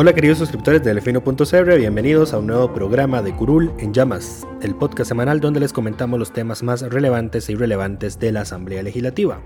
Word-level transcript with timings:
Hola 0.00 0.12
queridos 0.12 0.38
suscriptores 0.38 0.84
de 0.84 0.94
Delfino.cr, 0.94 1.76
bienvenidos 1.76 2.32
a 2.32 2.38
un 2.38 2.46
nuevo 2.46 2.72
programa 2.72 3.20
de 3.20 3.34
Curul 3.34 3.72
en 3.80 3.92
Llamas, 3.92 4.46
el 4.62 4.76
podcast 4.76 5.08
semanal 5.08 5.40
donde 5.40 5.58
les 5.58 5.72
comentamos 5.72 6.20
los 6.20 6.32
temas 6.32 6.62
más 6.62 6.82
relevantes 6.82 7.48
e 7.48 7.54
irrelevantes 7.54 8.20
de 8.20 8.30
la 8.30 8.42
Asamblea 8.42 8.84
Legislativa. 8.84 9.40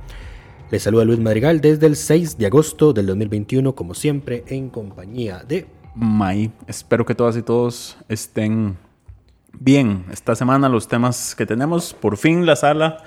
Les 0.70 0.83
saluda 0.83 1.07
Luis 1.07 1.20
Madrigal 1.20 1.62
desde 1.62 1.87
el 1.87 1.96
6 1.96 2.37
de 2.37 2.45
agosto 2.45 2.93
del 2.93 3.07
2021, 3.07 3.74
como 3.74 3.95
siempre, 3.95 4.45
en 4.46 4.68
compañía 4.68 5.43
de... 5.43 5.68
May, 5.95 6.52
espero 6.66 7.07
que 7.07 7.15
todas 7.15 7.34
y 7.38 7.43
todos 7.43 7.96
estén 8.10 8.77
bien. 9.59 10.05
Esta 10.12 10.34
semana 10.34 10.68
los 10.68 10.87
temas 10.87 11.34
que 11.34 11.46
tenemos, 11.46 11.95
por 11.95 12.18
fin 12.18 12.45
la 12.45 12.57
sala 12.57 12.99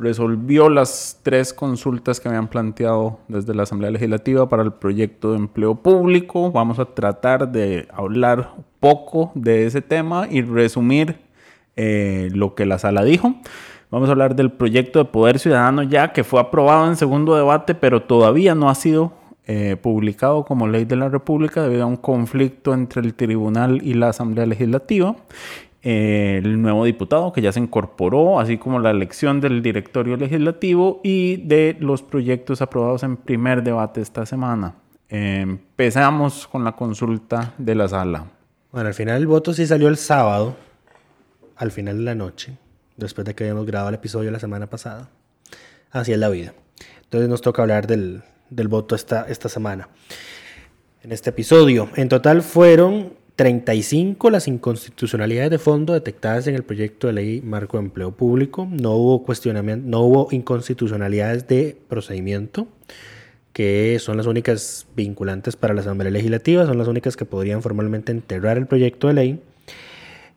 resolvió 0.00 0.68
las 0.68 1.20
tres 1.22 1.52
consultas 1.52 2.20
que 2.20 2.28
habían 2.28 2.48
planteado 2.48 3.18
desde 3.28 3.54
la 3.54 3.64
Asamblea 3.64 3.90
Legislativa 3.90 4.48
para 4.48 4.62
el 4.62 4.72
proyecto 4.72 5.32
de 5.32 5.38
empleo 5.38 5.74
público. 5.76 6.50
Vamos 6.52 6.78
a 6.78 6.86
tratar 6.86 7.50
de 7.50 7.88
hablar 7.92 8.54
poco 8.80 9.32
de 9.34 9.66
ese 9.66 9.82
tema 9.82 10.26
y 10.30 10.42
resumir 10.42 11.16
eh, 11.76 12.28
lo 12.32 12.54
que 12.54 12.66
la 12.66 12.78
sala 12.78 13.04
dijo. 13.04 13.34
Vamos 13.90 14.08
a 14.08 14.12
hablar 14.12 14.36
del 14.36 14.50
proyecto 14.52 14.98
de 14.98 15.06
Poder 15.06 15.38
Ciudadano 15.38 15.82
ya 15.82 16.12
que 16.12 16.24
fue 16.24 16.40
aprobado 16.40 16.86
en 16.88 16.96
segundo 16.96 17.36
debate, 17.36 17.74
pero 17.74 18.02
todavía 18.02 18.54
no 18.54 18.68
ha 18.68 18.74
sido 18.74 19.12
eh, 19.46 19.76
publicado 19.80 20.44
como 20.44 20.68
ley 20.68 20.84
de 20.84 20.96
la 20.96 21.08
República 21.08 21.62
debido 21.62 21.84
a 21.84 21.86
un 21.86 21.96
conflicto 21.96 22.74
entre 22.74 23.00
el 23.00 23.14
Tribunal 23.14 23.80
y 23.82 23.94
la 23.94 24.10
Asamblea 24.10 24.44
Legislativa 24.44 25.16
el 25.82 26.60
nuevo 26.60 26.84
diputado 26.84 27.32
que 27.32 27.40
ya 27.40 27.52
se 27.52 27.60
incorporó, 27.60 28.40
así 28.40 28.58
como 28.58 28.80
la 28.80 28.90
elección 28.90 29.40
del 29.40 29.62
directorio 29.62 30.16
legislativo 30.16 31.00
y 31.04 31.36
de 31.36 31.76
los 31.78 32.02
proyectos 32.02 32.60
aprobados 32.62 33.02
en 33.02 33.16
primer 33.16 33.62
debate 33.62 34.00
esta 34.00 34.26
semana. 34.26 34.74
empezamos 35.08 36.46
con 36.48 36.64
la 36.64 36.72
consulta 36.72 37.54
de 37.58 37.74
la 37.74 37.88
sala. 37.88 38.26
Bueno, 38.72 38.88
al 38.88 38.94
final 38.94 39.16
el 39.16 39.26
voto 39.26 39.54
sí 39.54 39.66
salió 39.66 39.88
el 39.88 39.96
sábado, 39.96 40.56
al 41.56 41.70
final 41.70 41.98
de 41.98 42.04
la 42.04 42.14
noche, 42.14 42.58
después 42.96 43.24
de 43.24 43.34
que 43.34 43.44
habíamos 43.44 43.66
grabado 43.66 43.88
el 43.88 43.94
episodio 43.94 44.30
la 44.30 44.38
semana 44.38 44.66
pasada. 44.68 45.08
Así 45.90 46.12
es 46.12 46.18
la 46.18 46.28
vida. 46.28 46.52
Entonces 47.04 47.28
nos 47.30 47.40
toca 47.40 47.62
hablar 47.62 47.86
del, 47.86 48.22
del 48.50 48.68
voto 48.68 48.94
esta, 48.94 49.22
esta 49.28 49.48
semana. 49.48 49.88
En 51.02 51.12
este 51.12 51.30
episodio, 51.30 51.88
en 51.94 52.08
total 52.08 52.42
fueron 52.42 53.14
35 53.38 54.30
las 54.30 54.48
inconstitucionalidades 54.48 55.52
de 55.52 55.58
fondo 55.60 55.92
detectadas 55.92 56.48
en 56.48 56.56
el 56.56 56.64
proyecto 56.64 57.06
de 57.06 57.12
ley 57.12 57.40
marco 57.40 57.76
de 57.76 57.84
empleo 57.84 58.10
público. 58.10 58.66
No 58.68 58.94
hubo 58.94 59.22
cuestionamiento, 59.22 59.88
no 59.88 60.00
hubo 60.00 60.28
inconstitucionalidades 60.32 61.46
de 61.46 61.76
procedimiento, 61.88 62.66
que 63.52 63.98
son 64.00 64.16
las 64.16 64.26
únicas 64.26 64.88
vinculantes 64.96 65.54
para 65.54 65.72
la 65.72 65.82
Asamblea 65.82 66.10
Legislativa, 66.10 66.66
son 66.66 66.78
las 66.78 66.88
únicas 66.88 67.16
que 67.16 67.26
podrían 67.26 67.62
formalmente 67.62 68.10
enterrar 68.10 68.58
el 68.58 68.66
proyecto 68.66 69.06
de 69.06 69.14
ley. 69.14 69.40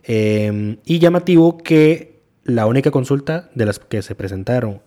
Em, 0.04 0.78
y 0.86 1.00
llamativo 1.00 1.58
que 1.58 2.20
la 2.44 2.68
única 2.68 2.92
consulta 2.92 3.50
de 3.56 3.66
las 3.66 3.80
que 3.80 4.04
se 4.04 4.14
presentaron 4.14 4.80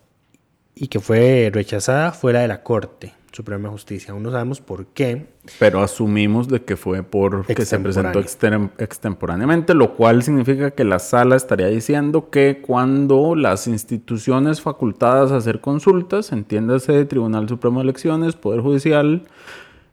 y 0.77 0.87
que 0.87 1.01
fue 1.01 1.51
rechazada 1.53 2.13
fue 2.13 2.33
la 2.33 2.43
de 2.43 2.49
la 2.49 2.63
Corte. 2.63 3.13
Suprema 3.35 3.69
Justicia. 3.69 4.13
Aún 4.13 4.23
no 4.23 4.31
sabemos 4.31 4.61
por 4.61 4.87
qué. 4.87 5.27
Pero 5.59 5.83
asumimos 5.83 6.49
de 6.49 6.63
que 6.63 6.77
fue 6.77 7.03
porque 7.03 7.67
se 7.67 7.79
presentó 7.79 8.21
extemporáneamente, 8.21 9.75
lo 9.75 9.95
cual 9.95 10.23
significa 10.23 10.71
que 10.71 10.85
la 10.85 10.99
sala 10.99 11.37
estaría 11.37 11.67
diciendo 11.67 12.31
que 12.31 12.63
cuando 12.65 13.35
las 13.35 13.67
instituciones 13.67 14.61
facultadas 14.61 15.33
a 15.33 15.37
hacer 15.37 15.61
consultas, 15.61 16.33
entiéndase 16.33 17.05
Tribunal 17.05 17.49
Supremo 17.49 17.81
de 17.81 17.85
Elecciones, 17.85 18.37
Poder 18.37 18.61
Judicial, 18.61 19.25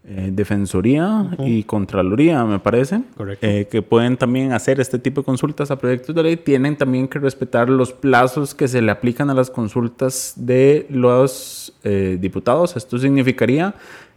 eh, 0.03 0.29
Defensoría 0.33 1.29
y 1.45 1.63
Contraloría, 1.63 2.43
me 2.43 2.57
parece, 2.57 3.03
eh, 3.39 3.67
que 3.69 3.83
pueden 3.83 4.17
también 4.17 4.51
hacer 4.51 4.79
este 4.79 4.97
tipo 4.97 5.21
de 5.21 5.25
consultas 5.25 5.69
a 5.69 5.77
proyectos 5.77 6.15
de 6.15 6.23
ley, 6.23 6.37
tienen 6.37 6.75
también 6.75 7.07
que 7.07 7.19
respetar 7.19 7.69
los 7.69 7.93
plazos 7.93 8.55
que 8.55 8.67
se 8.67 8.81
le 8.81 8.89
aplican 8.91 9.29
a 9.29 9.35
las 9.35 9.51
consultas 9.51 10.33
de 10.37 10.87
los 10.89 11.75
eh, 11.83 12.17
diputados. 12.19 12.75
Esto 12.75 12.97
significaría 12.97 13.75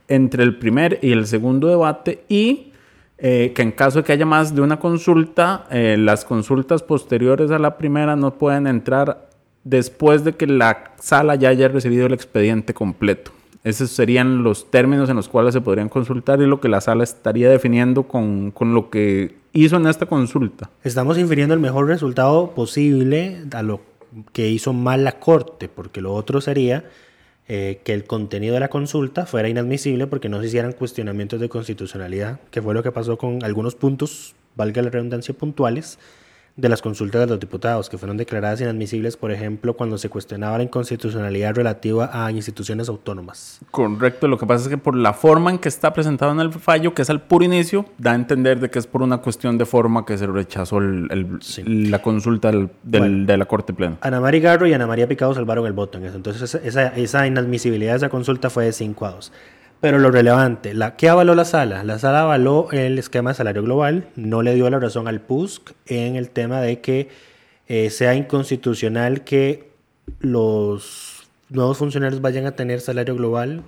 entre 0.09 0.43
el 0.43 0.57
primer 0.57 1.01
y 1.03 1.13
el 1.13 1.27
segundo 1.27 1.69
debate 1.69 2.25
y 2.29 2.71
que 3.17 3.55
en 3.57 3.73
caso 3.73 4.01
de 4.01 4.05
que 4.05 4.13
haya 4.13 4.27
más 4.27 4.55
de 4.55 4.61
una 4.61 4.79
consulta, 4.79 5.67
las 5.71 6.27
consultas 6.27 6.83
posteriores 6.83 7.51
a 7.53 7.59
la 7.59 7.79
primera 7.79 8.17
no 8.17 8.35
pueden 8.35 8.67
entrar 8.67 9.31
después 9.63 10.25
de 10.25 10.35
que 10.35 10.47
la 10.47 10.93
sala 10.99 11.35
ya 11.37 11.49
haya 11.49 11.69
recibido 11.69 12.05
el 12.05 12.13
expediente 12.13 12.75
completo. 12.75 13.31
Esos 13.65 13.91
serían 13.91 14.43
los 14.43 14.71
términos 14.71 15.09
en 15.09 15.17
los 15.17 15.29
cuales 15.29 15.55
se 15.55 15.63
podrían 15.63 15.89
consultar 15.89 16.41
y 16.41 16.47
lo 16.47 16.61
que 16.61 16.69
la 16.69 16.83
sala 16.83 17.03
estaría 17.03 17.49
definiendo 17.49 18.03
con, 18.03 18.51
con, 18.51 18.75
lo 18.75 18.91
que 18.91 19.37
hizo 19.55 19.77
en 19.77 19.87
esta 19.87 20.05
consulta. 20.05 20.71
Estamos 20.85 21.17
infiriendo 21.17 21.55
el 21.55 21.61
mejor 21.61 21.87
resultado 21.87 22.51
posible 22.51 23.39
a 23.53 23.63
lo 23.63 23.81
que 24.33 24.51
hizo 24.51 24.75
mal 24.75 25.03
la 25.03 25.19
Corte, 25.19 25.69
porque 25.69 26.03
lo 26.03 26.13
otro 26.13 26.43
sería 26.43 26.85
eh, 27.49 27.81
que 27.85 27.95
el 27.95 28.05
contenido 28.05 28.55
de 28.55 28.61
la 28.61 28.69
consulta 28.69 29.25
fuera 29.25 29.49
inadmisible 29.49 30.07
porque 30.07 30.29
no 30.29 30.41
se 30.41 30.47
hicieran 30.49 30.73
cuestionamientos 30.73 31.41
de 31.41 31.49
constitucionalidad, 31.49 32.41
que 32.51 32.61
fue 32.61 32.75
lo 32.75 32.83
que 32.83 32.93
pasó 32.93 33.17
con 33.17 33.43
algunos 33.45 33.75
puntos, 33.75 34.35
valga 34.57 34.83
la 34.83 34.91
redundancia, 34.91 35.35
puntuales 35.35 35.99
de 36.57 36.69
las 36.69 36.83
consultas 36.83 37.21
de 37.21 37.27
los 37.27 37.41
diputados, 37.41 37.91
que 37.91 37.99
fueron 37.99 38.17
declaradas 38.17 38.61
inadmisibles, 38.61 39.17
por 39.17 39.33
ejemplo, 39.33 39.75
cuando 39.75 39.99
se 39.99 40.09
cuestionaba 40.09 40.59
la 40.59 40.65
inconstitucionalidad 40.65 41.55
relativa 41.55 42.11
a 42.13 42.31
instituciones 42.31 42.89
autónomas. 42.89 43.61
Correcto, 43.73 44.29
lo 44.29 44.39
que 44.39 44.47
pasa 44.47 44.65
es 44.65 44.69
que 44.69 44.79
por 44.79 44.97
la 44.97 45.15
forma 45.15 45.51
en 45.51 45.59
que 45.59 45.69
está 45.69 45.93
presentado 45.93 46.31
en 46.31 46.39
el 46.39 46.53
fallo, 46.53 46.95
que 46.95 47.03
es 47.03 47.11
al 47.11 47.23
puro 47.23 47.45
inicio, 47.45 47.87
da 47.99 48.13
a 48.13 48.15
entender 48.15 48.61
de 48.61 48.71
que 48.71 48.79
es 48.79 48.87
por 48.87 49.03
una 49.03 49.19
cuestión 49.19 49.59
de 49.59 49.67
forma 49.67 50.07
que 50.07 50.17
se 50.17 50.29
rechazó 50.29 50.81
la 50.81 52.01
consulta 52.01 52.53
de 52.83 53.37
la 53.37 53.47
Corte 53.47 53.73
Plena. 53.73 53.99
Ana 54.01 54.21
María 54.21 54.41
Garro 54.41 54.67
y 54.69 54.75
Ana 54.75 54.87
María 54.87 55.09
Picado 55.09 55.35
salvaron 55.35 55.67
el 55.67 55.73
voto 55.73 55.99
en 55.99 56.05
eso. 56.05 56.17
Entonces, 56.17 56.55
esa, 56.55 56.87
esa 56.89 57.27
inadmisibilidad 57.27 57.93
de 57.93 57.97
esa 57.97 58.09
consulta 58.09 58.49
fue 58.49 58.67
de 58.67 58.73
5 58.73 59.07
a 59.07 59.11
2. 59.11 59.33
Pero 59.81 59.99
lo 59.99 60.11
relevante, 60.11 60.73
la, 60.73 60.97
¿qué 60.97 61.09
avaló 61.09 61.35
la 61.35 61.45
sala? 61.45 61.85
La 61.85 61.99
sala 61.99 62.23
avaló 62.23 62.69
el 62.73 62.99
esquema 62.99 63.31
de 63.31 63.37
salario 63.37 63.63
global, 63.63 64.09
no 64.17 64.43
le 64.43 64.55
dio 64.55 64.71
la 64.71 64.81
razón 64.81 65.09
al 65.09 65.21
PUSC 65.21 65.73
en 65.87 66.17
el 66.17 66.31
tema 66.31 66.61
de 66.61 66.81
que 66.81 67.09
eh, 67.69 67.91
sea 67.91 68.15
inconstitucional 68.15 69.25
que 69.25 69.71
los 70.21 71.29
nuevos 71.51 71.79
funcionarios 71.79 72.21
vayan 72.21 72.47
a 72.47 72.53
tener 72.53 72.81
salario 72.81 73.15
global, 73.15 73.63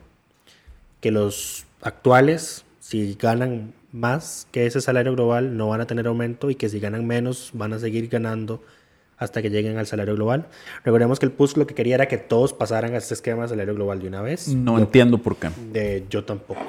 que 1.01 1.11
los 1.11 1.67
actuales, 1.83 2.65
si 2.81 3.15
ganan 3.15 3.73
más 3.93 4.47
que 4.53 4.67
ese 4.67 4.81
salario 4.81 5.15
global, 5.15 5.57
no 5.57 5.69
van 5.69 5.81
a 5.81 5.87
tener 5.87 6.07
aumento 6.07 6.51
y 6.51 6.55
que 6.55 6.69
si 6.69 6.81
ganan 6.81 7.07
menos, 7.07 7.51
van 7.53 7.73
a 7.73 7.79
seguir 7.79 8.09
ganando 8.09 8.63
hasta 9.19 9.43
que 9.43 9.51
lleguen 9.51 9.79
al 9.79 9.87
salario 9.87 10.15
global. 10.15 10.47
Recordemos 10.85 11.19
que 11.19 11.27
el 11.27 11.33
PUSC 11.33 11.57
lo 11.57 11.67
que 11.67 11.75
quería 11.75 11.95
era 11.95 12.07
que 12.07 12.19
todos 12.19 12.53
pasaran 12.53 12.95
a 12.95 12.99
este 12.99 13.15
esquema 13.15 13.43
de 13.43 13.49
salario 13.49 13.75
global 13.75 14.01
de 14.01 14.09
una 14.09 14.23
vez. 14.23 14.49
No 14.49 14.79
entiendo 14.79 15.19
por 15.19 15.37
qué. 15.37 15.51
De, 15.73 16.05
yo 16.11 16.25
tampoco. 16.25 16.61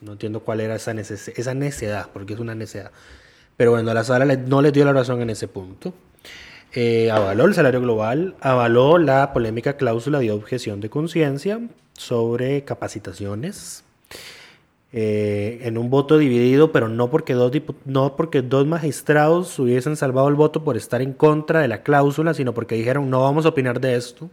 No 0.00 0.12
entiendo 0.12 0.40
cuál 0.40 0.60
era 0.60 0.74
esa, 0.74 0.92
esa 0.92 1.54
necedad, 1.54 2.08
porque 2.12 2.34
es 2.34 2.40
una 2.40 2.54
necedad. 2.54 2.90
Pero 3.56 3.72
bueno, 3.72 3.90
a 3.90 3.94
la 3.94 4.04
sala 4.04 4.24
no 4.24 4.62
les 4.62 4.72
dio 4.72 4.84
la 4.84 4.92
razón 4.92 5.20
en 5.22 5.30
ese 5.30 5.46
punto. 5.46 5.94
Eh, 6.74 7.10
avaló 7.10 7.44
el 7.44 7.54
salario 7.54 7.80
global, 7.82 8.34
avaló 8.40 8.96
la 8.96 9.32
polémica 9.34 9.76
cláusula 9.76 10.20
de 10.20 10.30
objeción 10.30 10.80
de 10.80 10.88
conciencia 10.88 11.60
sobre 11.92 12.64
capacitaciones. 12.64 13.84
Eh, 14.94 15.60
en 15.62 15.78
un 15.78 15.88
voto 15.88 16.18
dividido, 16.18 16.70
pero 16.70 16.86
no 16.86 17.08
porque, 17.08 17.32
dos 17.32 17.50
no 17.86 18.14
porque 18.14 18.42
dos 18.42 18.66
magistrados 18.66 19.58
hubiesen 19.58 19.96
salvado 19.96 20.28
el 20.28 20.34
voto 20.34 20.64
por 20.64 20.76
estar 20.76 21.00
en 21.00 21.14
contra 21.14 21.60
de 21.60 21.68
la 21.68 21.82
cláusula, 21.82 22.34
sino 22.34 22.52
porque 22.52 22.74
dijeron 22.74 23.08
no 23.08 23.22
vamos 23.22 23.46
a 23.46 23.50
opinar 23.50 23.80
de 23.80 23.96
esto. 23.96 24.28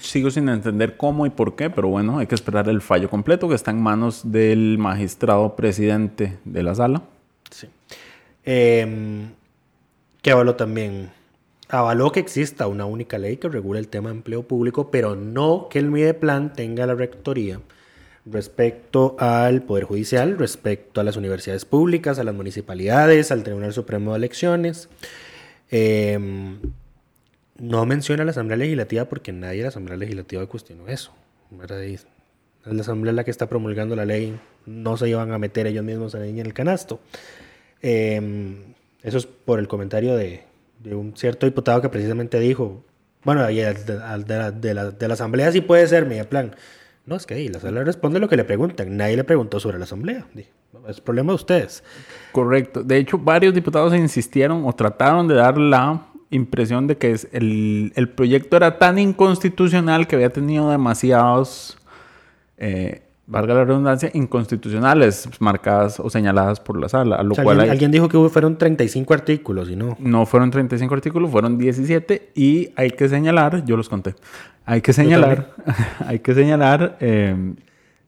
Sigo 0.00 0.32
sin 0.32 0.48
entender 0.48 0.96
cómo 0.96 1.26
y 1.26 1.30
por 1.30 1.54
qué, 1.54 1.70
pero 1.70 1.86
bueno, 1.86 2.18
hay 2.18 2.26
que 2.26 2.34
esperar 2.34 2.68
el 2.68 2.80
fallo 2.80 3.08
completo 3.08 3.48
que 3.48 3.54
está 3.54 3.70
en 3.70 3.80
manos 3.80 4.32
del 4.32 4.78
magistrado 4.78 5.54
presidente 5.54 6.38
de 6.44 6.62
la 6.64 6.74
sala. 6.74 7.02
Sí. 7.50 7.68
Eh, 8.44 9.28
que 10.22 10.30
avaló 10.32 10.56
también. 10.56 11.10
Avaló 11.68 12.10
que 12.10 12.18
exista 12.18 12.66
una 12.66 12.84
única 12.84 13.16
ley 13.16 13.36
que 13.36 13.48
regule 13.48 13.78
el 13.78 13.86
tema 13.86 14.10
de 14.10 14.16
empleo 14.16 14.42
público, 14.42 14.90
pero 14.90 15.14
no 15.14 15.68
que 15.70 15.78
el 15.78 15.92
Mideplan 15.92 16.52
tenga 16.52 16.84
la 16.84 16.94
rectoría 16.96 17.60
respecto 18.26 19.16
al 19.18 19.62
Poder 19.62 19.84
Judicial, 19.84 20.38
respecto 20.38 21.00
a 21.00 21.04
las 21.04 21.16
universidades 21.16 21.64
públicas, 21.64 22.18
a 22.18 22.24
las 22.24 22.34
municipalidades, 22.34 23.30
al 23.30 23.42
Tribunal 23.42 23.72
Supremo 23.72 24.12
de 24.12 24.18
Elecciones. 24.18 24.88
Eh, 25.70 26.18
no 27.58 27.86
menciona 27.86 28.24
la 28.24 28.30
Asamblea 28.30 28.56
Legislativa 28.56 29.04
porque 29.06 29.32
nadie 29.32 29.58
de 29.58 29.62
la 29.64 29.68
Asamblea 29.68 29.96
Legislativa 29.96 30.46
cuestionó 30.46 30.88
eso. 30.88 31.12
Es 31.84 32.06
la 32.64 32.80
Asamblea 32.80 33.12
la 33.12 33.24
que 33.24 33.30
está 33.30 33.48
promulgando 33.48 33.94
la 33.94 34.04
ley, 34.04 34.38
no 34.66 34.96
se 34.96 35.08
iban 35.08 35.32
a 35.32 35.38
meter 35.38 35.66
ellos 35.66 35.84
mismos 35.84 36.14
en 36.14 36.38
el 36.38 36.54
canasto. 36.54 37.00
Eh, 37.82 38.56
eso 39.02 39.18
es 39.18 39.26
por 39.26 39.58
el 39.58 39.68
comentario 39.68 40.16
de, 40.16 40.42
de, 40.82 40.94
un 40.94 41.14
cierto 41.16 41.44
diputado 41.44 41.82
que 41.82 41.90
precisamente 41.90 42.40
dijo, 42.40 42.82
bueno, 43.22 43.46
de, 43.46 43.52
la, 43.54 44.50
de, 44.50 44.74
la, 44.74 44.90
de 44.90 45.08
la 45.08 45.14
Asamblea 45.14 45.52
sí 45.52 45.60
puede 45.60 45.86
ser 45.86 46.06
media 46.06 46.28
plan. 46.28 46.56
No, 47.06 47.16
es 47.16 47.26
que 47.26 47.48
la 47.50 47.60
sala 47.60 47.84
responde 47.84 48.18
lo 48.18 48.28
que 48.28 48.36
le 48.36 48.44
preguntan. 48.44 48.96
Nadie 48.96 49.16
le 49.16 49.24
preguntó 49.24 49.60
sobre 49.60 49.78
la 49.78 49.84
asamblea. 49.84 50.26
Es 50.88 51.00
problema 51.00 51.32
de 51.32 51.36
ustedes. 51.36 51.84
Correcto. 52.32 52.82
De 52.82 52.96
hecho, 52.96 53.18
varios 53.18 53.52
diputados 53.54 53.94
insistieron 53.94 54.64
o 54.66 54.72
trataron 54.72 55.28
de 55.28 55.34
dar 55.34 55.58
la 55.58 56.06
impresión 56.30 56.86
de 56.86 56.96
que 56.96 57.14
el 57.32 58.08
proyecto 58.16 58.56
era 58.56 58.78
tan 58.78 58.98
inconstitucional 58.98 60.06
que 60.06 60.16
había 60.16 60.30
tenido 60.30 60.70
demasiados, 60.70 61.78
eh, 62.56 63.02
valga 63.26 63.54
la 63.54 63.64
redundancia, 63.64 64.10
inconstitucionales 64.12 65.28
marcadas 65.40 65.98
o 66.00 66.10
señaladas 66.10 66.60
por 66.60 66.78
la 66.78 66.88
sala. 66.88 67.22
lo 67.22 67.34
cual 67.34 67.60
alguien, 67.60 67.70
alguien, 67.70 67.90
dijo 67.90 68.08
que 68.08 68.28
fueron 68.28 68.58
35 68.58 69.14
artículos 69.14 69.70
y 69.70 69.76
no. 69.76 69.96
No 69.98 70.26
fueron 70.26 70.50
35 70.50 70.94
artículos, 70.94 71.30
fueron 71.30 71.58
17 71.58 72.32
y 72.34 72.70
hay 72.76 72.90
que 72.90 73.08
señalar, 73.08 73.64
yo 73.64 73.76
los 73.76 73.88
conté, 73.88 74.14
hay 74.64 74.80
que 74.80 74.92
señalar, 74.92 75.54
hay 76.06 76.18
que 76.18 76.34
señalar... 76.34 76.96
Eh, 77.00 77.54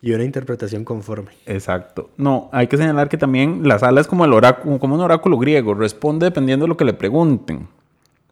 y 0.02 0.12
una 0.12 0.22
interpretación 0.22 0.84
conforme. 0.84 1.32
Exacto. 1.46 2.10
No, 2.16 2.48
hay 2.52 2.68
que 2.68 2.76
señalar 2.76 3.08
que 3.08 3.16
también 3.16 3.66
la 3.66 3.78
sala 3.78 4.00
es 4.00 4.06
como, 4.06 4.24
el 4.24 4.32
oráculo, 4.34 4.78
como 4.78 4.94
un 4.94 5.00
oráculo 5.00 5.36
griego, 5.36 5.74
responde 5.74 6.26
dependiendo 6.26 6.64
de 6.64 6.68
lo 6.68 6.76
que 6.76 6.84
le 6.84 6.92
pregunten. 6.92 7.66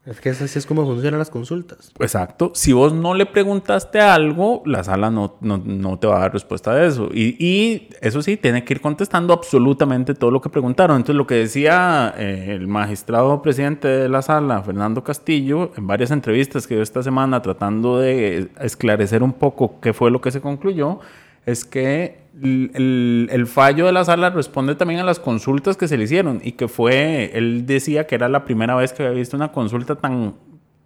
Es 0.07 0.21
que 0.21 0.29
así 0.29 0.59
es 0.59 0.67
como 0.67 0.85
funcionan 0.85 1.19
las 1.19 1.31
consultas. 1.31 1.91
Exacto. 1.99 2.53
Si 2.55 2.75
vos 2.75 2.93
no 2.93 3.15
le 3.15 3.25
preguntaste 3.25 4.01
algo, 4.01 4.63
la 4.67 4.85
sala 4.85 5.11
no, 5.11 5.39
no, 5.41 5.99
te 5.99 6.07
va 6.07 6.17
a 6.17 6.21
dar 6.21 6.33
respuesta 6.33 6.75
de 6.75 6.87
eso. 6.87 7.09
Y, 7.11 7.43
y, 7.43 7.89
eso 8.03 8.21
sí, 8.21 8.37
tiene 8.37 8.65
que 8.65 8.75
ir 8.75 8.81
contestando 8.83 9.33
absolutamente 9.33 10.15
todo 10.15 10.31
lo 10.31 10.43
que 10.43 10.51
preguntaron. 10.51 10.97
Entonces, 10.97 11.17
lo 11.17 11.27
que 11.27 11.37
decía 11.37 12.15
eh, 12.19 12.49
el 12.51 12.69
magistrado 12.69 13.41
presidente 13.41 13.89
de 13.89 14.11
la 14.11 14.21
sala, 14.21 14.63
Fernando 14.63 15.03
Castillo, 15.03 15.73
en 15.75 15.87
varias 15.87 16.11
entrevistas 16.11 16.67
que 16.67 16.75
dio 16.75 16.83
esta 16.83 17.03
semana 17.03 17.41
tratando 17.41 17.99
de 17.99 18.51
esclarecer 18.61 19.23
un 19.23 19.33
poco 19.33 19.81
qué 19.81 19.95
fue 19.95 20.11
lo 20.11 20.21
que 20.21 20.31
se 20.31 20.43
concluyó, 20.43 21.01
es 21.47 21.65
que 21.65 22.25
el, 22.43 23.47
fallo 23.47 23.87
de 23.87 23.93
la 23.93 24.05
sala 24.05 24.31
responde 24.31 24.75
también 24.75 25.01
a 25.01 25.05
las 25.05 25.21
consultas 25.21 25.77
que 25.77 25.89
se 25.89 25.97
le 25.97 26.05
hicieron 26.05 26.41
y 26.43 26.53
que 26.53 26.69
fue, 26.69 27.31
él 27.35 27.67
decía 27.67 28.07
que 28.07 28.15
era 28.15 28.29
la 28.29 28.45
primera 28.45 28.75
vez 28.75 28.93
que 28.93 29.05
había 29.05 29.19
visto 29.19 29.37
una 29.37 29.53
consulta 29.53 29.97
tan, 29.97 30.35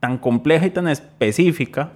tan 0.00 0.18
compleja 0.18 0.66
y 0.66 0.70
tan 0.70 0.88
específica 0.88 1.92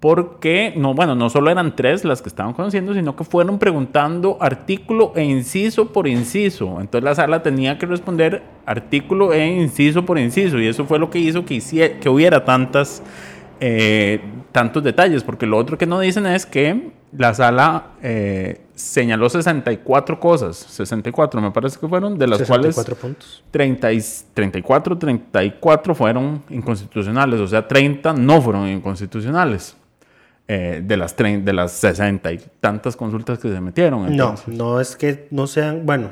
porque, 0.00 0.74
no, 0.76 0.94
bueno, 0.94 1.14
no 1.14 1.30
solo 1.30 1.50
eran 1.50 1.74
tres 1.74 2.04
las 2.04 2.20
que 2.20 2.28
estaban 2.28 2.52
conociendo, 2.52 2.92
sino 2.92 3.16
que 3.16 3.24
fueron 3.24 3.58
preguntando 3.58 4.36
artículo 4.40 5.12
e 5.16 5.24
inciso 5.24 5.92
por 5.92 6.06
inciso. 6.06 6.80
Entonces 6.80 7.02
la 7.02 7.14
sala 7.14 7.42
tenía 7.42 7.78
que 7.78 7.86
responder 7.86 8.42
artículo 8.66 9.32
e 9.32 9.46
inciso 9.46 10.04
por 10.04 10.18
inciso 10.18 10.58
y 10.58 10.66
eso 10.66 10.84
fue 10.84 10.98
lo 10.98 11.10
que 11.10 11.18
hizo 11.18 11.44
que, 11.44 11.54
hiciera, 11.54 11.98
que 11.98 12.10
hubiera 12.10 12.44
tantas, 12.44 13.02
eh, 13.58 14.20
tantos 14.52 14.84
detalles, 14.84 15.24
porque 15.24 15.46
lo 15.46 15.56
otro 15.56 15.78
que 15.78 15.86
no 15.86 15.98
dicen 15.98 16.26
es 16.26 16.44
que 16.44 16.90
la 17.16 17.34
sala 17.34 17.92
eh, 18.02 18.62
señaló 18.74 19.28
64 19.28 20.20
cosas, 20.20 20.56
64 20.56 21.40
me 21.40 21.50
parece 21.50 21.78
que 21.78 21.88
fueron, 21.88 22.18
de 22.18 22.26
las 22.26 22.38
64 22.38 22.96
cuales 22.96 23.00
puntos. 23.00 23.44
30 23.50 23.92
y, 23.92 24.04
34, 24.34 24.98
34 24.98 25.94
fueron 25.94 26.42
inconstitucionales, 26.50 27.40
o 27.40 27.46
sea, 27.46 27.66
30 27.66 28.12
no 28.14 28.40
fueron 28.40 28.68
inconstitucionales. 28.68 29.76
Eh, 30.48 30.80
de, 30.84 30.96
las 30.96 31.16
de 31.16 31.52
las 31.52 31.72
60 31.72 32.32
y 32.32 32.38
tantas 32.60 32.94
consultas 32.94 33.40
que 33.40 33.48
se 33.48 33.60
metieron. 33.60 34.16
No, 34.16 34.36
no 34.46 34.80
es 34.80 34.94
que 34.94 35.26
no 35.32 35.48
sean, 35.48 35.84
bueno, 35.84 36.10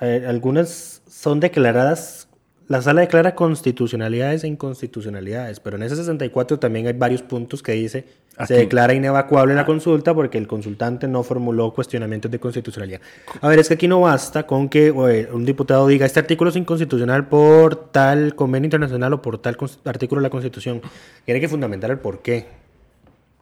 eh, 0.00 0.24
algunas 0.28 1.02
son 1.08 1.40
declaradas 1.40 2.28
la 2.72 2.80
sala 2.80 3.02
declara 3.02 3.34
constitucionalidades 3.34 4.44
e 4.44 4.48
inconstitucionalidades, 4.48 5.60
pero 5.60 5.76
en 5.76 5.82
ese 5.82 5.94
64 5.94 6.58
también 6.58 6.86
hay 6.86 6.94
varios 6.94 7.20
puntos 7.20 7.62
que 7.62 7.72
dice 7.72 8.06
se 8.46 8.54
declara 8.54 8.94
inevacuable 8.94 9.54
la 9.54 9.66
consulta 9.66 10.14
porque 10.14 10.38
el 10.38 10.46
consultante 10.46 11.06
no 11.06 11.22
formuló 11.22 11.74
cuestionamientos 11.74 12.30
de 12.30 12.40
constitucionalidad. 12.40 13.02
A 13.42 13.48
ver, 13.48 13.58
es 13.58 13.68
que 13.68 13.74
aquí 13.74 13.86
no 13.86 14.00
basta 14.00 14.46
con 14.46 14.70
que 14.70 14.90
un 14.90 15.44
diputado 15.44 15.86
diga 15.86 16.06
este 16.06 16.20
artículo 16.20 16.48
es 16.48 16.56
inconstitucional 16.56 17.28
por 17.28 17.90
tal 17.90 18.34
convenio 18.34 18.68
internacional 18.68 19.12
o 19.12 19.20
por 19.20 19.36
tal 19.36 19.58
artículo 19.84 20.22
de 20.22 20.22
la 20.22 20.30
Constitución. 20.30 20.80
Tiene 21.26 21.42
que 21.42 21.48
fundamentar 21.48 21.90
el 21.90 21.98
por 21.98 22.22
qué. 22.22 22.46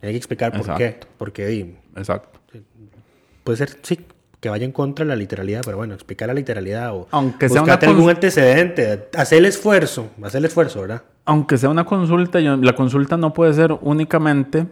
Tiene 0.00 0.12
que 0.12 0.16
explicar 0.16 0.50
por 0.50 0.76
qué. 0.76 0.98
Porque, 1.18 1.76
Exacto. 1.94 2.40
Puede 3.44 3.58
ser, 3.58 3.78
sí, 3.82 4.00
que 4.40 4.48
vaya 4.48 4.64
en 4.64 4.72
contra 4.72 5.04
de 5.04 5.10
la 5.10 5.16
literalidad, 5.16 5.62
pero 5.64 5.76
bueno, 5.76 5.94
explicar 5.94 6.28
la 6.28 6.34
literalidad 6.34 6.94
o 6.94 7.06
Aunque 7.10 7.48
sea 7.48 7.62
una 7.62 7.74
algún 7.74 8.08
antecedente, 8.08 9.08
hacer 9.16 9.38
el 9.38 9.46
esfuerzo, 9.46 10.08
hacer 10.22 10.38
el 10.38 10.46
esfuerzo, 10.46 10.80
¿verdad? 10.80 11.02
Aunque 11.26 11.58
sea 11.58 11.68
una 11.68 11.84
consulta, 11.84 12.40
la 12.40 12.74
consulta 12.74 13.16
no 13.16 13.34
puede 13.34 13.52
ser 13.52 13.76
únicamente 13.82 14.66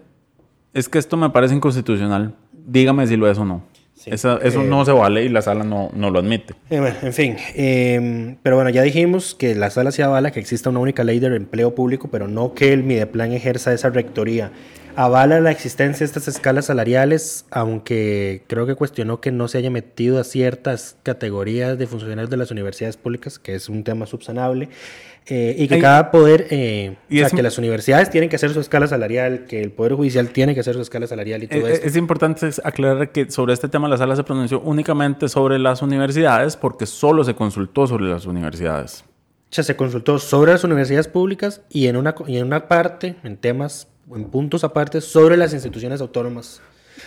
es 0.75 0.89
que 0.89 0.99
esto 0.99 1.17
me 1.17 1.31
parece 1.31 1.55
inconstitucional. 1.55 2.35
Dígame 2.53 3.07
si 3.07 3.17
lo 3.17 3.31
es 3.31 3.39
o 3.39 3.45
no. 3.45 3.63
eso 4.07 4.41
eh, 4.41 4.53
no 4.65 4.85
se 4.85 4.93
vale 4.93 5.25
y 5.25 5.29
la 5.29 5.43
sala 5.43 5.65
no, 5.65 5.91
no 5.95 6.11
lo 6.11 6.19
admite. 6.19 6.55
Eh, 6.71 6.95
en 7.03 7.13
fin, 7.13 7.37
em, 7.55 8.37
pero 8.43 8.57
bueno, 8.57 8.71
ya 8.71 8.83
dijimos 8.83 9.35
que 9.35 9.55
la 9.55 9.71
sala 9.71 9.91
se 9.91 10.03
avala 10.03 10.31
que 10.31 10.41
exista 10.41 10.71
una 10.71 10.81
única 10.81 11.05
ley 11.05 11.19
de 11.19 11.35
empleo 11.35 11.75
público, 11.75 12.09
pero 12.11 12.29
no 12.29 12.55
que 12.55 12.73
el 12.73 12.85
Mideplan 12.85 13.33
ejerza 13.33 13.73
esa 13.73 13.91
rectoría. 13.91 14.53
Avala 14.99 15.39
la 15.39 15.53
existencia 15.53 16.01
de 16.01 16.07
estas 16.07 16.27
escalas 16.27 16.65
salariales, 16.65 17.47
aunque 17.53 18.43
creo 18.49 18.67
que 18.67 18.75
cuestionó 18.75 19.21
que 19.21 19.31
no 19.31 19.47
se 19.47 19.59
haya 19.59 19.71
metido 19.71 20.19
a 20.19 20.25
ciertas 20.25 20.97
categorías 21.05 21.79
de 21.79 21.87
funcionarios 21.87 22.31
de 22.31 22.37
las 22.37 22.51
universidades 22.51 22.97
públicas, 22.97 23.39
que 23.39 23.55
es 23.55 23.69
un 23.69 23.85
tema 23.85 24.07
subsanable. 24.07 24.71
Eh, 25.27 25.55
y 25.57 25.69
que 25.69 25.79
cada 25.79 26.11
poder, 26.11 26.49
eh, 26.51 26.97
o 27.13 27.15
sea, 27.15 27.31
que 27.31 27.45
las 27.45 27.59
universidades 27.59 28.11
tienen 28.11 28.29
que 28.29 28.35
hacer 28.35 28.53
su 28.53 28.59
escala 28.59 28.89
salarial, 28.89 29.45
que 29.45 29.63
el 29.63 29.71
Poder 29.71 29.93
Judicial 29.93 30.31
tiene 30.31 30.53
que 30.55 30.61
hacer 30.61 30.75
su 30.75 30.81
escala 30.81 31.07
salarial 31.07 31.45
y 31.45 31.47
todo 31.47 31.69
es, 31.69 31.79
eso. 31.79 31.87
Es 31.87 31.95
importante 31.95 32.51
aclarar 32.65 33.13
que 33.13 33.31
sobre 33.31 33.55
este 33.55 33.69
tema 33.69 33.87
la 33.87 33.99
sala 33.99 34.17
se 34.17 34.25
pronunció 34.25 34.61
únicamente 34.63 35.29
sobre 35.29 35.61
las 35.61 35.81
universidades 35.81 36.57
porque 36.57 36.87
solo 36.87 37.23
se 37.23 37.37
consultó 37.37 37.87
sobre 37.87 38.07
las 38.07 38.27
universidades. 38.27 39.05
O 39.49 39.55
sea, 39.55 39.63
se 39.63 39.77
consultó 39.77 40.19
sobre 40.19 40.51
las 40.51 40.65
universidades 40.65 41.07
públicas 41.07 41.61
y 41.71 41.87
en 41.87 41.97
una, 41.97 42.17
y 42.27 42.39
en 42.39 42.47
una 42.47 42.67
parte, 42.67 43.15
en 43.23 43.37
temas, 43.37 43.87
en 44.15 44.25
puntos 44.25 44.65
aparte, 44.65 45.01
sobre 45.01 45.37
las 45.37 45.53
instituciones 45.53 46.01
autónomas 46.01 46.61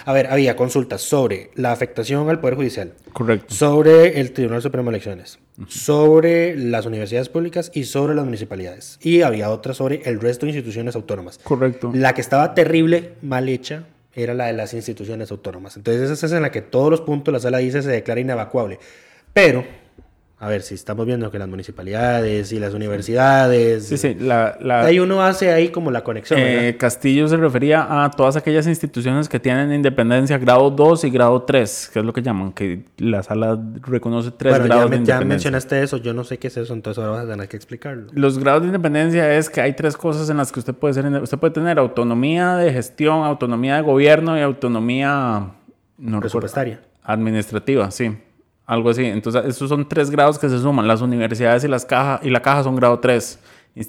a 0.06 0.14
ver, 0.14 0.28
había 0.28 0.56
consultas 0.56 1.02
sobre 1.02 1.52
la 1.56 1.72
afectación 1.72 2.30
al 2.30 2.40
Poder 2.40 2.56
Judicial. 2.56 2.94
Correcto. 3.14 3.54
Sobre 3.54 4.20
el 4.20 4.32
Tribunal 4.32 4.62
Supremo 4.62 4.90
de 4.90 4.98
Elecciones. 4.98 5.40
Sobre 5.68 6.56
las 6.56 6.86
universidades 6.86 7.30
públicas 7.30 7.72
y 7.74 7.86
sobre 7.86 8.16
las 8.16 8.26
municipalidades. 8.26 8.98
Y 9.02 9.22
había 9.22 9.50
otras 9.50 9.78
sobre 9.78 10.02
el 10.06 10.20
resto 10.20 10.46
de 10.46 10.52
instituciones 10.52 10.96
autónomas. 10.96 11.40
Correcto. 11.40 11.92
La 11.94 12.14
que 12.14 12.22
estaba 12.22 12.54
terrible, 12.54 13.14
mal 13.22 13.50
hecha, 13.50 13.84
era 14.14 14.34
la 14.34 14.48
de 14.48 14.54
las 14.54 14.74
instituciones 14.74 15.32
autónomas. 15.32 15.78
Entonces 15.78 16.10
esa 16.10 16.26
es 16.26 16.32
en 16.32 16.42
la 16.42 16.52
que 16.52 16.62
todos 16.62 16.90
los 16.90 17.02
puntos 17.02 17.32
la 17.34 17.40
sala 17.40 17.60
dice 17.60 17.82
se 17.82 17.90
declara 17.90 18.20
inevacuable. 18.20 18.80
Pero 19.34 19.64
a 20.44 20.48
ver, 20.48 20.64
si 20.64 20.74
estamos 20.74 21.06
viendo 21.06 21.30
que 21.30 21.38
las 21.38 21.48
municipalidades 21.48 22.52
y 22.52 22.58
las 22.58 22.74
universidades. 22.74 23.86
Sí, 23.86 23.96
sí, 23.96 24.16
la, 24.16 24.58
ahí 24.84 24.98
uno 24.98 25.22
hace 25.22 25.52
ahí 25.52 25.70
como 25.70 25.92
la 25.92 26.04
conexión. 26.04 26.40
Eh, 26.42 26.78
Castillo 26.80 27.28
se 27.28 27.38
refería 27.38 28.04
a 28.04 28.10
todas 28.10 28.38
aquellas 28.38 28.66
instituciones 28.66 29.30
que 29.30 29.40
tienen 29.40 29.72
independencia 29.72 30.40
grado 30.40 30.72
2 30.72 31.04
y 31.04 31.12
grado 31.12 31.44
3, 31.44 31.92
que 31.94 32.00
es 32.00 32.06
lo 32.06 32.12
que 32.12 32.24
llaman, 32.24 32.54
que 32.54 32.86
la 32.98 33.22
sala 33.22 33.56
reconoce 33.84 34.32
tres 34.32 34.56
grados 34.64 34.90
de 34.90 34.98
independencia. 34.98 35.20
Ya 35.20 35.26
mencionaste 35.26 35.84
eso, 35.84 35.98
yo 35.98 36.12
no 36.12 36.24
sé 36.24 36.40
qué 36.40 36.48
es 36.48 36.58
eso, 36.58 36.74
entonces 36.74 37.04
ahora 37.04 37.18
vas 37.18 37.26
a 37.28 37.32
tener 37.34 37.48
que 37.48 37.58
explicarlo. 37.58 38.08
Los 38.12 38.40
grados 38.40 38.64
de 38.64 38.70
independencia 38.70 39.38
es 39.38 39.48
que 39.48 39.62
hay 39.62 39.74
tres 39.74 39.96
cosas 39.96 40.28
en 40.32 40.38
las 40.38 40.52
que 40.52 40.58
usted 40.58 40.74
puede 40.74 40.96
ser. 40.96 41.06
Usted 41.06 41.38
puede 41.38 41.54
tener 41.54 41.78
autonomía 41.78 42.56
de 42.56 42.74
gestión, 42.74 43.26
autonomía 43.26 43.76
de 43.76 43.84
gobierno 43.84 44.36
y 44.36 44.42
autonomía. 44.42 45.52
No 46.00 46.20
Presupuestaria. 46.20 46.82
administrativa, 47.04 47.92
sí. 47.92 48.18
Algo 48.72 48.90
así. 48.90 49.04
Entonces, 49.04 49.44
esos 49.44 49.68
son 49.68 49.86
tres 49.86 50.10
grados 50.10 50.40
que 50.40 50.48
se 50.48 50.58
suman. 50.58 50.88
Las 50.88 51.02
universidades 51.02 51.66
y, 51.66 51.68
las 51.68 51.84
cajas 51.84 52.22
y 52.24 52.30
la 52.30 52.42
caja 52.42 52.64
son 52.64 52.78
grado 52.78 53.00
3. 53.00 53.38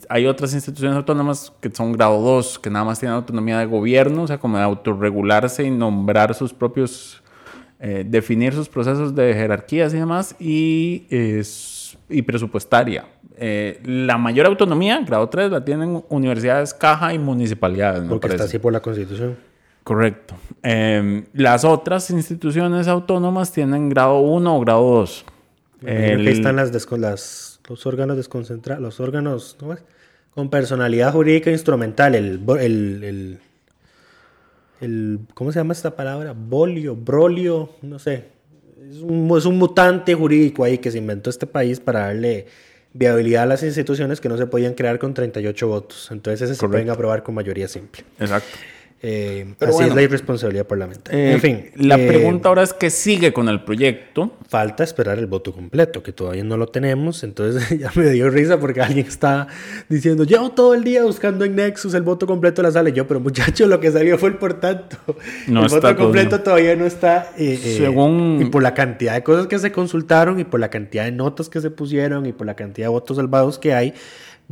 Hay 0.09 0.27
otras 0.27 0.55
instituciones 0.55 0.97
autónomas 0.97 1.53
que 1.61 1.71
son 1.71 1.93
grado 1.93 2.21
2, 2.21 2.59
que 2.59 2.69
nada 2.69 2.85
más 2.85 2.99
tienen 2.99 3.15
autonomía 3.15 3.61
de 3.61 3.67
gobierno, 3.67 4.25
o 4.25 4.27
sea, 4.27 4.39
como 4.39 4.57
de 4.57 4.65
autorregularse 4.65 5.63
y 5.63 5.71
nombrar 5.71 6.35
sus 6.35 6.53
propios, 6.53 7.23
eh, 7.79 8.05
definir 8.05 8.55
sus 8.55 8.69
procesos 8.69 9.15
de 9.15 9.33
jerarquías 9.35 9.95
y 9.95 9.99
demás, 9.99 10.35
y, 10.41 11.07
y 12.09 12.23
presupuestaria. 12.23 13.05
Eh, 13.37 13.81
la 13.85 14.19
mayor 14.19 14.47
autonomía, 14.47 15.01
grado 15.07 15.29
3, 15.29 15.53
la 15.53 15.65
tienen 15.65 16.03
universidades, 16.09 16.75
caja 16.75 17.15
y 17.15 17.21
municipalidades. 17.21 18.03
Porque 18.09 18.27
está 18.27 18.43
así 18.43 18.59
por 18.59 18.73
la 18.73 18.81
Constitución. 18.81 19.37
Correcto. 19.85 20.35
Em, 20.63 21.25
las 21.33 21.65
otras 21.65 22.11
instituciones 22.11 22.87
autónomas 22.87 23.53
tienen 23.53 23.89
grado 23.89 24.21
1 24.21 24.57
o 24.57 24.61
grado 24.61 24.83
2. 24.83 25.25
Aquí 25.81 26.29
están 26.29 26.57
las, 26.57 26.71
las, 26.93 27.61
los 27.69 27.87
órganos 27.87 28.17
desconcentrados, 28.17 28.81
los 28.81 29.01
órganos 29.01 29.57
con 30.35 30.49
personalidad 30.49 31.13
jurídica 31.13 31.51
instrumental, 31.51 32.15
el, 32.15 32.41
el, 32.61 33.39
el, 34.81 35.21
¿cómo 35.35 35.53
se 35.53 35.59
llama 35.59 35.73
esta 35.73 35.97
palabra? 35.97 36.35
Bolio, 36.37 36.95
brolio, 36.95 37.71
no 37.83 37.99
sé. 37.99 38.27
Es 38.89 38.99
un, 38.99 39.37
es 39.37 39.45
un 39.45 39.59
mutante 39.59 40.15
jurídico 40.15 40.65
ahí 40.65 40.79
que 40.79 40.91
se 40.91 40.99
inventó 40.99 41.31
este 41.31 41.47
país 41.47 41.81
para 41.81 42.01
darle 42.07 42.47
viabilidad 42.93 43.45
a 43.45 43.47
las 43.47 43.63
instituciones 43.63 44.21
que 44.21 44.29
no 44.29 44.37
se 44.37 44.47
podían 44.47 44.75
crear 44.75 44.99
con 44.99 45.15
38 45.15 45.69
votos. 45.69 46.09
Entonces 46.11 46.43
ese 46.43 46.55
se 46.55 46.69
pueden 46.69 46.91
aprobar 46.91 47.23
con 47.23 47.35
mayoría 47.35 47.69
simple. 47.69 48.05
Exacto. 48.19 48.59
Eh, 49.05 49.55
así 49.59 49.83
es 49.83 49.95
la 49.95 50.03
irresponsabilidad 50.03 50.65
parlamentaria. 50.65 51.21
Eh, 51.21 51.33
en 51.33 51.41
fin. 51.41 51.71
La 51.75 51.97
eh, 51.97 52.07
pregunta 52.07 52.49
ahora 52.49 52.63
es 52.63 52.73
qué 52.73 52.89
sigue 52.89 53.33
con 53.33 53.49
el 53.49 53.65
proyecto. 53.65 54.37
Falta 54.49 54.85
esperar 54.85 55.19
el 55.19 55.27
voto 55.27 55.53
completo, 55.53 56.05
que 56.05 56.13
todavía 56.13 56.45
no 56.45 56.57
lo 56.57 56.69
tenemos. 56.69 57.25
Entonces 57.25 57.69
ya 57.81 57.91
me 57.97 58.11
dio 58.11 58.31
risa 58.31 58.61
porque 58.61 58.81
alguien 58.81 59.07
está 59.07 59.49
diciendo, 59.89 60.23
llevo 60.23 60.51
todo 60.51 60.75
el 60.75 60.85
día 60.85 61.03
buscando 61.03 61.45
en 61.45 61.57
Nexus 61.57 61.95
el 61.95 62.03
voto 62.03 62.29
completo 62.29 62.63
de 62.63 62.69
la 62.69 62.73
sala. 62.73 62.91
Y 62.91 62.93
yo, 62.93 63.09
pero 63.09 63.19
muchacho, 63.19 63.67
lo 63.67 63.81
que 63.81 63.91
salió 63.91 64.19
fue 64.19 64.29
el 64.29 64.37
por 64.37 64.61
tanto. 64.61 64.97
el 65.49 65.55
voto 65.55 65.97
completo 65.97 66.41
todavía 66.41 66.77
no 66.77 66.87
está. 66.87 67.33
Según... 67.37 68.39
Y 68.41 68.45
por 68.51 68.63
la 68.63 68.73
cantidad 68.73 69.15
de 69.15 69.25
cosas 69.25 69.49
que 69.49 69.59
se 69.59 69.73
consultaron 69.73 70.39
y 70.39 70.45
por 70.45 70.61
la 70.61 70.71
cantidad 70.71 71.05
de 71.05 71.13
notas 71.13 71.49
que 71.49 71.61
se 71.61 71.71
pusieron 71.71 72.27
y 72.27 72.33
por 72.33 72.47
la 72.47 72.55
cantidad 72.55 72.87
de 72.87 72.91
votos 72.91 73.17
salvados 73.17 73.59
que 73.59 73.75
hay 73.75 73.95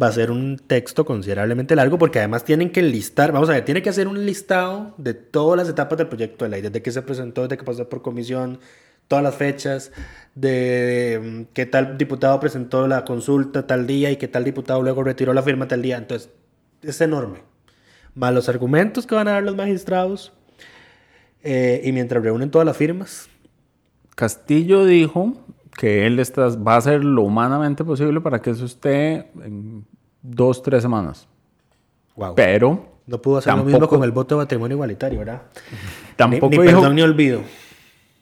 va 0.00 0.09
a 0.09 0.12
ser 0.12 0.30
un 0.30 0.59
texto 0.59 1.04
considerablemente 1.04 1.76
largo 1.76 1.99
porque 1.99 2.18
además 2.18 2.44
tienen 2.44 2.70
que 2.70 2.82
listar, 2.82 3.32
vamos 3.32 3.49
a 3.49 3.52
ver, 3.52 3.64
tiene 3.64 3.82
que 3.82 3.90
hacer 3.90 4.09
un 4.09 4.25
listado 4.25 4.94
de 4.97 5.14
todas 5.14 5.56
las 5.56 5.68
etapas 5.68 5.99
del 5.99 6.09
proyecto 6.09 6.44
de 6.44 6.50
ley, 6.50 6.62
desde 6.62 6.82
que 6.82 6.90
se 6.90 7.02
presentó, 7.02 7.42
desde 7.42 7.59
que 7.59 7.64
pasó 7.64 7.88
por 7.88 8.02
comisión, 8.02 8.61
todas 9.09 9.25
las 9.25 9.35
fechas, 9.35 9.92
de 10.35 11.20
mm, 11.23 11.52
qué 11.52 11.66
tal 11.66 11.99
diputado 11.99 12.38
presentó 12.38 12.87
la 12.87 13.04
consulta 13.04 13.66
tal 13.66 13.87
día 13.87 14.11
y 14.11 14.16
qué 14.16 14.28
tal 14.28 14.44
diputado 14.44 14.82
luego 14.82 15.02
retiró 15.02 15.35
la 15.35 15.42
firma 15.42 15.66
tal 15.66 15.82
día. 15.82 15.99
Entonces, 15.99 16.30
es 16.82 17.00
enorme. 17.00 17.42
Más 18.14 18.32
los 18.32 18.49
argumentos 18.49 19.06
que 19.06 19.14
van 19.14 19.28
a 19.28 19.32
dar 19.32 19.42
los 19.42 19.56
magistrados 19.56 20.32
eh, 21.42 21.80
y 21.85 21.92
mientras 21.92 22.23
reúnen 22.23 22.50
todas 22.50 22.66
las 22.66 22.76
firmas. 22.76 23.28
Castillo 24.14 24.85
dijo 24.85 25.35
que 25.81 26.07
él 26.07 26.19
está, 26.19 26.49
va 26.49 26.75
a 26.75 26.77
hacer 26.77 27.03
lo 27.03 27.23
humanamente 27.23 27.83
posible 27.85 28.21
para 28.21 28.43
que 28.43 28.51
eso 28.51 28.67
esté 28.67 29.31
en 29.43 29.87
dos, 30.21 30.63
tres 30.63 30.83
semanas. 30.83 31.27
Wow. 32.17 32.35
Pero... 32.35 33.01
No 33.07 33.23
pudo 33.23 33.39
hacer 33.39 33.55
lo 33.55 33.65
mismo 33.65 33.89
con 33.89 34.05
el 34.05 34.11
voto 34.11 34.35
de 34.35 34.43
matrimonio 34.43 34.75
igualitario, 34.75 35.21
¿verdad? 35.21 35.41
Tampoco 36.17 36.51
ni, 36.51 36.59
perdón 36.59 36.95
ni 36.95 37.01
olvido. 37.01 37.41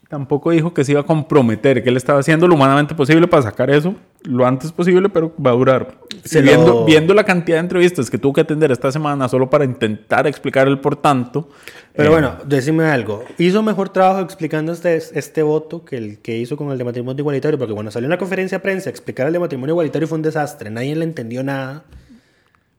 Tampoco 0.09 0.51
dijo 0.51 0.73
que 0.73 0.83
se 0.83 0.91
iba 0.91 1.01
a 1.01 1.05
comprometer, 1.05 1.81
que 1.81 1.89
él 1.89 1.97
estaba 1.97 2.19
haciendo 2.19 2.47
lo 2.47 2.55
humanamente 2.55 2.93
posible 2.95 3.27
para 3.27 3.43
sacar 3.43 3.69
eso 3.69 3.95
lo 4.23 4.45
antes 4.45 4.71
posible, 4.71 5.09
pero 5.09 5.33
va 5.43 5.51
a 5.51 5.53
durar. 5.53 5.95
viendo, 6.31 6.85
viendo 6.85 7.13
la 7.13 7.23
cantidad 7.23 7.57
de 7.57 7.61
entrevistas 7.61 8.09
que 8.09 8.17
tuvo 8.17 8.33
que 8.33 8.41
atender 8.41 8.71
esta 8.71 8.91
semana 8.91 9.29
solo 9.29 9.49
para 9.49 9.63
intentar 9.63 10.27
explicar 10.27 10.67
el 10.67 10.79
por 10.79 10.95
tanto. 10.97 11.49
Pero 11.95 12.09
eh, 12.09 12.11
bueno, 12.11 12.35
decime 12.45 12.85
algo. 12.85 13.23
¿Hizo 13.37 13.63
mejor 13.63 13.89
trabajo 13.89 14.21
explicando 14.21 14.73
este, 14.73 14.97
este 14.97 15.41
voto 15.41 15.85
que 15.85 15.97
el 15.97 16.19
que 16.19 16.37
hizo 16.37 16.57
con 16.57 16.71
el 16.71 16.77
de 16.77 16.83
matrimonio 16.83 17.21
igualitario? 17.21 17.57
Porque 17.57 17.73
cuando 17.73 17.91
salió 17.91 18.07
en 18.07 18.11
la 18.11 18.17
conferencia 18.17 18.57
de 18.57 18.61
prensa 18.61 18.89
explicar 18.89 19.27
el 19.27 19.33
de 19.33 19.39
matrimonio 19.39 19.73
igualitario 19.73 20.07
fue 20.07 20.17
un 20.17 20.21
desastre. 20.21 20.69
Nadie 20.69 20.95
le 20.95 21.05
entendió 21.05 21.43
nada. 21.43 21.85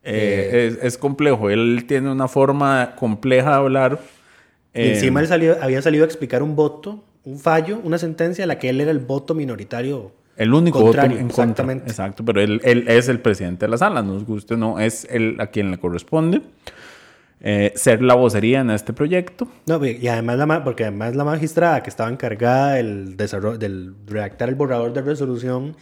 Eh, 0.03 0.79
es, 0.79 0.85
es, 0.85 0.99
complejo. 0.99 1.51
Él 1.51 1.85
tiene 1.87 2.11
una 2.11 2.29
forma 2.29 2.95
compleja 2.97 3.51
de 3.51 3.57
hablar. 3.57 4.01
encima 4.73 5.21
él 5.21 5.27
salió, 5.27 5.57
había 5.61 5.83
salido 5.83 6.05
a 6.05 6.07
explicar 6.07 6.43
un 6.43 6.57
voto 6.57 7.05
un 7.25 7.39
fallo, 7.39 7.81
una 7.83 7.99
sentencia 7.99 8.45
a 8.45 8.47
la 8.47 8.59
que 8.59 8.69
él 8.69 8.81
era 8.81 8.91
el 8.91 8.99
voto 8.99 9.35
minoritario. 9.35 10.13
El 10.37 10.55
único 10.55 10.81
voto 10.81 11.03
en 11.03 11.13
exactamente. 11.13 11.91
Exacto, 11.91 12.25
pero 12.25 12.41
él, 12.41 12.61
él, 12.65 12.85
es 12.89 13.09
el 13.09 13.21
presidente 13.21 13.67
de 13.67 13.71
la 13.71 13.79
sala, 13.79 14.03
nos 14.03 14.25
guste 14.25 14.57
no, 14.57 14.79
es 14.79 15.07
él 15.11 15.37
a 15.39 15.49
quien 15.49 15.71
le 15.71 15.79
corresponde 15.79 16.43
eh, 17.43 17.73
ser 17.75 18.03
la 18.03 18.15
vocería 18.15 18.61
en 18.61 18.71
este 18.71 18.93
proyecto. 18.93 19.49
No, 19.67 19.85
y 19.85 20.07
además 20.09 20.37
la, 20.39 20.63
porque 20.63 20.85
además 20.85 21.17
la 21.17 21.25
magistrada 21.25 21.83
que 21.83 21.89
estaba 21.89 22.11
encargada 22.11 22.75
del, 22.75 23.17
desarrollo, 23.17 23.57
del 23.57 23.95
redactar 24.07 24.51
el 24.51 24.57
borrador 24.57 24.93
de 24.93 25.01
resolución, 25.01 25.75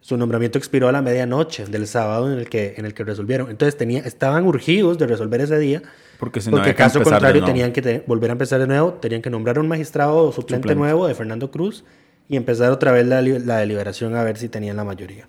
su 0.00 0.16
nombramiento 0.16 0.56
expiró 0.56 0.88
a 0.88 0.92
la 0.92 1.02
medianoche 1.02 1.66
del 1.66 1.86
sábado 1.86 2.32
en 2.32 2.38
el 2.38 2.48
que, 2.48 2.74
en 2.78 2.86
el 2.86 2.94
que 2.94 3.04
resolvieron. 3.04 3.50
Entonces 3.50 3.76
tenía, 3.76 4.00
estaban 4.00 4.46
urgidos 4.46 4.96
de 4.96 5.06
resolver 5.06 5.42
ese 5.42 5.58
día 5.58 5.82
porque 6.18 6.40
si 6.40 6.50
no 6.50 6.56
Porque 6.56 6.74
caso 6.74 7.02
contrario 7.02 7.44
tenían 7.44 7.72
que 7.72 8.02
volver 8.06 8.30
a 8.30 8.32
empezar 8.32 8.60
de 8.60 8.66
nuevo, 8.66 8.94
tenían 8.94 9.22
que 9.22 9.30
nombrar 9.30 9.58
un 9.58 9.68
magistrado 9.68 10.32
suplente, 10.32 10.74
nuevo 10.74 11.06
de 11.06 11.14
Fernando 11.14 11.50
Cruz 11.50 11.84
y 12.28 12.36
empezar 12.36 12.70
otra 12.70 12.92
vez 12.92 13.06
la, 13.06 13.20
deliberación 13.20 14.16
a 14.16 14.22
ver 14.22 14.36
si 14.36 14.48
tenían 14.48 14.76
la 14.76 14.84
mayoría. 14.84 15.26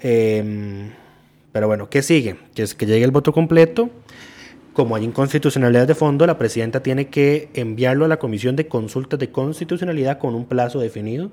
Em, 0.00 0.90
pero 1.52 1.66
bueno, 1.66 1.88
¿qué 1.90 2.02
sigue? 2.02 2.36
Que 2.54 2.62
es 2.62 2.74
que 2.74 2.86
llegue 2.86 3.04
el 3.04 3.10
voto 3.10 3.32
completo. 3.32 3.90
Como 4.72 4.94
hay 4.94 5.04
inconstitucionalidad 5.04 5.88
de 5.88 5.94
fondo, 5.96 6.24
la 6.26 6.38
presidenta 6.38 6.82
tiene 6.82 7.08
que 7.08 7.48
enviarlo 7.54 8.04
a 8.04 8.08
la 8.08 8.18
Comisión 8.18 8.54
de 8.54 8.68
Consultas 8.68 9.18
de 9.18 9.30
Constitucionalidad 9.30 10.18
con 10.18 10.34
un 10.34 10.46
plazo 10.46 10.78
definido 10.78 11.32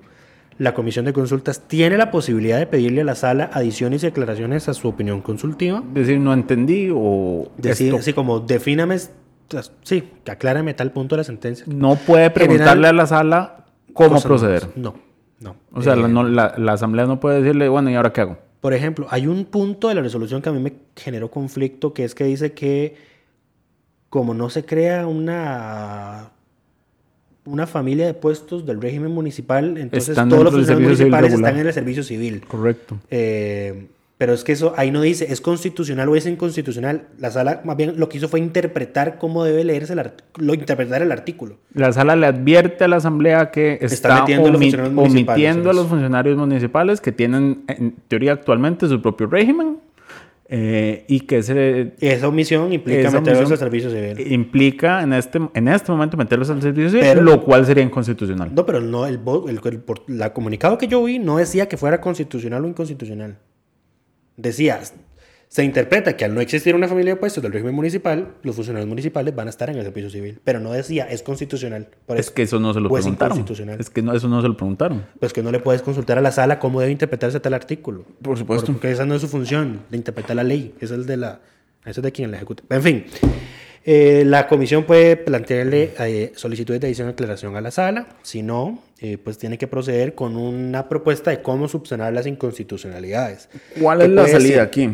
la 0.57 0.73
comisión 0.73 1.05
de 1.05 1.13
consultas 1.13 1.67
tiene 1.67 1.97
la 1.97 2.11
posibilidad 2.11 2.57
de 2.57 2.65
pedirle 2.65 3.01
a 3.01 3.03
la 3.03 3.15
sala 3.15 3.49
adiciones 3.51 4.03
y 4.03 4.07
aclaraciones 4.07 4.69
a 4.69 4.73
su 4.73 4.87
opinión 4.87 5.21
consultiva. 5.21 5.83
Decir, 5.93 6.19
no 6.19 6.33
entendí 6.33 6.89
o... 6.93 7.51
Decir, 7.57 7.93
así 7.93 8.13
como, 8.13 8.39
defíname, 8.39 8.97
sí, 9.83 10.11
aclárame 10.29 10.73
tal 10.73 10.91
punto 10.91 11.15
de 11.15 11.21
la 11.21 11.23
sentencia. 11.25 11.65
No 11.67 11.95
puede 11.95 12.29
preguntarle 12.29 12.87
a 12.87 12.93
la 12.93 13.05
sala 13.05 13.65
cómo 13.93 14.21
proceder. 14.21 14.69
No, 14.75 14.95
no. 15.41 15.57
O 15.73 15.81
sea, 15.81 15.95
la, 15.95 16.07
eh, 16.07 16.59
la, 16.59 16.73
asamblea 16.73 17.05
no 17.05 17.19
puede 17.19 17.41
decirle, 17.41 17.67
bueno, 17.67 17.89
¿y 17.89 17.95
ahora 17.95 18.13
qué 18.13 18.21
hago? 18.21 18.37
Por 18.61 18.73
ejemplo, 18.73 19.07
hay 19.09 19.27
un 19.27 19.45
punto 19.45 19.89
de 19.89 19.95
la 19.95 20.01
resolución 20.01 20.41
que 20.41 20.49
a 20.49 20.51
mí 20.53 20.59
me 20.59 20.73
generó 20.95 21.29
conflicto, 21.29 21.93
que 21.93 22.05
es 22.05 22.15
que 22.15 22.23
dice 22.23 22.53
que 22.53 22.95
como 24.09 24.33
no 24.33 24.49
se 24.49 24.65
crea 24.65 25.05
una 25.05 26.31
una 27.45 27.67
familia 27.67 28.05
de 28.05 28.13
puestos 28.13 28.65
del 28.65 28.81
régimen 28.81 29.11
municipal, 29.11 29.77
entonces 29.77 30.15
todos 30.15 30.43
los 30.43 30.53
funcionarios 30.53 30.99
municipales 30.99 31.33
están 31.33 31.57
en 31.57 31.67
el 31.67 31.73
servicio 31.73 32.03
civil. 32.03 32.41
Correcto. 32.47 32.97
Eh, 33.09 33.87
pero 34.17 34.33
es 34.33 34.45
que 34.45 34.53
eso 34.53 34.73
ahí 34.77 34.91
no 34.91 35.01
dice, 35.01 35.27
es 35.29 35.41
constitucional 35.41 36.07
o 36.07 36.15
es 36.15 36.25
inconstitucional. 36.25 37.07
La 37.19 37.31
sala 37.31 37.61
más 37.65 37.75
bien 37.75 37.95
lo 37.97 38.07
que 38.07 38.17
hizo 38.17 38.29
fue 38.29 38.39
interpretar 38.39 39.17
cómo 39.17 39.43
debe 39.43 39.65
leerse 39.65 39.91
el 39.91 40.11
lo 40.37 40.53
interpretar 40.53 41.01
el 41.01 41.11
artículo. 41.11 41.57
La 41.73 41.91
sala 41.91 42.15
le 42.15 42.25
advierte 42.25 42.85
a 42.85 42.87
la 42.87 42.95
asamblea 42.95 43.51
que 43.51 43.77
está, 43.81 44.23
omitiendo 44.23 45.69
a 45.69 45.73
los 45.73 45.87
funcionarios 45.87 46.37
municipales 46.37 47.01
que 47.01 47.11
tienen 47.11 47.65
en 47.67 47.93
teoría 48.07 48.31
actualmente 48.31 48.87
su 48.87 49.01
propio 49.01 49.27
régimen 49.27 49.79
eh, 50.47 51.05
y 51.07 51.21
que 51.21 51.37
ese, 51.37 51.93
esa 51.99 52.27
omisión 52.27 52.71
implica 52.71 53.09
meterlos 53.09 53.51
al 53.51 53.57
servicio 53.57 53.89
civil. 53.89 54.31
Implica 54.31 55.01
en 55.01 55.13
este, 55.13 55.39
en 55.53 55.67
este 55.67 55.91
momento 55.91 56.17
meterlos 56.17 56.49
al 56.49 56.61
servicio 56.61 56.91
civil, 56.91 57.23
lo 57.23 57.41
cual 57.43 57.65
sería 57.65 57.83
inconstitucional. 57.83 58.53
No, 58.53 58.65
pero 58.65 58.79
no, 58.79 59.07
el, 59.07 59.19
el, 59.47 59.59
el, 59.63 59.83
la 60.07 60.33
comunicado 60.33 60.77
que 60.77 60.87
yo 60.87 61.03
vi 61.03 61.17
no 61.17 61.37
decía 61.37 61.67
que 61.67 61.77
fuera 61.77 61.99
constitucional 61.99 62.63
o 62.63 62.67
inconstitucional. 62.67 63.37
Decía, 64.37 64.81
se 65.47 65.63
interpreta 65.63 66.17
que 66.17 66.25
al 66.25 66.33
no 66.33 66.41
existir 66.41 66.75
una 66.75 66.87
familia 66.87 67.13
de 67.13 67.19
puestos 67.19 67.41
del 67.41 67.53
régimen 67.53 67.73
municipal, 67.75 68.33
los 68.43 68.55
funcionarios 68.55 68.89
municipales 68.89 69.33
van 69.35 69.47
a 69.47 69.49
estar 69.49 69.69
en 69.69 69.77
el 69.77 69.83
servicio 69.83 70.09
civil. 70.09 70.39
Pero 70.43 70.59
no 70.59 70.71
decía, 70.71 71.05
es 71.05 71.21
constitucional. 71.23 71.87
es 72.09 72.31
que 72.31 72.41
eso 72.41 72.59
no 72.59 72.73
se 72.73 72.79
lo 72.79 72.89
preguntaron. 72.89 73.45
Es, 73.79 73.89
que 73.89 74.01
no, 74.01 74.13
eso 74.13 74.27
no 74.27 74.41
se 74.41 74.47
lo 74.47 74.57
preguntaron. 74.57 75.05
Pues 75.19 75.33
que 75.33 75.43
no 75.43 75.51
le 75.51 75.59
puedes 75.59 75.81
consultar 75.81 76.17
a 76.17 76.21
la 76.21 76.31
sala 76.31 76.59
cómo 76.59 76.81
debe 76.81 76.91
interpretarse 76.91 77.39
tal 77.39 77.53
artículo. 77.53 78.05
Por 78.21 78.37
supuesto. 78.37 78.71
Porque 78.71 78.91
esa 78.91 79.05
no 79.05 79.15
es 79.15 79.21
su 79.21 79.27
función, 79.27 79.81
de 79.89 79.97
interpretar 79.97 80.35
la 80.35 80.43
ley. 80.43 80.73
Es 80.81 80.91
el 80.91 81.05
de 81.05 81.17
la, 81.17 81.39
eso 81.85 82.01
es 82.01 82.03
de 82.03 82.11
quien 82.11 82.31
la 82.31 82.37
ejecuta. 82.37 82.63
En 82.69 82.81
fin, 82.81 83.05
eh, 83.85 84.23
la 84.25 84.47
comisión 84.47 84.83
puede 84.83 85.15
plantearle 85.15 85.93
eh, 85.99 86.33
solicitudes 86.35 86.81
de 86.81 86.87
adición 86.87 87.07
de 87.07 87.13
aclaración 87.13 87.55
a 87.55 87.61
la 87.61 87.69
sala. 87.69 88.07
Si 88.23 88.41
no, 88.41 88.83
eh, 88.99 89.19
pues 89.23 89.37
tiene 89.37 89.59
que 89.59 89.67
proceder 89.67 90.15
con 90.15 90.35
una 90.35 90.89
propuesta 90.89 91.29
de 91.29 91.41
cómo 91.41 91.67
subsanar 91.67 92.11
las 92.11 92.25
inconstitucionalidades. 92.25 93.47
¿Cuál 93.79 94.01
es 94.01 94.09
la 94.09 94.27
salida 94.27 94.63
aquí? 94.63 94.89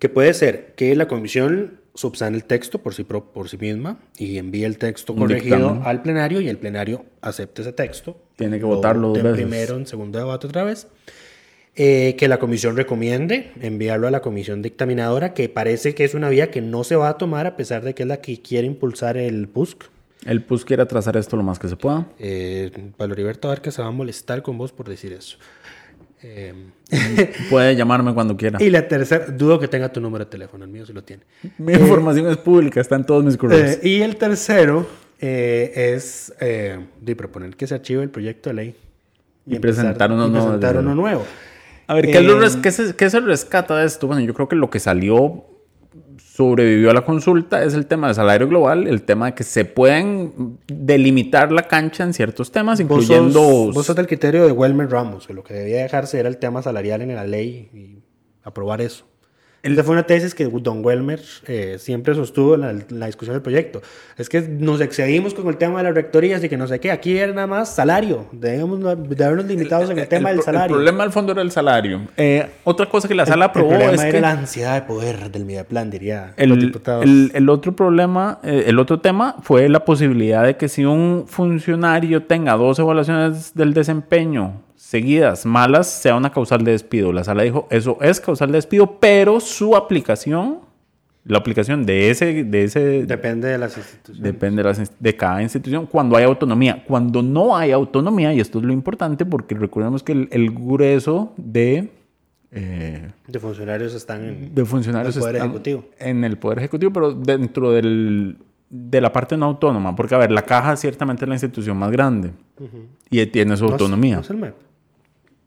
Que 0.00 0.08
puede 0.08 0.34
ser 0.34 0.74
que 0.74 0.96
la 0.96 1.06
comisión 1.06 1.78
subsane 1.94 2.36
el 2.36 2.44
texto 2.44 2.78
por 2.82 2.94
sí, 2.94 3.04
por 3.04 3.48
sí 3.48 3.58
misma 3.58 4.00
y 4.16 4.38
envíe 4.38 4.64
el 4.64 4.78
texto 4.78 5.14
corregido 5.14 5.82
al 5.84 6.02
plenario 6.02 6.40
y 6.40 6.48
el 6.48 6.56
plenario 6.56 7.04
acepte 7.20 7.62
ese 7.62 7.72
texto. 7.72 8.16
Tiene 8.36 8.58
que 8.58 8.64
votarlo 8.64 9.08
dos 9.08 9.22
veces. 9.22 9.32
primero, 9.32 9.76
en 9.76 9.86
segundo 9.86 10.18
debate 10.18 10.46
otra 10.46 10.64
vez. 10.64 10.88
eh, 11.76 12.16
que 12.18 12.26
la 12.26 12.38
comisión 12.38 12.76
recomiende 12.76 13.52
enviarlo 13.60 14.08
a 14.08 14.10
la 14.10 14.20
comisión 14.20 14.60
dictaminadora, 14.60 15.34
que 15.34 15.48
parece 15.48 15.94
que 15.94 16.04
es 16.04 16.14
una 16.14 16.28
vía 16.28 16.50
que 16.50 16.60
no 16.60 16.82
se 16.82 16.96
va 16.96 17.08
a 17.10 17.16
tomar 17.16 17.46
a 17.46 17.56
pesar 17.56 17.84
de 17.84 17.94
que 17.94 18.02
es 18.02 18.08
la 18.08 18.20
que 18.20 18.42
quiere 18.42 18.66
impulsar 18.66 19.16
el 19.16 19.48
PUSC. 19.48 19.84
El 20.26 20.42
PUSC 20.42 20.66
quiere 20.66 20.82
atrasar 20.82 21.16
esto 21.16 21.36
lo 21.36 21.42
más 21.42 21.58
que 21.58 21.68
se 21.68 21.76
pueda. 21.76 22.08
Eh, 22.18 22.70
Pablo 22.96 23.14
Heriberto 23.14 23.54
que 23.62 23.70
se 23.70 23.80
va 23.80 23.88
a 23.88 23.92
molestar 23.92 24.42
con 24.42 24.58
vos 24.58 24.72
por 24.72 24.88
decir 24.88 25.12
eso. 25.12 25.38
Eh, 26.22 26.54
Puede 27.50 27.76
llamarme 27.76 28.12
cuando 28.14 28.36
quiera. 28.36 28.62
Y 28.62 28.70
la 28.70 28.86
tercera, 28.86 29.26
dudo 29.26 29.58
que 29.58 29.68
tenga 29.68 29.90
tu 29.92 30.00
número 30.00 30.24
de 30.24 30.30
teléfono, 30.30 30.64
el 30.64 30.70
mío 30.70 30.84
sí 30.84 30.92
lo 30.92 31.02
tiene. 31.02 31.22
Mi 31.58 31.72
información 31.72 32.28
es 32.28 32.36
pública, 32.36 32.80
está 32.80 32.96
en 32.96 33.04
todos 33.04 33.24
mis 33.24 33.36
correos. 33.36 33.78
Eh, 33.82 33.88
y 33.88 34.02
el 34.02 34.16
tercero 34.16 34.86
es 35.18 36.32
de 36.38 37.16
proponer 37.16 37.56
que 37.56 37.66
se 37.66 37.74
archive 37.74 38.02
el 38.02 38.10
proyecto 38.10 38.50
de 38.50 38.54
ley. 38.54 38.76
Y, 39.46 39.58
presentar, 39.58 40.12
uno, 40.12 40.28
nuevo, 40.28 40.46
presentar 40.46 40.76
uno 40.76 40.94
nuevo. 40.94 41.26
A 41.86 41.94
ver, 41.94 42.06
¿qué, 42.06 42.18
es 42.18 42.56
¿qué, 42.56 42.70
se, 42.70 42.94
¿qué, 42.94 43.10
se, 43.10 43.18
rescata 43.18 43.76
de 43.76 43.86
esto? 43.86 44.06
Bueno, 44.06 44.22
yo 44.22 44.32
creo 44.32 44.48
que 44.48 44.54
lo 44.54 44.70
que 44.70 44.78
salió 44.78 45.44
sobrevivió 46.18 46.90
a 46.90 46.94
la 46.94 47.04
consulta 47.04 47.64
es 47.64 47.74
el 47.74 47.86
tema 47.86 48.06
del 48.08 48.16
salario 48.16 48.48
global, 48.48 48.86
el 48.86 49.02
tema 49.02 49.26
de 49.26 49.34
que 49.34 49.44
se 49.44 49.64
pueden 49.64 50.58
delimitar 50.66 51.50
la 51.52 51.62
cancha 51.62 52.04
en 52.04 52.14
ciertos 52.14 52.52
temas, 52.52 52.80
incluyendo... 52.80 53.40
Vos 53.72 53.86
sos, 53.86 53.96
del 53.96 54.06
criterio 54.06 54.46
de 54.46 54.52
Welmer 54.52 54.90
Ramos, 54.90 55.26
que 55.26 55.34
lo 55.34 55.42
que 55.42 55.54
debía 55.54 55.82
dejarse 55.82 56.20
era 56.20 56.28
el 56.28 56.38
tema 56.38 56.62
salarial 56.62 57.02
en 57.02 57.14
la 57.14 57.26
ley 57.26 57.70
y 57.74 58.02
aprobar 58.42 58.80
eso. 58.80 59.09
Esa 59.62 59.84
fue 59.84 59.92
una 59.92 60.04
tesis 60.04 60.34
que 60.34 60.46
Don 60.46 60.84
Welmer 60.84 61.20
eh, 61.46 61.76
siempre 61.78 62.14
sostuvo 62.14 62.54
en 62.54 62.84
la, 62.88 63.06
discusión 63.06 63.34
del 63.34 63.42
proyecto. 63.42 63.82
Es 64.16 64.30
que 64.30 64.40
nos 64.40 64.80
excedimos 64.80 65.34
con 65.34 65.46
el 65.48 65.58
tema 65.58 65.78
de 65.78 65.84
las 65.84 65.94
rectorías 65.94 66.42
y 66.42 66.48
que 66.48 66.56
no 66.56 66.66
sé 66.66 66.80
qué. 66.80 66.90
Aquí 66.90 67.18
era 67.18 67.32
nada 67.32 67.46
más 67.46 67.74
salario. 67.74 68.26
Debemos 68.32 68.80
de 68.80 69.24
habernos 69.24 69.46
limitados 69.46 69.90
en 69.90 69.98
el, 69.98 70.08
tema 70.08 70.30
del 70.30 70.40
salario. 70.40 70.76
El 70.76 70.82
problema 70.82 71.04
al 71.04 71.12
fondo 71.12 71.32
era 71.32 71.42
el 71.42 71.50
salario. 71.50 72.08
Eh, 72.16 72.48
otra 72.64 72.86
cosa 72.86 73.06
que 73.06 73.14
la 73.14 73.26
sala 73.26 73.46
aprobó 73.46 73.74
el 73.74 73.94
es 73.94 74.02
era 74.02 74.20
la 74.20 74.30
ansiedad 74.30 74.80
de 74.80 74.86
poder 74.86 75.30
del 75.30 75.44
Mideplan, 75.44 75.90
diría 75.90 76.32
el, 76.36 76.48
los 76.48 76.58
diputados. 76.58 77.04
El, 77.04 77.48
otro 77.50 77.76
problema, 77.76 78.38
eh, 78.42 78.64
el 78.66 78.78
otro 78.78 79.00
tema 79.00 79.36
fue 79.42 79.68
la 79.68 79.84
posibilidad 79.84 80.44
de 80.44 80.56
que 80.56 80.68
si 80.68 80.84
un 80.86 81.24
funcionario 81.26 82.22
tenga 82.22 82.54
dos 82.54 82.78
evaluaciones 82.78 83.54
del 83.54 83.74
desempeño 83.74 84.62
seguidas 84.90 85.46
malas 85.46 85.86
sea 85.86 86.16
una 86.16 86.32
causal 86.32 86.64
de 86.64 86.72
despido. 86.72 87.12
La 87.12 87.22
sala 87.22 87.44
dijo, 87.44 87.68
eso 87.70 87.96
es 88.00 88.20
causal 88.20 88.50
de 88.50 88.58
despido, 88.58 88.98
pero 88.98 89.38
su 89.38 89.76
aplicación, 89.76 90.58
la 91.24 91.38
aplicación 91.38 91.86
de 91.86 92.10
ese... 92.10 92.42
De 92.42 92.64
ese 92.64 93.06
depende 93.06 93.46
de 93.46 93.56
las 93.56 93.76
instituciones. 93.76 94.20
Depende 94.20 94.88
de, 94.98 95.14
cada 95.16 95.44
institución, 95.44 95.86
cuando 95.86 96.16
hay 96.16 96.24
autonomía. 96.24 96.82
Cuando 96.84 97.22
no 97.22 97.56
hay 97.56 97.70
autonomía, 97.70 98.34
y 98.34 98.40
esto 98.40 98.58
es 98.58 98.64
lo 98.64 98.72
importante, 98.72 99.24
porque 99.24 99.54
recordemos 99.54 100.02
que 100.02 100.26
el, 100.28 100.50
grueso 100.50 101.34
de... 101.36 101.88
Eh, 102.50 103.12
de 103.28 103.38
funcionarios 103.38 103.94
están 103.94 104.24
en, 104.24 104.52
de 104.56 104.64
funcionarios 104.64 105.14
el 105.14 105.22
Poder 105.22 105.36
Ejecutivo. 105.36 105.84
En 106.00 106.24
el 106.24 106.36
Poder 106.36 106.58
Ejecutivo, 106.58 106.92
pero 106.92 107.12
dentro 107.12 107.70
del, 107.70 108.38
de 108.68 109.00
la 109.00 109.12
parte 109.12 109.36
no 109.36 109.46
autónoma. 109.46 109.94
Porque, 109.94 110.16
a 110.16 110.18
ver, 110.18 110.32
la 110.32 110.42
caja 110.42 110.74
ciertamente 110.74 111.26
es 111.26 111.28
la 111.28 111.36
institución 111.36 111.76
más 111.76 111.92
grande 111.92 112.32
y 113.08 113.24
tiene 113.26 113.56
su 113.56 113.66
autonomía. 113.66 114.16
No 114.16 114.22
es 114.22 114.30
el 114.30 114.36
MEP. 114.36 114.69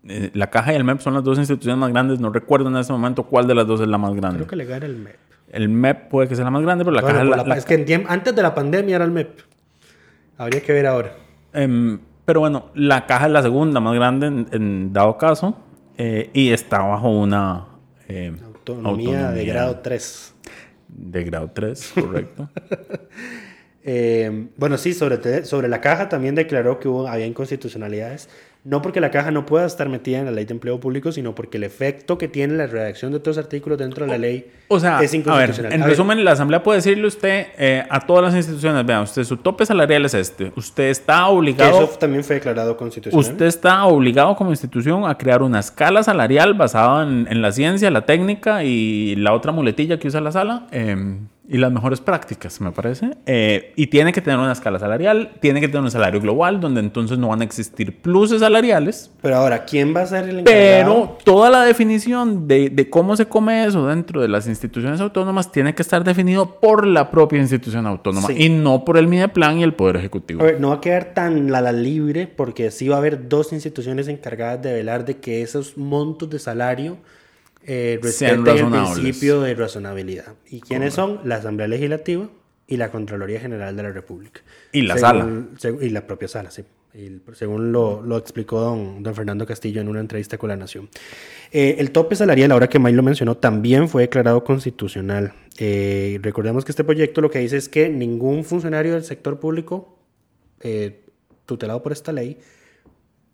Eh, 0.08 0.32
la 0.34 0.50
caja 0.50 0.74
y 0.74 0.76
el 0.76 0.84
MEP 0.84 1.00
son 1.00 1.14
las 1.14 1.24
dos 1.24 1.38
instituciones 1.38 1.78
más 1.78 1.92
grandes. 1.92 2.20
No 2.20 2.30
recuerdo 2.30 2.70
en 2.70 2.76
este 2.78 2.92
momento 2.92 3.24
cuál 3.24 3.48
de 3.48 3.56
las 3.56 3.66
dos 3.66 3.80
es 3.82 3.88
la 3.88 3.98
más 3.98 4.14
grande. 4.14 4.38
Creo 4.38 4.48
que 4.48 4.56
le 4.56 4.66
gana 4.66 4.86
el 4.86 4.98
MEP. 4.98 5.16
El 5.50 5.70
MEP 5.70 6.10
puede 6.10 6.28
que 6.28 6.36
sea 6.36 6.44
la 6.46 6.52
más 6.52 6.64
grande, 6.64 6.84
pero 6.84 6.96
la 6.96 7.02
caja... 7.02 7.24
La, 7.24 7.56
es 7.56 7.66
que 7.66 8.06
antes 8.08 8.36
de 8.36 8.42
la 8.42 8.54
pandemia 8.54 8.96
era 8.96 9.06
el 9.06 9.12
MEP. 9.12 9.40
Habría 10.38 10.62
que 10.62 10.74
ver 10.74 10.88
ahora. 10.88 11.16
Em, 11.54 12.00
pero 12.26 12.40
bueno, 12.40 12.72
la 12.74 13.06
caja 13.06 13.28
es 13.28 13.32
la 13.32 13.44
segunda 13.44 13.80
más 13.80 13.94
grande 13.94 14.28
en, 14.28 14.92
dado 14.92 15.18
caso 15.18 15.58
eh, 15.98 16.30
y 16.34 16.50
está 16.50 16.80
bajo 16.80 17.10
una... 17.10 17.68
Eh, 18.08 18.36
autonomía, 18.46 19.32
de 19.32 19.46
grado 19.46 19.80
3. 19.80 20.34
De 20.88 21.24
grado 21.24 21.52
3, 21.54 21.94
correcto. 21.96 22.50
bueno, 24.58 24.78
sí, 24.78 24.94
sobre, 24.94 25.46
sobre 25.46 25.68
la 25.68 25.82
caja 25.82 26.10
también 26.10 26.36
declaró 26.36 26.80
que 26.80 26.88
hubo, 26.88 27.08
había 27.08 27.26
inconstitucionalidades 27.26 28.28
no 28.66 28.82
porque 28.82 29.02
la 29.02 29.12
caja 29.12 29.30
no 29.30 29.46
pueda 29.46 29.66
estar 29.66 29.90
metida 29.90 30.20
en 30.20 30.26
la 30.26 30.32
ley 30.32 30.46
de 30.46 30.54
empleo 30.54 30.80
público, 30.80 31.12
sino 31.12 31.36
porque 31.36 31.58
el 31.58 31.64
efecto 31.64 32.18
que 32.18 32.30
tiene 32.30 32.56
la 32.56 32.66
redacción 32.66 33.12
de 33.12 33.18
otros 33.18 33.38
artículos 33.38 33.78
dentro 33.78 34.06
de 34.06 34.12
la 34.12 34.18
ley 34.18 34.50
o 34.70 34.80
sea, 34.80 35.02
es 35.02 35.14
inconstitucional. 35.14 35.74
en 35.74 35.84
resumen, 35.84 36.24
la 36.24 36.32
Asamblea 36.32 36.64
puede 36.64 36.78
decirle 36.78 37.06
usted 37.06 37.48
eh, 37.58 37.86
a 37.90 38.00
todas 38.00 38.24
las 38.24 38.36
instituciones, 38.36 38.86
vean, 38.86 39.04
usted 39.04 39.26
su 39.26 39.36
tope 39.38 39.66
salarial 39.66 40.06
es 40.06 40.14
este, 40.14 40.54
usted 40.56 40.86
está 40.86 41.28
obligado... 41.28 41.84
eso 41.84 42.00
también 42.00 42.24
fue 42.24 42.36
declarado 42.36 42.78
constitucional. 42.78 43.32
Usted 43.32 43.46
está 43.46 43.84
obligado 43.86 44.36
como 44.38 44.52
institución 44.52 45.06
a 45.06 45.18
crear 45.18 45.44
una 45.44 45.60
escala 45.60 46.02
salarial 46.02 46.54
basada 46.54 47.04
en, 47.04 47.42
la 47.42 47.52
ciencia, 47.52 47.92
la 47.92 48.06
técnica 48.06 48.64
y 48.64 49.16
la 49.18 49.34
otra 49.34 49.52
muletilla 49.52 50.00
que 50.00 50.08
usa 50.08 50.22
la 50.22 50.32
sala. 50.32 50.68
Eh, 50.72 51.18
y 51.46 51.58
las 51.58 51.74
mejores 51.74 52.00
prácticas, 52.00 52.62
me 52.62 52.72
parece. 52.72 53.12
Eh, 53.26 53.74
y 53.76 53.88
tiene 53.88 54.14
que 54.14 54.22
tener 54.22 54.40
una 54.40 54.54
escala 54.54 54.80
salarial, 54.80 55.34
tiene 55.42 55.60
que 55.60 55.68
tener 55.68 55.84
un 55.84 55.92
salario 55.92 56.22
global, 56.22 56.62
donde 56.62 56.80
entonces 56.80 57.18
no 57.18 57.28
van 57.28 57.42
a 57.42 57.44
existir 57.44 58.02
pluses 58.02 58.40
salariales. 58.40 59.12
Pero 59.22 59.36
ahora, 59.36 59.66
¿quién 59.66 59.94
va 59.94 60.02
a 60.02 60.06
ser 60.06 60.30
el 60.30 60.40
encargado? 60.40 60.46
Pero 60.46 61.18
toda 61.26 61.50
la 61.50 61.64
definición 61.66 62.48
de, 62.48 62.70
de, 62.70 62.90
cómo 62.90 63.18
se 63.18 63.26
come 63.26 63.66
eso 63.66 63.88
dentro 63.88 64.22
de 64.22 64.30
las 64.30 64.48
instituciones 64.48 65.02
autónomas 65.02 65.52
tiene 65.52 65.76
que 65.76 65.82
estar 65.82 66.04
definido 66.06 66.60
por 66.62 66.88
la 66.88 67.12
propia 67.12 67.40
institución 67.40 67.88
autónoma 67.88 68.32
y 68.32 68.48
no 68.48 68.86
por 68.86 68.98
el 68.98 69.08
Mideplan 69.08 69.60
y 69.60 69.64
el 69.64 69.74
Poder 69.74 69.98
Ejecutivo. 69.98 70.42
A 70.42 70.46
ver, 70.46 70.62
no 70.62 70.70
va 70.70 70.76
a 70.76 70.82
quedar 70.82 71.14
tan 71.14 71.52
la, 71.52 71.60
la 71.60 71.74
libre 71.74 72.26
porque 72.28 72.72
sí 72.72 72.88
va 72.88 72.96
a 72.96 73.00
haber 73.00 73.28
dos 73.28 73.52
instituciones 73.52 74.08
encargadas 74.08 74.62
de 74.62 74.72
velar 74.72 75.04
de 75.04 75.18
que 75.18 75.42
esos 75.42 75.78
montos 75.78 76.30
de 76.30 76.40
salario 76.40 76.98
eh, 77.66 78.00
respeten 78.02 78.48
el 78.48 78.70
principio 78.70 79.42
de 79.42 79.56
razonabilidad. 79.56 80.34
¿Y 80.50 80.62
quiénes 80.62 80.94
son? 80.94 81.20
La 81.24 81.36
Asamblea 81.36 81.68
Legislativa 81.68 82.30
y 82.68 82.78
la 82.78 82.92
Contraloría 82.92 83.40
General 83.40 83.76
de 83.76 83.84
la 83.84 83.92
República. 83.92 84.42
Y 84.72 84.82
la 84.82 84.98
sala. 84.98 85.46
y 85.82 85.90
la 85.90 86.08
propia 86.08 86.28
sala, 86.28 86.52
sí. 86.52 86.64
según 87.34 87.72
lo, 87.72 88.02
lo, 88.02 88.18
explicó 88.18 88.60
don, 88.60 89.04
don, 89.04 89.16
Fernando 89.16 89.46
Castillo 89.46 89.82
en 89.82 89.88
una 89.88 90.00
entrevista 90.00 90.38
con 90.38 90.50
La 90.50 90.56
Nación. 90.56 90.90
Eh, 91.52 91.76
el 91.80 91.92
tope 91.92 92.16
salarial, 92.16 92.52
ahora 92.52 92.68
que 92.68 92.80
May 92.80 92.94
lo 92.94 93.04
mencionó, 93.04 93.36
también 93.38 93.90
fue 93.90 94.04
declarado 94.04 94.44
constitucional. 94.44 95.34
Eh, 95.58 96.20
recordemos 96.22 96.66
que 96.66 96.72
este 96.72 96.84
proyecto 96.84 97.22
lo 97.22 97.30
que 97.30 97.40
dice 97.40 97.58
es 97.58 97.70
que 97.70 97.90
ningún 97.90 98.44
funcionario 98.44 98.94
del 98.94 99.04
sector 99.04 99.40
público 99.40 100.00
eh, 100.62 101.06
tutelado 101.46 101.84
por 101.84 101.92
esta 101.92 102.12
ley 102.12 102.38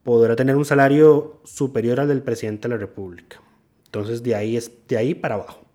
podrá 0.04 0.36
tener 0.36 0.56
un 0.56 0.66
salario 0.66 1.42
superior 1.46 2.00
al 2.00 2.08
del 2.08 2.22
presidente 2.22 2.68
de 2.68 2.76
la 2.76 2.80
República. 2.80 3.42
Entonces, 3.90 4.22
de 4.22 4.36
ahí, 4.36 4.56
es, 4.56 4.72
de 4.88 4.98
ahí 4.98 5.16
para 5.16 5.34
abajo. 5.34 5.66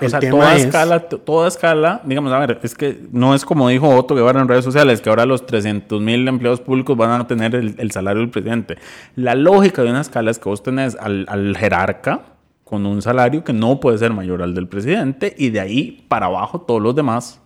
o 0.00 0.08
sea, 0.08 0.18
toda 0.18 0.56
escala, 0.56 1.00
toda 1.00 1.46
escala, 1.46 2.00
digamos, 2.06 2.32
a 2.32 2.38
ver, 2.38 2.58
es 2.62 2.74
que 2.74 2.98
no 3.12 3.34
es 3.34 3.44
como 3.44 3.68
dijo 3.68 3.86
Otto 3.86 4.14
Guevara 4.14 4.40
en 4.40 4.48
redes 4.48 4.64
sociales, 4.64 5.02
que 5.02 5.10
ahora 5.10 5.26
los 5.26 5.44
300 5.44 6.00
mil 6.00 6.26
empleados 6.26 6.62
públicos 6.62 6.96
van 6.96 7.20
a 7.20 7.26
tener 7.26 7.54
el, 7.54 7.90
salario 7.90 8.20
del 8.20 8.30
presidente. 8.30 8.78
La 9.14 9.34
lógica 9.34 9.82
de 9.82 9.90
una 9.90 10.00
escala 10.00 10.30
es 10.30 10.38
que 10.38 10.48
vos 10.48 10.62
tenés 10.62 10.96
al, 10.96 11.26
al 11.28 11.54
jerarca 11.54 12.22
con 12.64 12.86
un 12.86 13.02
salario 13.02 13.44
que 13.44 13.52
no 13.52 13.78
puede 13.78 13.98
ser 13.98 14.14
mayor 14.14 14.42
al 14.42 14.54
del 14.54 14.66
presidente 14.66 15.34
y 15.36 15.50
de 15.50 15.60
ahí 15.60 16.06
para 16.08 16.26
abajo 16.26 16.62
todos 16.62 16.80
los 16.80 16.94
demás, 16.94 17.42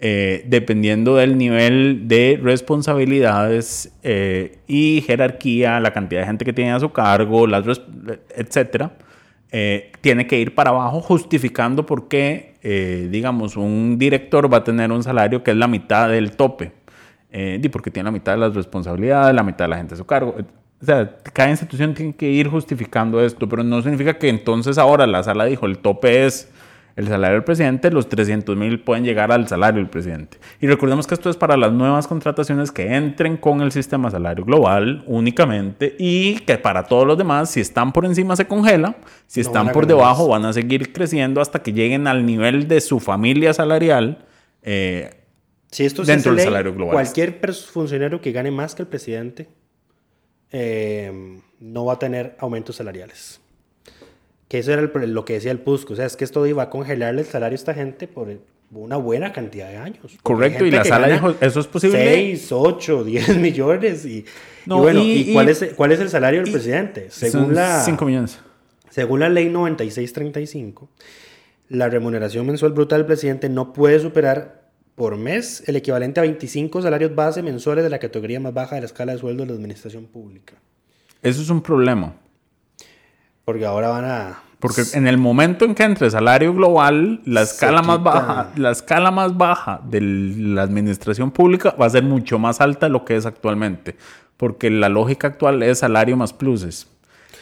eh, 0.00 0.44
dependiendo 0.48 1.14
del 1.14 1.38
nivel 1.38 2.08
de 2.08 2.40
responsabilidades 2.42 3.92
eh, 4.02 4.58
y 4.66 5.04
jerarquía, 5.06 5.78
la 5.78 5.92
cantidad 5.92 6.22
de 6.22 6.26
gente 6.26 6.44
que 6.44 6.52
tiene 6.52 6.72
a 6.72 6.80
su 6.80 6.90
cargo, 6.90 7.46
las 7.46 7.64
etcétera 8.34 8.90
eh, 9.50 9.92
tiene 10.00 10.26
que 10.26 10.38
ir 10.38 10.54
para 10.54 10.70
abajo 10.70 11.00
justificando 11.00 11.86
por 11.86 12.08
qué, 12.08 12.56
eh, 12.62 13.08
digamos, 13.10 13.56
un 13.56 13.98
director 13.98 14.52
va 14.52 14.58
a 14.58 14.64
tener 14.64 14.92
un 14.92 15.02
salario 15.02 15.42
que 15.42 15.52
es 15.52 15.56
la 15.56 15.68
mitad 15.68 16.08
del 16.08 16.32
tope. 16.32 16.72
Eh, 17.30 17.60
porque 17.70 17.90
tiene 17.90 18.06
la 18.06 18.10
mitad 18.10 18.32
de 18.32 18.38
las 18.38 18.54
responsabilidades, 18.54 19.34
la 19.34 19.42
mitad 19.42 19.64
de 19.64 19.68
la 19.68 19.76
gente 19.76 19.94
a 19.94 19.96
su 19.96 20.06
cargo. 20.06 20.34
O 20.80 20.84
sea, 20.84 21.16
cada 21.32 21.50
institución 21.50 21.92
tiene 21.94 22.14
que 22.14 22.30
ir 22.30 22.48
justificando 22.48 23.22
esto, 23.22 23.48
pero 23.48 23.64
no 23.64 23.82
significa 23.82 24.14
que 24.14 24.28
entonces 24.28 24.78
ahora 24.78 25.06
la 25.06 25.22
sala 25.22 25.44
dijo 25.44 25.66
el 25.66 25.78
tope 25.78 26.24
es 26.24 26.50
el 26.98 27.06
salario 27.06 27.34
del 27.34 27.44
presidente, 27.44 27.92
los 27.92 28.08
300 28.08 28.56
mil 28.56 28.80
pueden 28.80 29.04
llegar 29.04 29.30
al 29.30 29.46
salario 29.46 29.80
del 29.80 29.88
presidente. 29.88 30.38
Y 30.60 30.66
recordemos 30.66 31.06
que 31.06 31.14
esto 31.14 31.30
es 31.30 31.36
para 31.36 31.56
las 31.56 31.70
nuevas 31.70 32.08
contrataciones 32.08 32.72
que 32.72 32.92
entren 32.92 33.36
con 33.36 33.60
el 33.60 33.70
sistema 33.70 34.10
salario 34.10 34.44
global 34.44 35.04
únicamente 35.06 35.94
y 35.96 36.40
que 36.40 36.58
para 36.58 36.86
todos 36.86 37.06
los 37.06 37.16
demás, 37.16 37.50
si 37.52 37.60
están 37.60 37.92
por 37.92 38.04
encima 38.04 38.34
se 38.34 38.48
congela, 38.48 38.96
si 39.28 39.40
están 39.40 39.70
por 39.70 39.86
debajo 39.86 40.26
van 40.26 40.44
a 40.44 40.52
seguir 40.52 40.92
creciendo 40.92 41.40
hasta 41.40 41.62
que 41.62 41.72
lleguen 41.72 42.08
al 42.08 42.26
nivel 42.26 42.66
de 42.66 42.80
su 42.80 42.98
familia 42.98 43.54
salarial. 43.54 44.26
Eh, 44.64 45.22
si 45.70 45.84
esto 45.84 46.02
dentro 46.02 46.34
del 46.34 46.42
salario 46.42 46.74
global. 46.74 46.94
Cualquier 46.94 47.38
funcionario 47.54 48.20
que 48.20 48.32
gane 48.32 48.50
más 48.50 48.74
que 48.74 48.82
el 48.82 48.88
presidente 48.88 49.48
eh, 50.50 51.40
no 51.60 51.84
va 51.84 51.92
a 51.92 51.98
tener 52.00 52.34
aumentos 52.40 52.74
salariales. 52.74 53.40
Que 54.48 54.58
eso 54.58 54.72
era 54.72 54.82
lo 54.82 55.24
que 55.24 55.34
decía 55.34 55.50
el 55.50 55.60
PUSCO. 55.60 55.92
O 55.92 55.96
sea, 55.96 56.06
es 56.06 56.16
que 56.16 56.24
esto 56.24 56.46
iba 56.46 56.62
a 56.62 56.70
congelarle 56.70 57.20
el 57.20 57.26
salario 57.26 57.54
a 57.54 57.60
esta 57.60 57.74
gente 57.74 58.08
por, 58.08 58.28
una 58.70 58.96
buena 58.96 59.32
cantidad 59.32 59.68
de 59.68 59.76
años. 59.76 60.18
Correcto, 60.22 60.64
y 60.64 60.70
la 60.70 60.84
sala 60.84 61.08
dijo, 61.08 61.34
eso 61.40 61.60
es 61.60 61.66
posible. 61.66 61.98
6, 61.98 62.52
8, 62.52 63.04
10 63.04 63.36
millones. 63.38 64.04
Y, 64.04 64.24
bueno, 64.66 65.00
y, 65.02 65.32
cuál, 65.32 65.48
es, 65.48 65.72
cuál 65.76 65.92
es 65.92 66.00
el 66.00 66.10
salario 66.10 66.42
del 66.42 66.52
presidente? 66.52 67.08
Según 67.10 67.54
la, 67.54 67.80
5 67.80 68.04
millones. 68.04 68.38
Según 68.90 69.20
la 69.20 69.28
ley 69.28 69.48
9635, 69.48 70.88
la 71.68 71.88
remuneración 71.88 72.46
mensual 72.46 72.72
brutal 72.72 73.00
del 73.00 73.06
presidente 73.06 73.48
no 73.48 73.72
puede 73.72 74.00
superar 74.00 74.68
por 74.94 75.16
mes 75.16 75.62
el 75.66 75.76
equivalente 75.76 76.20
a 76.20 76.22
25 76.22 76.82
salarios 76.82 77.14
base 77.14 77.42
mensuales 77.42 77.84
de 77.84 77.90
la 77.90 77.98
categoría 77.98 78.40
más 78.40 78.52
baja 78.52 78.74
de 78.74 78.80
la 78.80 78.86
escala 78.86 79.12
de 79.12 79.18
sueldo 79.18 79.44
de 79.44 79.50
la 79.50 79.54
administración 79.54 80.06
pública. 80.06 80.54
Eso 81.22 81.40
es 81.40 81.50
un 81.50 81.62
problema. 81.62 82.16
Porque 83.48 83.64
ahora 83.64 83.88
van 83.88 84.04
a... 84.04 84.42
Porque 84.60 84.82
en 84.92 85.06
el 85.06 85.16
momento 85.16 85.64
en 85.64 85.74
que 85.74 85.82
entre 85.84 86.10
salario 86.10 86.52
global, 86.52 87.22
la 87.24 87.40
escala 87.40 87.80
más 87.80 88.02
baja, 88.02 88.50
la 88.56 88.70
escala 88.70 89.10
más 89.10 89.38
baja 89.38 89.80
de 89.84 90.02
la 90.02 90.60
administración 90.60 91.30
pública 91.30 91.74
va 91.80 91.86
a 91.86 91.88
ser 91.88 92.02
mucho 92.02 92.38
más 92.38 92.60
alta 92.60 92.84
de 92.84 92.92
lo 92.92 93.06
que 93.06 93.16
es 93.16 93.24
actualmente. 93.24 93.96
Porque 94.36 94.68
la 94.68 94.90
lógica 94.90 95.28
actual 95.28 95.62
es 95.62 95.78
salario 95.78 96.14
más 96.14 96.34
pluses. 96.34 96.90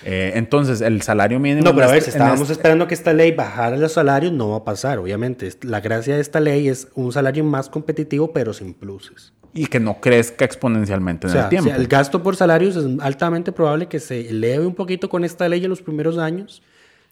Eh, 0.05 0.33
entonces, 0.35 0.81
el 0.81 1.03
salario 1.03 1.41
mínimo... 1.41 1.65
No, 1.65 1.75
pero 1.75 1.89
a 1.89 1.93
ver, 1.93 2.03
si 2.03 2.11
estábamos 2.11 2.43
este 2.43 2.55
esperando 2.55 2.87
que 2.87 2.95
esta 2.95 3.13
ley 3.13 3.33
bajara 3.33 3.77
los 3.77 3.93
salarios, 3.93 4.33
no 4.33 4.51
va 4.51 4.59
a 4.59 4.65
pasar, 4.65 4.99
obviamente. 4.99 5.51
La 5.63 5.81
gracia 5.81 6.15
de 6.15 6.21
esta 6.21 6.41
ley 6.41 6.69
es 6.69 6.89
un 6.95 7.13
salario 7.13 7.45
más 7.45 7.69
competitivo, 7.69 8.33
pero 8.33 8.53
sin 8.53 8.75
pluses. 8.75 9.33
Y 9.55 9.67
que 9.67 9.81
no 9.81 10.01
crezca 10.01 10.45
exponencialmente 10.45 11.29
en 11.29 11.37
el 11.37 11.49
tiempo. 11.49 11.71
el 11.71 11.87
gasto 11.89 12.23
por 12.23 12.37
salarios 12.37 12.77
es 12.77 12.85
altamente 13.01 13.53
probable 13.53 13.87
que 13.87 14.01
se 14.01 14.29
eleve 14.29 14.67
un 14.67 14.75
poquito 14.75 15.09
con 15.09 15.25
esta 15.25 15.49
ley 15.49 15.65
en 15.65 15.71
los 15.71 15.83
primeros 15.83 16.19
años. 16.19 16.63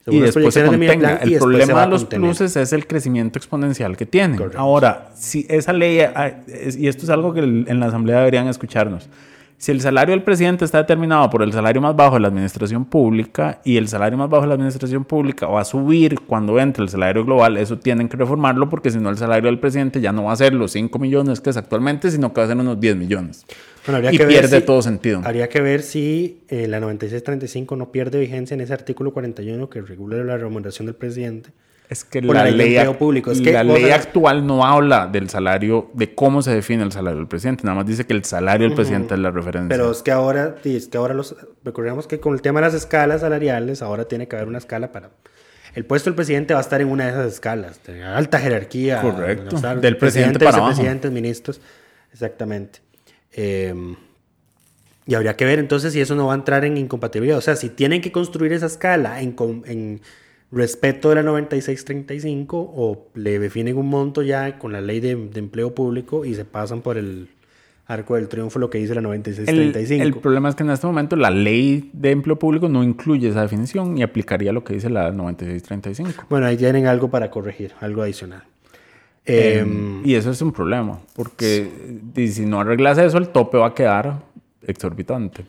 Y 0.07 0.19
después 0.19 0.53
se 0.53 0.63
contenga. 0.63 1.15
el 1.17 1.37
problema 1.37 1.81
de 1.81 1.87
los 1.87 2.05
pluses 2.05 2.55
es 2.55 2.73
el 2.73 2.85
crecimiento 2.85 3.39
exponencial 3.39 3.97
que 3.97 4.05
tienen. 4.05 4.39
Ahora, 4.55 5.09
si 5.15 5.47
esa 5.49 5.73
ley, 5.73 6.01
ah, 6.01 6.41
y 6.47 6.87
esto 6.87 7.05
es 7.05 7.09
algo 7.09 7.33
que 7.33 7.39
en 7.39 7.79
la 7.79 7.87
Asamblea 7.87 8.19
deberían 8.19 8.47
escucharnos, 8.47 9.09
si 9.57 9.71
el 9.71 9.79
salario 9.79 10.13
del 10.13 10.23
presidente 10.23 10.65
está 10.65 10.79
determinado 10.79 11.29
por 11.29 11.41
el 11.41 11.53
salario 11.53 11.81
más 11.81 11.95
bajo 11.95 12.15
de 12.15 12.21
la 12.21 12.27
administración 12.27 12.85
pública 12.85 13.61
y 13.63 13.77
el 13.77 13.87
salario 13.87 14.17
más 14.17 14.29
bajo 14.29 14.43
de 14.43 14.49
la 14.49 14.53
administración 14.55 15.05
pública 15.05 15.47
va 15.47 15.61
a 15.61 15.65
subir 15.65 16.19
cuando 16.21 16.59
entre 16.59 16.83
el 16.83 16.89
salario 16.89 17.23
global, 17.23 17.57
eso 17.57 17.77
tienen 17.79 18.09
que 18.09 18.17
reformarlo 18.17 18.69
porque 18.69 18.91
si 18.91 18.99
no 18.99 19.09
el 19.09 19.17
salario 19.17 19.49
del 19.49 19.59
presidente 19.59 20.01
ya 20.01 20.11
no 20.11 20.25
va 20.25 20.33
a 20.33 20.35
ser 20.35 20.53
los 20.53 20.71
5 20.71 20.99
millones 20.99 21.39
que 21.39 21.49
es 21.49 21.57
actualmente, 21.57 22.11
sino 22.11 22.33
que 22.33 22.41
va 22.41 22.45
a 22.45 22.47
ser 22.49 22.57
unos 22.57 22.79
10 22.79 22.97
millones. 22.97 23.45
y 24.11 24.17
pierde 24.17 24.61
todo 24.61 24.81
sentido. 24.81 25.21
Habría 25.23 25.47
que 25.47 25.61
ver 25.61 25.81
si 25.81 26.41
eh, 26.49 26.67
la 26.67 26.79
9635 26.79 27.75
no 27.75 27.91
pierde 27.91 28.19
vigencia 28.19 28.55
en 28.55 28.61
ese 28.61 28.73
artículo 28.73 29.13
41 29.13 29.69
que 29.69 29.81
regula 29.81 30.17
la 30.23 30.37
remuneración 30.37 30.87
del 30.87 30.95
presidente 30.95 31.51
es 31.89 32.03
que 32.03 32.21
la, 32.21 32.45
ley, 32.45 32.77
público. 32.97 33.31
Es 33.31 33.41
que 33.41 33.51
la 33.53 33.63
ley 33.63 33.91
actual 33.91 34.45
no 34.45 34.65
habla 34.65 35.07
del 35.07 35.29
salario, 35.29 35.91
de 35.93 36.15
cómo 36.15 36.41
se 36.41 36.51
define 36.51 36.83
el 36.83 36.91
salario 36.91 37.19
del 37.19 37.27
presidente, 37.27 37.63
nada 37.63 37.75
más 37.75 37.85
dice 37.85 38.05
que 38.05 38.13
el 38.13 38.23
salario 38.25 38.67
del 38.67 38.75
presidente 38.75 39.13
es 39.13 39.19
la 39.19 39.29
referencia. 39.29 39.69
Pero 39.69 39.91
es 39.91 40.01
que 40.01 40.11
ahora, 40.11 40.55
es 40.63 40.87
que 40.87 40.97
ahora 40.97 41.13
los, 41.13 41.35
recordemos 41.63 42.07
que 42.07 42.19
con 42.19 42.33
el 42.33 42.41
tema 42.41 42.59
de 42.59 42.67
las 42.67 42.73
escalas 42.73 43.21
salariales, 43.21 43.81
ahora 43.81 44.05
tiene 44.05 44.27
que 44.27 44.35
haber 44.35 44.47
una 44.47 44.57
escala 44.57 44.91
para... 44.91 45.11
El 45.75 45.85
puesto 45.85 46.09
del 46.09 46.15
presidente 46.15 46.53
va 46.53 46.61
a 46.61 46.63
estar 46.63 46.81
en 46.81 46.89
una 46.89 47.05
de 47.05 47.11
esas 47.11 47.33
escalas, 47.33 47.83
de 47.83 48.01
alta 48.01 48.39
jerarquía. 48.39 49.01
Correcto. 49.01 49.57
del 49.75 49.97
presidente 49.97 50.39
para 50.39 50.57
abajo. 50.57 50.73
Presidentes, 50.73 51.11
ministros, 51.11 51.61
exactamente. 52.13 52.79
Em, 53.33 53.95
y 55.05 55.15
habría 55.15 55.35
que 55.35 55.43
ver 55.43 55.59
entonces 55.59 55.91
si 55.91 55.99
eso 55.99 56.15
no 56.15 56.27
va 56.27 56.33
a 56.33 56.37
entrar 56.37 56.63
en 56.63 56.77
incompatibilidad. 56.77 57.37
O 57.37 57.41
sea, 57.41 57.57
si 57.57 57.69
tienen 57.69 58.01
que 58.01 58.13
construir 58.13 58.53
esa 58.53 58.67
escala 58.67 59.21
en, 59.21 59.35
en 59.65 60.01
respeto 60.55 61.09
de 61.09 61.15
la 61.15 61.23
9635 61.23 62.57
o 62.57 63.07
le 63.13 63.37
definen 63.39 63.77
un 63.77 63.89
monto 63.89 64.23
ya 64.23 64.57
con 64.57 64.71
la 64.71 64.81
ley 64.81 65.01
de, 65.01 65.11
empleo 65.11 65.75
público 65.75 66.23
y 66.23 66.33
se 66.33 66.45
pasan 66.45 66.81
por 66.81 66.97
el 66.97 67.27
arco 67.87 68.15
del 68.15 68.29
triunfo 68.29 68.57
lo 68.57 68.69
que 68.69 68.77
dice 68.77 68.95
la 68.95 69.01
9635. 69.01 70.01
El, 70.01 70.07
el, 70.07 70.19
problema 70.19 70.49
es 70.49 70.55
que 70.55 70.63
en 70.63 70.71
este 70.71 70.87
momento 70.87 71.15
la 71.17 71.29
ley 71.29 71.91
de 71.93 72.11
empleo 72.11 72.39
público 72.39 72.69
no 72.69 72.83
incluye 72.83 73.27
esa 73.27 73.41
definición 73.41 73.97
y 73.97 74.01
aplicaría 74.01 74.53
lo 74.53 74.63
que 74.63 74.73
dice 74.73 74.89
la 74.89 75.11
9635. 75.11 76.25
Bueno, 76.29 76.47
ahí 76.47 76.57
tienen 76.57 76.87
algo 76.87 77.09
para 77.09 77.29
corregir, 77.29 77.73
algo 77.81 78.01
adicional. 78.01 78.43
Em, 79.25 79.59
em, 79.59 80.05
y 80.05 80.15
eso 80.15 80.31
es 80.31 80.41
un 80.41 80.51
problema, 80.51 80.99
porque 81.15 81.69
si 82.15 82.45
no 82.45 82.61
arreglas 82.61 82.97
eso, 82.97 83.17
el 83.17 83.29
tope 83.29 83.57
va 83.57 83.67
a 83.67 83.73
quedar 83.73 84.21
exorbitante. 84.65 85.45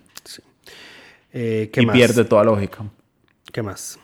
Eh, 1.32 1.70
y 1.74 1.86
pierde 1.86 2.24
toda 2.24 2.42
lógica. 2.42 2.82
¿Qué 3.52 3.62
más? 3.62 3.98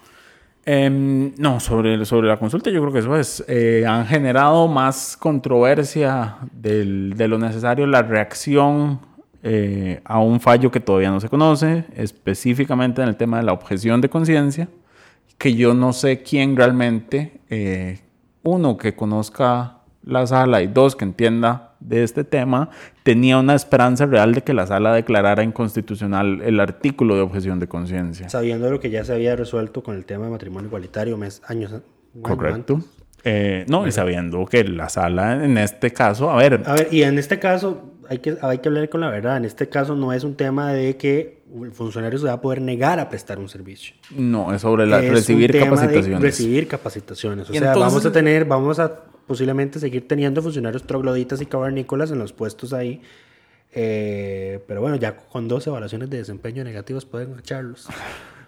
Em, 0.64 1.34
no, 1.38 1.58
sobre, 1.58 2.04
sobre 2.04 2.28
la 2.28 2.38
consulta 2.38 2.70
yo 2.70 2.80
creo 2.80 2.92
que 2.92 3.00
eso 3.00 3.16
es. 3.16 3.44
Eh, 3.48 3.84
han 3.86 4.06
generado 4.06 4.68
más 4.68 5.16
controversia 5.16 6.36
de 6.52 7.28
lo 7.28 7.38
necesario 7.38 7.86
la 7.86 8.02
reacción 8.02 9.00
eh, 9.44 10.00
a 10.04 10.20
un 10.20 10.38
fallo 10.38 10.70
que 10.70 10.78
todavía 10.78 11.10
no 11.10 11.20
se 11.20 11.28
conoce, 11.28 11.84
específicamente 11.96 13.02
en 13.02 13.08
el 13.08 13.16
tema 13.16 13.38
de 13.38 13.42
la 13.42 13.52
objeción 13.52 14.00
de 14.00 14.08
conciencia, 14.08 14.68
que 15.36 15.54
yo 15.54 15.74
no 15.74 15.92
sé 15.92 16.22
quién 16.22 16.56
realmente, 16.56 17.40
eh, 17.50 17.98
uno, 18.44 18.76
que 18.76 18.94
conozca 18.94 19.81
la 20.04 20.26
sala 20.26 20.62
y 20.62 20.66
dos, 20.66 20.96
que 20.96 21.04
entienda 21.04 21.74
de 21.80 22.02
este 22.02 22.24
tema, 22.24 22.70
tenía 23.02 23.38
una 23.38 23.54
esperanza 23.54 24.06
real 24.06 24.34
de 24.34 24.42
que 24.42 24.54
la 24.54 24.66
sala 24.66 24.94
declarara 24.94 25.42
inconstitucional 25.42 26.40
el 26.42 26.60
artículo 26.60 27.16
de 27.16 27.22
objeción 27.22 27.58
de 27.58 27.68
conciencia. 27.68 28.28
Sabiendo 28.28 28.70
lo 28.70 28.80
que 28.80 28.90
ya 28.90 29.04
se 29.04 29.12
había 29.12 29.36
resuelto 29.36 29.82
con 29.82 29.96
el 29.96 30.04
tema 30.04 30.26
de 30.26 30.30
matrimonio 30.30 30.68
igualitario 30.68 31.16
mes, 31.16 31.42
años 31.46 31.72
Correcto. 32.20 32.80
Eh, 33.24 33.64
no, 33.68 33.86
y 33.86 33.92
sabiendo 33.92 34.44
que 34.46 34.64
la 34.64 34.88
sala 34.88 35.44
en 35.44 35.56
este 35.56 35.92
caso, 35.92 36.30
a 36.30 36.36
ver... 36.36 36.62
A 36.66 36.74
ver, 36.74 36.88
y 36.90 37.04
en 37.04 37.18
este 37.18 37.38
caso 37.38 37.92
hay 38.08 38.18
que, 38.18 38.36
hay 38.42 38.58
que 38.58 38.68
hablar 38.68 38.88
con 38.88 39.00
la 39.00 39.10
verdad, 39.10 39.36
en 39.36 39.44
este 39.44 39.68
caso 39.68 39.94
no 39.94 40.12
es 40.12 40.24
un 40.24 40.34
tema 40.34 40.72
de 40.72 40.96
que 40.96 41.42
el 41.62 41.72
funcionario 41.72 42.18
se 42.18 42.26
va 42.26 42.32
a 42.32 42.40
poder 42.40 42.60
negar 42.60 42.98
a 42.98 43.08
prestar 43.08 43.38
un 43.38 43.48
servicio. 43.48 43.94
No, 44.10 44.52
es 44.52 44.62
sobre 44.62 44.86
la, 44.86 45.00
recibir 45.00 45.56
capacitaciones. 45.58 46.20
recibir 46.20 46.66
capacitaciones. 46.66 47.48
O 47.48 47.52
sea, 47.52 47.74
vamos 47.74 48.04
a 48.04 48.12
tener, 48.12 48.44
vamos 48.44 48.78
a 48.78 49.11
posiblemente 49.32 49.80
seguir 49.80 50.06
teniendo 50.06 50.42
funcionarios 50.42 50.82
trogloditas 50.82 51.40
y 51.40 51.46
cavernícolas 51.46 52.10
en 52.10 52.18
los 52.18 52.34
puestos 52.34 52.74
ahí. 52.74 53.00
Eh, 53.72 54.62
pero 54.68 54.82
bueno, 54.82 54.96
ya 54.96 55.16
con 55.16 55.48
dos 55.48 55.66
evaluaciones 55.66 56.10
de 56.10 56.18
desempeño 56.18 56.62
negativas 56.64 57.06
pueden 57.06 57.38
echarlos. 57.38 57.88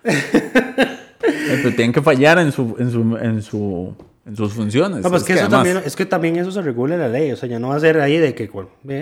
pero 0.02 1.70
tienen 1.74 1.94
que 1.94 2.02
fallar 2.02 2.38
en 2.38 2.52
su, 2.52 2.76
en 2.78 2.90
su, 2.90 3.16
en 3.16 3.40
su, 3.40 3.94
en 4.26 4.36
sus 4.36 4.52
funciones. 4.52 5.02
No, 5.02 5.08
pues 5.08 5.22
es, 5.22 5.26
que, 5.26 5.32
eso 5.32 5.48
también, 5.48 5.80
es 5.86 5.96
que 5.96 6.04
también 6.04 6.36
eso 6.36 6.52
se 6.52 6.60
regula 6.60 6.96
en 6.96 7.00
la 7.00 7.08
ley. 7.08 7.32
O 7.32 7.36
sea, 7.36 7.48
ya 7.48 7.58
no 7.58 7.68
va 7.68 7.76
a 7.76 7.80
ser 7.80 7.98
ahí 7.98 8.18
de 8.18 8.34
que, 8.34 8.50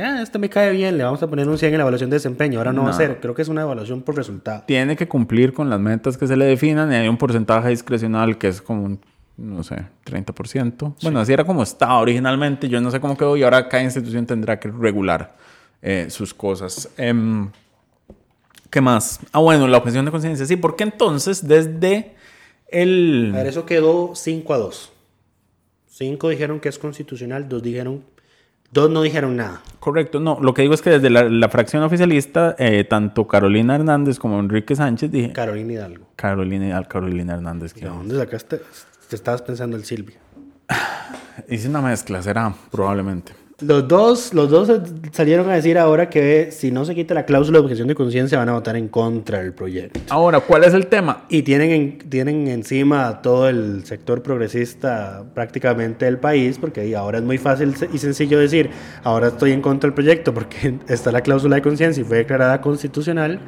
ah, 0.01 0.23
este 0.23 0.39
me 0.39 0.49
cae 0.49 0.71
bien, 0.71 0.97
le 0.97 1.03
vamos 1.03 1.21
a 1.21 1.27
poner 1.27 1.49
un 1.49 1.59
100 1.59 1.73
en 1.73 1.79
la 1.79 1.83
evaluación 1.83 2.11
de 2.11 2.15
desempeño. 2.15 2.61
Ahora 2.61 2.73
no, 2.73 2.85
va 2.85 2.91
a 2.91 2.93
ser. 2.93 3.19
Creo 3.21 3.35
que 3.35 3.43
es 3.43 3.49
una 3.49 3.63
evaluación 3.63 4.03
por 4.03 4.15
resultado. 4.15 4.63
Tiene 4.69 4.95
que 4.95 5.09
cumplir 5.09 5.53
con 5.53 5.69
las 5.69 5.81
metas 5.81 6.17
que 6.17 6.29
se 6.29 6.37
le 6.37 6.45
definan 6.45 6.93
y 6.93 6.95
hay 6.95 7.09
un 7.09 7.17
porcentaje 7.17 7.71
discrecional 7.71 8.39
que 8.39 8.47
es 8.47 8.63
como 8.63 8.85
un 8.85 9.01
no 9.37 9.63
sé, 9.63 9.77
30%. 10.05 10.95
Bueno, 11.03 11.21
así 11.21 11.33
era 11.33 11.45
como 11.45 11.63
estaba 11.63 11.99
originalmente, 11.99 12.69
yo 12.69 12.81
no 12.81 12.91
sé 12.91 13.01
cómo 13.01 13.17
quedó 13.17 13.37
y 13.37 13.43
ahora 13.43 13.69
cada 13.69 13.83
institución 13.83 14.27
tendrá 14.27 14.59
que 14.61 14.69
regular 14.69 15.35
eh, 15.81 16.07
sus 16.11 16.35
cosas. 16.35 16.89
Em, 16.97 17.51
¿Qué 18.71 18.81
más? 18.81 19.21
Ah, 19.33 19.41
bueno, 19.41 19.67
la 19.69 19.79
objeción 19.79 20.05
de 20.05 20.11
conciencia, 20.11 20.47
sí, 20.47 20.57
porque 20.57 20.85
entonces 20.85 21.47
desde 21.47 22.15
el... 22.69 23.31
A 23.35 23.39
ver, 23.39 23.49
eso 23.49 23.67
quedó 23.67 24.13
5 24.15 24.55
a 24.55 24.59
2. 24.59 24.93
5 25.89 26.29
dijeron 26.31 26.61
que 26.61 26.69
es 26.69 26.79
constitucional, 26.79 27.49
2 27.49 27.63
dijeron... 27.63 28.05
Dos 28.73 28.89
no 28.89 29.03
dijeron 29.03 29.37
nada. 29.37 29.61
Correcto, 29.81 30.19
no. 30.19 30.39
Lo 30.41 30.55
que 30.55 30.63
digo 30.63 30.73
es 30.73 30.81
que 30.81 30.89
desde 30.89 31.11
la, 31.11 31.49
fracción 31.51 31.83
oficialista, 31.83 32.57
eh, 32.59 32.85
tanto 32.85 33.29
Carolina 33.29 33.75
Hernández 33.75 34.19
como 34.19 34.41
Enrique 34.41 34.75
Sánchez 34.75 35.11
dije... 35.11 35.33
Carolina 35.35 35.75
Hidalgo. 35.75 36.07
Carolina 36.17 36.83
Carolina 36.85 37.35
Hernández. 37.35 37.75
¿De 37.75 37.87
dónde 37.87 38.17
sacaste? 38.17 38.63
Te 39.13 39.17
estabas 39.17 39.43
pensando 39.43 39.77
el 39.77 39.85
Silvio. 39.85 40.17
Hice 41.51 41.69
una 41.69 41.83
mezcla, 41.83 42.23
será, 42.23 42.55
probablemente. 42.71 43.35
Los 43.61 43.87
dos, 43.87 44.33
los 44.33 44.49
dos 44.49 44.73
salieron 45.11 45.51
a 45.51 45.55
decir 45.55 45.77
ahora 45.77 46.09
que 46.09 46.51
si 46.51 46.71
no 46.71 46.87
se 46.87 46.95
quita 46.95 47.13
la 47.13 47.27
cláusula 47.27 47.59
de 47.59 47.65
objeción 47.65 47.89
de 47.89 47.95
conciencia 47.95 48.39
van 48.39 48.49
a 48.49 48.53
votar 48.55 48.75
en 48.75 48.89
contra 48.89 49.41
del 49.41 49.53
proyecto. 49.53 50.01
Ahora, 50.09 50.41
¿cuál 50.41 50.65
es 50.65 50.73
el 50.73 50.87
tema? 50.87 51.27
Y 51.29 51.43
tienen, 51.43 51.99
tienen 52.09 52.49
encima 52.49 53.21
todo 53.21 53.51
el 53.51 53.85
sector 53.85 54.23
progresista 54.23 55.23
prácticamente 55.35 56.07
del 56.07 56.17
país, 56.17 56.57
porque 56.59 56.97
ahora 56.97 57.19
es 57.19 57.25
muy 57.25 57.37
fácil 57.37 57.75
y 57.93 57.99
sencillo 57.99 58.39
decir, 58.39 58.71
ahora 59.05 59.29
estoy 59.29 59.53
en 59.53 59.61
contra 59.61 59.89
del 59.89 59.95
proyecto 59.95 60.33
porque 60.33 60.79
está 60.89 61.13
la 61.13 61.21
cláusula 61.21 61.57
de 61.57 61.63
conciencia 61.63 62.01
y 62.01 62.05
fue 62.05 62.17
declarada 62.17 62.63
constitucional 62.63 63.41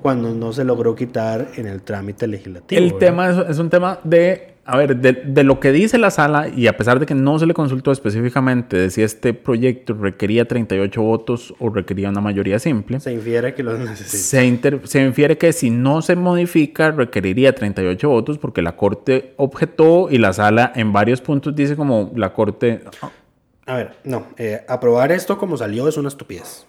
cuando 0.00 0.32
no 0.32 0.54
se 0.54 0.64
logró 0.64 0.94
quitar 0.94 1.48
en 1.56 1.66
el 1.66 1.82
trámite 1.82 2.26
legislativo. 2.26 2.80
El 2.80 2.96
tema 2.96 3.28
es, 3.28 3.50
es 3.50 3.58
un 3.58 3.68
tema 3.68 4.00
de 4.04 4.51
a 4.64 4.76
ver, 4.76 4.96
de, 4.96 5.42
lo 5.42 5.58
que 5.58 5.72
dice 5.72 5.98
la 5.98 6.12
sala, 6.12 6.48
y 6.48 6.68
a 6.68 6.76
pesar 6.76 7.00
de 7.00 7.06
que 7.06 7.16
no 7.16 7.36
se 7.40 7.46
le 7.46 7.54
consultó 7.54 7.90
específicamente 7.90 8.76
de 8.76 8.90
si 8.90 9.02
este 9.02 9.34
proyecto 9.34 9.92
requería 9.94 10.46
38 10.46 11.02
votos 11.02 11.52
o 11.58 11.68
requería 11.68 12.08
una 12.08 12.20
mayoría 12.20 12.60
simple, 12.60 13.00
se 13.00 13.12
infiere 13.12 13.54
que 13.54 13.64
los 13.64 13.78
necesita. 13.80 14.16
Se, 14.16 14.86
se 14.86 15.02
infiere 15.02 15.36
que 15.36 15.52
si 15.52 15.70
no 15.70 16.00
se 16.00 16.14
modifica 16.14 16.92
requeriría 16.92 17.54
38 17.54 18.08
votos 18.08 18.38
porque 18.38 18.62
la 18.62 18.76
Corte 18.76 19.34
objetó 19.36 20.08
y 20.08 20.18
la 20.18 20.32
sala 20.32 20.72
en 20.76 20.92
varios 20.92 21.20
puntos 21.20 21.56
dice 21.56 21.74
como 21.74 22.12
la 22.14 22.32
Corte... 22.32 22.84
A 23.66 23.76
ver, 23.76 23.96
no, 24.04 24.26
eh, 24.36 24.64
aprobar 24.68 25.10
esto 25.10 25.38
como 25.38 25.56
salió 25.56 25.88
es 25.88 25.96
una 25.96 26.08
estupidez. 26.08 26.66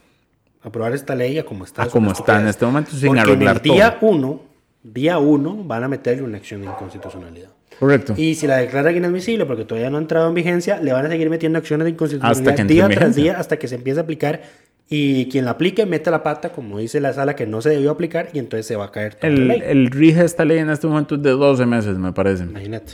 Aprobar 0.63 0.93
esta 0.93 1.13
ley 1.15 1.37
a 1.37 1.45
como 1.45 1.65
está. 1.65 1.83
A 1.83 1.87
como 1.87 2.11
está 2.11 2.39
en 2.39 2.47
este 2.47 2.65
momento 2.65 2.91
sin 2.91 3.07
porque 3.07 3.33
en 3.33 3.41
el 3.41 3.61
día 3.61 3.97
1, 3.99 4.41
día 4.83 5.17
1 5.19 5.63
van 5.63 5.83
a 5.83 5.87
meterle 5.87 6.23
una 6.23 6.37
acción 6.37 6.61
de 6.61 6.67
inconstitucionalidad. 6.67 7.49
Correcto. 7.83 8.13
Y 8.15 8.35
si 8.35 8.47
la 8.47 8.55
declaran 8.59 8.95
inadmisible 8.95 9.45
porque 9.45 9.65
todavía 9.65 9.89
no 9.89 9.97
ha 9.97 9.99
entrado 9.99 10.29
en 10.29 10.33
vigencia, 10.33 10.79
le 10.79 10.93
van 10.93 11.05
a 11.05 11.09
seguir 11.09 11.29
metiendo 11.29 11.59
acciones 11.59 11.83
de 11.83 11.91
inconstitucionalidad 11.91 12.65
día 12.65 12.87
tras 12.87 13.13
día 13.13 13.37
hasta 13.37 13.57
que 13.57 13.67
se 13.67 13.75
empiece 13.75 13.99
a 13.99 14.03
aplicar. 14.03 14.41
Y 14.89 15.27
quien 15.27 15.43
la 15.43 15.51
aplique 15.51 15.85
mete 15.85 16.09
la 16.09 16.23
pata, 16.23 16.53
como 16.53 16.79
dice 16.79 17.01
la 17.01 17.11
sala, 17.11 17.35
que 17.35 17.45
no 17.45 17.61
se 17.61 17.71
debió 17.71 17.91
aplicar 17.91 18.29
y 18.31 18.39
entonces 18.39 18.67
se 18.67 18.77
va 18.77 18.85
a 18.85 18.91
caer 18.93 19.15
toda 19.15 19.27
el, 19.27 19.49
la 19.49 19.55
ley. 19.55 19.63
El 19.65 19.91
rige 19.91 20.23
esta 20.23 20.45
ley 20.45 20.59
en 20.59 20.69
este 20.69 20.87
momento 20.87 21.15
es 21.15 21.23
de 21.23 21.31
12 21.31 21.65
meses, 21.65 21.97
me 21.97 22.13
parece. 22.13 22.43
Imagínate. 22.43 22.93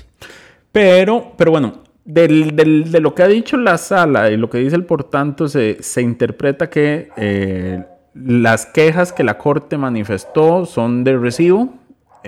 Pero, 0.71 1.33
pero 1.37 1.51
bueno, 1.51 1.83
del, 2.03 2.55
del, 2.55 2.91
de 2.91 2.99
lo 2.99 3.13
que 3.13 3.21
ha 3.21 3.27
dicho 3.27 3.57
la 3.57 3.77
sala 3.77 4.31
y 4.31 4.37
lo 4.37 4.49
que 4.49 4.57
dice 4.57 4.75
el 4.75 4.85
por 4.85 5.03
tanto, 5.03 5.47
se, 5.47 5.77
se 5.81 6.01
interpreta 6.01 6.67
que 6.71 7.09
eh, 7.15 7.83
las 8.15 8.65
quejas 8.65 9.13
que 9.13 9.23
la 9.23 9.37
Corte 9.37 9.77
manifestó 9.77 10.65
son 10.65 11.03
de 11.03 11.15
recibo 11.15 11.75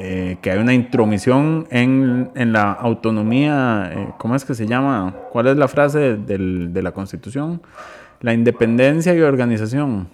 eh, 0.03 0.37
que 0.41 0.49
hay 0.49 0.57
una 0.57 0.73
intromisión 0.73 1.67
en, 1.69 2.31
en 2.33 2.53
la 2.53 2.71
autonomía, 2.71 3.91
eh, 3.93 4.07
¿cómo 4.17 4.35
es 4.35 4.43
que 4.43 4.55
se 4.55 4.65
llama? 4.65 5.15
¿Cuál 5.31 5.45
es 5.45 5.57
la 5.57 5.67
frase 5.67 6.17
del, 6.17 6.73
de 6.73 6.81
la 6.81 6.91
Constitución? 6.91 7.61
La 8.19 8.33
independencia 8.33 9.13
y 9.13 9.21
organización. 9.21 10.09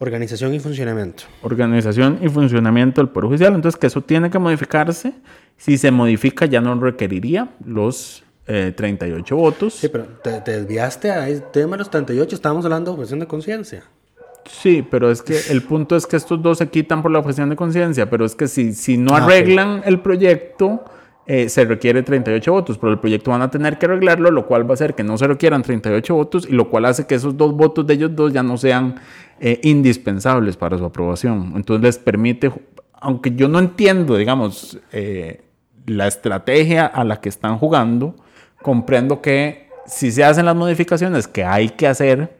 Organización 0.00 0.52
y 0.52 0.60
funcionamiento. 0.60 1.22
Organización 1.40 2.18
y 2.20 2.28
funcionamiento 2.28 3.00
del 3.00 3.08
Poder 3.08 3.28
Judicial. 3.28 3.54
Entonces, 3.54 3.80
que 3.80 3.86
eso 3.86 4.02
tiene 4.02 4.28
que 4.28 4.38
modificarse. 4.38 5.14
Si 5.56 5.78
se 5.78 5.90
modifica, 5.90 6.44
ya 6.44 6.60
no 6.60 6.78
requeriría 6.78 7.48
los 7.64 8.22
38 8.44 9.34
eh, 9.34 9.38
votos. 9.38 9.74
Sí, 9.76 9.88
pero 9.88 10.04
te, 10.22 10.42
te 10.42 10.60
desviaste 10.60 11.10
a 11.10 11.26
el 11.26 11.42
tema 11.44 11.76
de 11.76 11.78
los 11.78 11.90
38. 11.90 12.36
Estábamos 12.36 12.66
hablando 12.66 12.90
de 12.90 12.96
objeción 12.96 13.20
de 13.20 13.26
conciencia. 13.26 13.82
Sí, 14.44 14.86
pero 14.88 15.10
es 15.10 15.22
que 15.22 15.38
el 15.50 15.62
punto 15.62 15.96
es 15.96 16.06
que 16.06 16.16
estos 16.16 16.42
dos 16.42 16.58
se 16.58 16.68
quitan 16.68 17.02
por 17.02 17.10
la 17.10 17.18
objeción 17.18 17.50
de 17.50 17.56
conciencia, 17.56 18.08
pero 18.08 18.24
es 18.24 18.34
que 18.34 18.48
si, 18.48 18.72
si 18.72 18.96
no 18.96 19.14
ah, 19.14 19.18
arreglan 19.18 19.82
el 19.84 20.00
proyecto, 20.00 20.84
eh, 21.26 21.48
se 21.48 21.64
requiere 21.64 22.02
38 22.02 22.52
votos, 22.52 22.78
pero 22.78 22.92
el 22.92 22.98
proyecto 22.98 23.30
van 23.30 23.42
a 23.42 23.50
tener 23.50 23.78
que 23.78 23.86
arreglarlo, 23.86 24.30
lo 24.30 24.46
cual 24.46 24.66
va 24.66 24.70
a 24.70 24.74
hacer 24.74 24.94
que 24.94 25.04
no 25.04 25.16
se 25.16 25.26
requieran 25.26 25.62
38 25.62 26.14
votos 26.14 26.46
y 26.48 26.52
lo 26.52 26.68
cual 26.70 26.86
hace 26.86 27.06
que 27.06 27.14
esos 27.14 27.36
dos 27.36 27.54
votos 27.54 27.86
de 27.86 27.94
ellos 27.94 28.16
dos 28.16 28.32
ya 28.32 28.42
no 28.42 28.56
sean 28.56 28.96
eh, 29.38 29.60
indispensables 29.62 30.56
para 30.56 30.76
su 30.76 30.84
aprobación. 30.84 31.52
Entonces 31.54 31.82
les 31.82 31.98
permite, 31.98 32.50
aunque 32.94 33.32
yo 33.34 33.48
no 33.48 33.58
entiendo, 33.58 34.16
digamos, 34.16 34.80
eh, 34.92 35.42
la 35.86 36.08
estrategia 36.08 36.86
a 36.86 37.04
la 37.04 37.20
que 37.20 37.28
están 37.28 37.58
jugando, 37.58 38.16
comprendo 38.62 39.20
que 39.20 39.68
si 39.86 40.10
se 40.10 40.24
hacen 40.24 40.46
las 40.46 40.56
modificaciones 40.56 41.28
que 41.28 41.44
hay 41.44 41.70
que 41.70 41.86
hacer, 41.86 42.39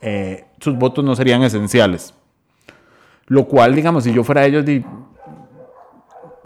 eh, 0.00 0.44
sus 0.60 0.76
votos 0.76 1.04
no 1.04 1.14
serían 1.14 1.42
esenciales. 1.42 2.14
Lo 3.26 3.46
cual, 3.46 3.74
digamos, 3.74 4.04
si 4.04 4.12
yo 4.12 4.24
fuera 4.24 4.44
ellos, 4.44 4.64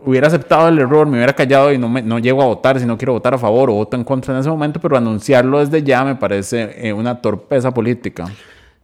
hubiera 0.05 0.27
aceptado 0.27 0.69
el 0.69 0.79
error, 0.79 1.07
me 1.07 1.17
hubiera 1.17 1.33
callado 1.33 1.73
y 1.73 1.79
no, 1.79 1.89
me, 1.89 2.03
no 2.03 2.19
llego 2.19 2.43
a 2.43 2.47
votar 2.47 2.79
si 2.79 2.87
no 2.87 2.99
quiero 2.99 3.15
votar 3.15 3.35
a 3.35 3.39
favor 3.39 3.71
o 3.71 3.75
voto 3.75 3.97
en 3.97 4.05
contra 4.05 4.35
en 4.35 4.41
ese 4.41 4.51
momento, 4.51 4.81
pero 4.81 4.97
anunciarlo 4.97 5.61
desde 5.61 5.83
ya 5.83 6.05
me 6.05 6.17
parece 6.17 6.89
eh, 6.89 6.93
una 6.93 7.21
torpeza 7.21 7.73
política. 7.73 8.27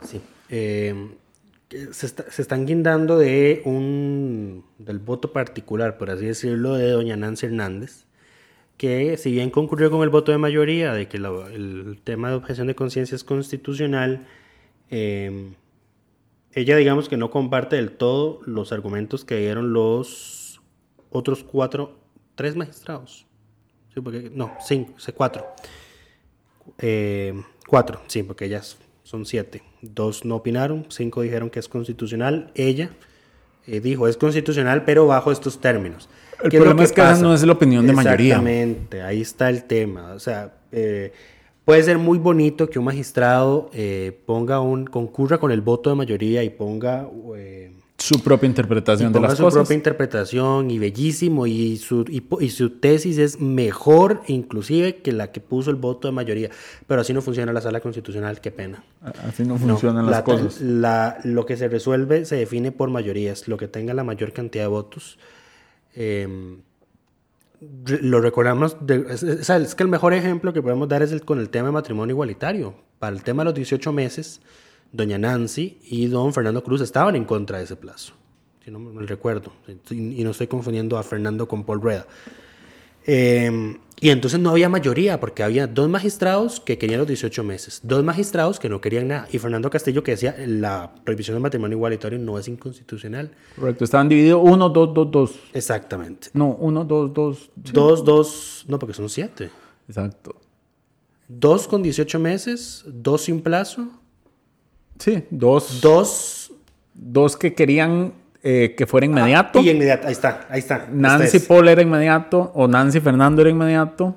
Sí. 0.02 0.20
Eh, 0.48 0.94
se, 1.92 2.08
se, 2.08 2.42
están 2.42 2.66
guindando 2.66 3.18
de 3.18 3.62
un 3.64 4.64
del 4.78 4.98
voto 4.98 5.32
particular, 5.32 5.98
por 5.98 6.10
así 6.10 6.26
decirlo, 6.26 6.74
de 6.74 6.90
doña 6.90 7.16
Nancy 7.16 7.46
Hernández, 7.46 8.06
que 8.76 9.16
si 9.18 9.30
bien 9.30 9.50
concurrió 9.50 9.90
con 9.90 10.02
el 10.02 10.08
voto 10.08 10.32
de 10.32 10.38
mayoría 10.38 10.94
de 10.94 11.06
que 11.06 11.18
el 11.18 12.00
tema 12.02 12.30
de 12.30 12.36
objeción 12.36 12.66
de 12.66 12.74
conciencia 12.74 13.14
es 13.14 13.24
constitucional, 13.24 14.26
Em, 14.90 15.54
ella 16.52 16.76
digamos 16.76 17.08
que 17.08 17.16
no 17.16 17.30
comparte 17.30 17.76
del 17.76 17.92
todo 17.92 18.40
los 18.44 18.72
argumentos 18.72 19.24
que 19.24 19.36
dieron 19.36 19.72
los 19.72 20.60
otros 21.10 21.44
cuatro, 21.44 21.98
tres 22.34 22.56
magistrados. 22.56 23.26
no, 24.32 24.52
cinco, 24.66 24.94
cuatro. 25.14 25.46
Em, 26.78 27.42
cuatro, 27.66 28.00
sí, 28.08 28.22
porque 28.22 28.46
ellas 28.46 28.78
son 29.02 29.26
siete. 29.26 29.62
Dos 29.82 30.24
no 30.24 30.36
opinaron, 30.36 30.86
cinco 30.88 31.22
dijeron 31.22 31.50
que 31.50 31.60
es 31.60 31.68
constitucional. 31.68 32.50
Ella 32.54 32.90
eh, 33.66 33.80
dijo 33.80 34.08
es 34.08 34.16
constitucional, 34.16 34.84
pero 34.84 35.06
bajo 35.06 35.32
estos 35.32 35.60
términos. 35.60 36.08
El 36.42 36.50
problema 36.50 36.82
es 36.82 36.92
que, 36.92 37.02
no 37.20 37.34
es 37.34 37.42
la 37.42 37.52
opinión 37.52 37.86
de 37.86 37.92
mayoría. 37.92 38.36
Exactamente, 38.36 39.02
ahí 39.02 39.20
está 39.20 39.50
el 39.50 39.64
tema. 39.64 40.12
O 40.12 40.18
sea, 40.18 40.54
eh, 40.72 41.12
Puede 41.70 41.84
ser 41.84 41.98
muy 41.98 42.18
bonito 42.18 42.68
que 42.68 42.80
un 42.80 42.84
magistrado 42.84 43.70
eh, 43.72 44.18
ponga 44.26 44.58
un, 44.58 44.86
concurra 44.86 45.38
con 45.38 45.52
el 45.52 45.60
voto 45.60 45.88
de 45.88 45.94
mayoría 45.94 46.42
y 46.42 46.50
ponga... 46.50 47.08
Eh, 47.36 47.70
su 47.96 48.20
propia 48.24 48.48
interpretación 48.48 49.12
de 49.12 49.20
las 49.20 49.36
su 49.36 49.48
propia 49.48 49.76
interpretación 49.76 50.68
y 50.72 50.80
bellísimo 50.80 51.46
y 51.46 51.76
su, 51.76 52.04
y, 52.08 52.50
su 52.50 52.70
tesis 52.70 53.18
es 53.18 53.40
mejor 53.40 54.22
inclusive 54.26 54.96
que 54.96 55.12
la 55.12 55.30
que 55.30 55.40
puso 55.40 55.70
el 55.70 55.76
voto 55.76 56.08
de 56.08 56.12
mayoría. 56.12 56.50
Pero 56.88 57.02
así 57.02 57.12
no 57.12 57.22
funciona 57.22 57.52
la 57.52 57.60
sala 57.60 57.78
constitucional, 57.78 58.40
qué 58.40 58.50
pena. 58.50 58.82
Así 59.28 59.44
no 59.44 59.56
funcionan 59.56 60.10
las 60.10 60.22
cosas. 60.22 60.60
lo 60.60 61.46
que 61.46 61.56
se 61.56 61.68
resuelve 61.68 62.24
se 62.24 62.34
define 62.34 62.72
por 62.72 62.90
mayorías, 62.90 63.46
lo 63.46 63.56
que 63.56 63.68
tenga 63.68 63.94
la 63.94 64.02
mayor 64.02 64.32
cantidad 64.32 64.64
de 64.64 64.68
votos. 64.68 65.20
Eh, 65.94 66.26
lo 67.60 68.20
recordamos, 68.20 68.76
es, 68.88 69.74
que 69.74 69.82
el 69.82 69.88
mejor 69.88 70.14
ejemplo 70.14 70.52
que 70.52 70.62
podemos 70.62 70.88
dar 70.88 71.02
es 71.02 71.12
el, 71.12 71.22
con 71.22 71.38
el 71.38 71.50
tema 71.50 71.68
de 71.68 71.72
matrimonio 71.72 72.14
igualitario. 72.14 72.74
Para 72.98 73.14
el 73.14 73.22
tema 73.22 73.42
de 73.42 73.46
los 73.46 73.54
18 73.54 73.92
meses, 73.92 74.40
doña 74.92 75.18
Nancy 75.18 75.78
y 75.84 76.06
don 76.06 76.32
Fernando 76.32 76.62
Cruz 76.62 76.80
estaban 76.80 77.16
en 77.16 77.24
contra 77.24 77.58
de 77.58 77.64
ese 77.64 77.76
plazo, 77.76 78.14
si 78.64 78.70
no 78.70 78.78
me 78.78 79.06
recuerdo, 79.06 79.52
y 79.90 80.24
no 80.24 80.30
estoy 80.30 80.46
confundiendo 80.46 80.98
a 80.98 81.02
Fernando 81.02 81.46
con 81.46 81.64
Paul 81.64 81.80
Rueda. 81.80 82.06
Eh, 83.06 83.76
y 84.00 84.10
entonces 84.10 84.40
no 84.40 84.50
había 84.50 84.68
mayoría, 84.68 85.20
porque 85.20 85.42
había 85.42 85.66
dos 85.66 85.88
magistrados 85.88 86.58
que 86.60 86.78
querían 86.78 87.00
los 87.00 87.08
18 87.08 87.44
meses, 87.44 87.80
dos 87.82 88.02
magistrados 88.02 88.58
que 88.58 88.68
no 88.68 88.80
querían 88.80 89.08
nada, 89.08 89.28
y 89.30 89.38
Fernando 89.38 89.68
Castillo 89.68 90.02
que 90.02 90.12
decía 90.12 90.34
la 90.38 90.94
prohibición 91.04 91.34
del 91.34 91.42
matrimonio 91.42 91.76
igualitario 91.76 92.18
no 92.18 92.38
es 92.38 92.48
inconstitucional. 92.48 93.30
Correcto, 93.56 93.84
estaban 93.84 94.08
divididos 94.08 94.40
uno, 94.42 94.70
dos, 94.70 94.94
dos, 94.94 95.10
dos. 95.10 95.40
Exactamente. 95.52 96.28
No, 96.32 96.56
uno, 96.58 96.84
dos, 96.84 97.12
dos. 97.12 97.50
Dos, 97.56 98.04
dos, 98.04 98.64
no, 98.68 98.78
porque 98.78 98.94
son 98.94 99.08
siete. 99.08 99.50
Exacto. 99.86 100.34
Dos 101.28 101.68
con 101.68 101.82
18 101.82 102.18
meses, 102.18 102.84
dos 102.86 103.22
sin 103.22 103.40
plazo. 103.40 103.88
Sí, 104.98 105.24
dos. 105.30 105.80
Dos. 105.80 106.52
Dos 106.94 107.36
que 107.36 107.54
querían 107.54 108.12
eh, 108.42 108.74
que 108.76 108.86
fuera 108.86 109.04
inmediato. 109.04 109.60
y 109.60 109.70
inmediato, 109.70 110.06
ahí 110.06 110.12
está, 110.12 110.46
ahí 110.48 110.60
está. 110.60 110.86
Nancy 110.90 111.40
Paul 111.40 111.68
era 111.68 111.82
inmediato 111.82 112.50
o 112.54 112.66
Nancy 112.66 113.00
Fernando 113.00 113.42
era 113.42 113.50
inmediato. 113.50 114.16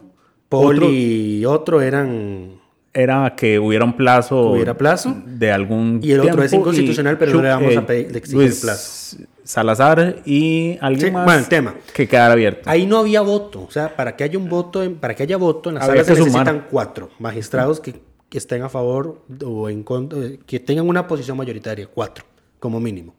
Paul 0.49 0.83
y 0.83 1.45
otro 1.45 1.81
eran... 1.81 2.61
Era 2.95 3.33
que 3.35 3.57
hubiera 3.57 3.83
un 3.85 3.97
plazo. 3.97 4.51
Hubiera 4.51 4.77
plazo. 4.77 5.15
De 5.25 5.51
algún 5.51 5.99
Y 6.03 6.11
el 6.11 6.19
otro 6.19 6.43
es 6.43 6.53
inconstitucional, 6.53 7.17
pero 7.17 7.33
no 7.33 7.41
le 7.41 7.49
vamos 7.49 7.75
a 7.75 7.79
eh, 7.79 7.81
pedir, 7.81 8.15
exigir 8.15 8.43
el 8.43 8.53
plazo. 8.53 9.17
Salazar 9.43 10.17
y 10.25 10.77
alguien 10.79 11.11
más 11.11 11.25
bueno, 11.25 11.39
el 11.39 11.47
tema. 11.47 11.75
que 11.91 12.07
quedara 12.07 12.33
abierto. 12.33 12.69
Ahí 12.69 12.85
no 12.85 12.99
había 12.99 13.21
voto. 13.21 13.63
O 13.63 13.71
sea, 13.71 13.95
para 13.95 14.15
que 14.15 14.23
haya 14.23 14.37
un 14.37 14.47
voto, 14.47 14.87
para 15.01 15.15
que 15.15 15.23
haya 15.23 15.37
voto 15.37 15.69
en 15.69 15.75
la 15.75 15.81
sala 15.81 16.03
se 16.03 16.13
necesitan 16.13 16.67
cuatro 16.69 17.09
magistrados 17.17 17.79
que, 17.79 17.95
que, 18.29 18.37
estén 18.37 18.61
a 18.61 18.69
favor 18.69 19.23
o 19.43 19.69
en 19.69 19.81
contra, 19.81 20.19
que 20.45 20.59
tengan 20.59 20.87
una 20.87 21.07
posición 21.07 21.35
mayoritaria, 21.35 21.87
cuatro, 21.87 22.23
como 22.59 22.79
mínimo. 22.79 23.15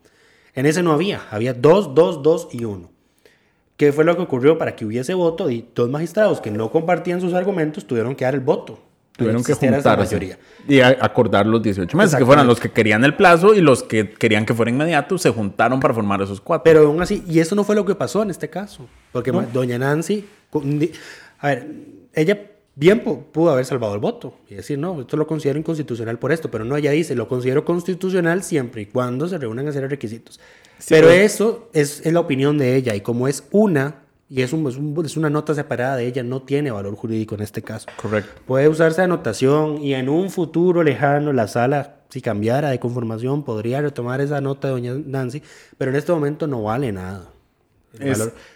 En 0.54 0.66
ese 0.66 0.82
no 0.82 0.92
había, 0.92 1.22
había 1.30 1.52
dos, 1.52 1.94
dos, 1.94 2.22
dos 2.22 2.48
y 2.52 2.64
uno. 2.64 2.90
¿Qué 3.76 3.92
fue 3.92 4.04
lo 4.04 4.16
que 4.16 4.22
ocurrió 4.22 4.56
para 4.56 4.76
que 4.76 4.84
hubiese 4.84 5.14
voto? 5.14 5.50
Y 5.50 5.68
dos 5.74 5.90
magistrados 5.90 6.40
que 6.40 6.50
no 6.50 6.70
compartían 6.70 7.20
sus 7.20 7.34
argumentos 7.34 7.86
tuvieron 7.86 8.14
que 8.14 8.24
dar 8.24 8.34
el 8.34 8.40
voto. 8.40 8.78
Tuvieron 9.16 9.44
que 9.44 9.54
juntarse 9.54 10.38
y 10.66 10.80
acordar 10.80 11.46
los 11.46 11.62
18 11.62 11.96
meses, 11.96 12.16
que 12.16 12.26
fueran 12.26 12.48
los 12.48 12.58
que 12.58 12.72
querían 12.72 13.04
el 13.04 13.14
plazo 13.14 13.54
y 13.54 13.60
los 13.60 13.84
que 13.84 14.10
querían 14.10 14.44
que 14.44 14.54
fuera 14.54 14.72
inmediato, 14.72 15.18
se 15.18 15.30
juntaron 15.30 15.78
para 15.78 15.94
formar 15.94 16.20
esos 16.22 16.40
cuatro. 16.40 16.64
Pero 16.64 16.88
aún 16.88 17.00
así, 17.00 17.22
y 17.28 17.38
eso 17.38 17.54
no 17.54 17.62
fue 17.62 17.76
lo 17.76 17.84
que 17.84 17.94
pasó 17.94 18.24
en 18.24 18.30
este 18.30 18.50
caso, 18.50 18.88
porque 19.12 19.30
doña 19.30 19.78
Nancy, 19.78 20.26
a 21.38 21.46
ver, 21.46 21.68
ella 22.12 22.40
bien 22.76 23.00
pudo 23.00 23.50
haber 23.50 23.64
salvado 23.64 23.94
el 23.94 24.00
voto 24.00 24.34
y 24.48 24.54
decir, 24.54 24.78
no, 24.78 25.00
esto 25.00 25.16
lo 25.16 25.26
considero 25.26 25.58
inconstitucional 25.58 26.18
por 26.18 26.32
esto, 26.32 26.50
pero 26.50 26.64
no, 26.64 26.76
ella 26.76 26.90
dice, 26.90 27.14
lo 27.14 27.28
considero 27.28 27.64
constitucional 27.64 28.42
siempre 28.42 28.82
y 28.82 28.86
cuando 28.86 29.28
se 29.28 29.38
reúnan 29.38 29.66
a 29.66 29.70
hacer 29.70 29.88
requisitos. 29.88 30.40
pero 30.88 31.10
eso 31.10 31.68
es, 31.72 32.04
es, 32.04 32.12
la 32.12 32.20
opinión 32.20 32.58
de 32.58 32.74
ella 32.74 32.94
y 32.94 33.00
como 33.00 33.28
es 33.28 33.44
una 33.52 34.02
Y 34.28 34.42
es, 34.42 34.52
un, 34.52 34.66
es, 34.66 34.76
un, 34.76 35.04
es, 35.04 35.16
una 35.16 35.30
nota 35.30 35.54
separada 35.54 35.96
de 35.96 36.06
ella, 36.06 36.22
no 36.22 36.42
tiene 36.42 36.70
valor 36.70 36.96
jurídico 36.96 37.34
en 37.36 37.42
este 37.42 37.62
caso. 37.62 37.86
Correcto. 38.00 38.42
Puede 38.46 38.68
usarse 38.68 39.02
anotación 39.02 39.78
y 39.82 39.94
en 39.94 40.08
un 40.08 40.30
futuro 40.30 40.82
lejano 40.82 41.32
la 41.32 41.46
sala, 41.46 41.98
si 42.08 42.20
cambiara 42.20 42.70
de 42.70 42.80
conformación, 42.80 43.44
podría 43.44 43.82
retomar 43.82 44.20
esa 44.20 44.40
nota 44.40 44.68
de 44.68 44.72
doña 44.72 44.94
Nancy, 45.06 45.42
pero 45.78 45.90
en 45.90 45.96
este 45.96 46.10
momento 46.10 46.46
no 46.46 46.62
vale 46.62 46.90
nada. 46.90 47.30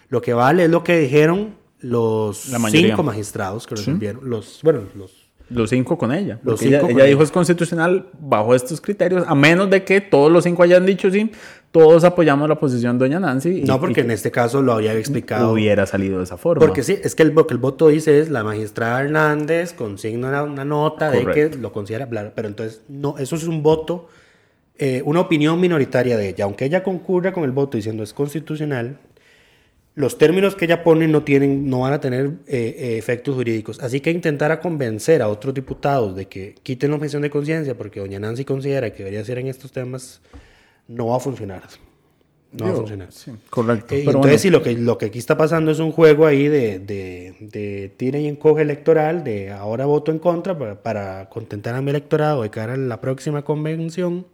lo 0.09 0.21
que 0.21 0.33
vale 0.33 0.65
es 0.65 0.69
lo 0.69 0.83
que 0.83 0.99
dijeron 0.99 1.58
los 1.81 2.37
cinco 2.71 3.03
magistrados 3.03 3.65
que 3.65 3.75
resolvieron, 3.75 4.29
los, 4.29 4.59
bueno, 4.63 4.83
los 4.95 5.29
los 5.49 5.71
cinco 5.71 5.97
con 5.97 6.11
ella. 6.11 6.39
Los 6.43 6.59
cinco 6.59 6.87
ella, 6.89 7.05
dijo 7.05 7.23
es 7.23 7.31
constitucional 7.31 8.07
bajo 8.19 8.53
estos 8.53 8.79
criterios, 8.79 9.25
a 9.27 9.33
menos 9.35 9.69
de 9.69 9.83
que 9.83 9.99
todos 9.99 10.31
los 10.31 10.43
cinco 10.43 10.63
hayan 10.63 10.85
dicho 10.85 11.09
sí, 11.09 11.31
todos 11.71 12.03
apoyamos 12.03 12.47
la 12.47 12.59
posición 12.59 12.97
de 12.97 13.05
doña 13.05 13.19
Nancy. 13.19 13.63
no, 13.63 13.79
porque 13.79 14.01
en 14.01 14.11
este 14.11 14.31
caso 14.31 14.61
lo 14.61 14.73
había 14.73 14.93
explicado. 14.93 15.51
Hubiera 15.51 15.85
salido 15.85 16.19
de 16.19 16.23
esa 16.23 16.37
forma. 16.37 16.59
Porque 16.59 16.83
sí, 16.83 16.97
es 17.03 17.15
que 17.15 17.23
el, 17.23 17.33
que 17.33 17.53
el 17.53 17.57
voto 17.57 17.87
dice 17.87 18.19
es 18.19 18.29
la 18.29 18.43
magistrada 18.43 19.01
Hernández 19.01 19.73
consigna 19.73 20.43
una, 20.43 20.65
nota 20.65 21.09
de 21.09 21.25
que 21.25 21.49
lo 21.49 21.71
considera, 21.71 22.07
pero 22.35 22.47
entonces 22.47 22.83
no, 22.87 23.17
eso 23.17 23.35
es 23.35 23.45
un 23.45 23.63
voto, 23.63 24.07
eh, 24.77 25.01
una 25.05 25.21
opinión 25.21 25.59
minoritaria 25.59 26.15
de 26.15 26.29
ella. 26.29 26.45
Aunque 26.45 26.65
ella 26.65 26.83
concurra 26.83 27.33
con 27.33 27.43
el 27.43 27.51
voto 27.51 27.77
diciendo 27.77 28.03
es 28.03 28.13
constitucional, 28.13 28.99
los 29.95 30.17
términos 30.17 30.55
que 30.55 30.65
ella 30.65 30.83
pone 30.83 31.07
no, 31.07 31.23
tienen, 31.23 31.69
no 31.69 31.81
van 31.81 31.93
a 31.93 31.99
tener 31.99 32.27
eh, 32.47 32.75
eh, 32.77 32.97
efectos 32.97 33.35
jurídicos. 33.35 33.79
Así 33.81 33.99
que 33.99 34.11
intentar 34.11 34.59
convencer 34.61 35.21
a 35.21 35.27
otros 35.27 35.53
diputados 35.53 36.15
de 36.15 36.27
que 36.27 36.55
quiten 36.63 36.91
la 36.91 36.97
objeción 36.97 37.21
de 37.21 37.29
conciencia 37.29 37.77
porque 37.77 37.99
doña 37.99 38.19
Nancy 38.19 38.45
considera 38.45 38.91
que 38.91 38.99
debería 38.99 39.23
ser 39.25 39.39
en 39.39 39.47
estos 39.47 39.71
temas, 39.71 40.21
no 40.87 41.07
va 41.07 41.17
a 41.17 41.19
funcionar. 41.19 41.63
No 42.51 42.65
va 42.65 42.71
a 42.71 42.75
funcionar. 42.75 43.09
correcto. 43.49 43.93
Eh, 43.93 44.05
entonces, 44.07 44.41
sí, 44.41 44.49
lo 44.49 44.63
que, 44.63 44.73
lo 44.73 44.97
que 44.97 45.07
aquí 45.07 45.19
está 45.19 45.37
pasando 45.37 45.69
es 45.69 45.79
un 45.79 45.91
juego 45.91 46.25
ahí 46.25 46.47
de, 46.47 46.79
de, 46.79 47.35
de 47.39 47.91
tira 47.95 48.17
y 48.17 48.27
encoge 48.27 48.63
electoral, 48.63 49.23
de 49.23 49.51
ahora 49.51 49.85
voto 49.85 50.11
en 50.11 50.19
contra 50.19 50.57
para, 50.57 50.81
para 50.81 51.29
contentar 51.29 51.75
a 51.75 51.81
mi 51.81 51.91
electorado 51.91 52.41
de 52.41 52.49
cara 52.49 52.73
a 52.73 52.77
la 52.77 53.01
próxima 53.01 53.43
convención. 53.43 54.25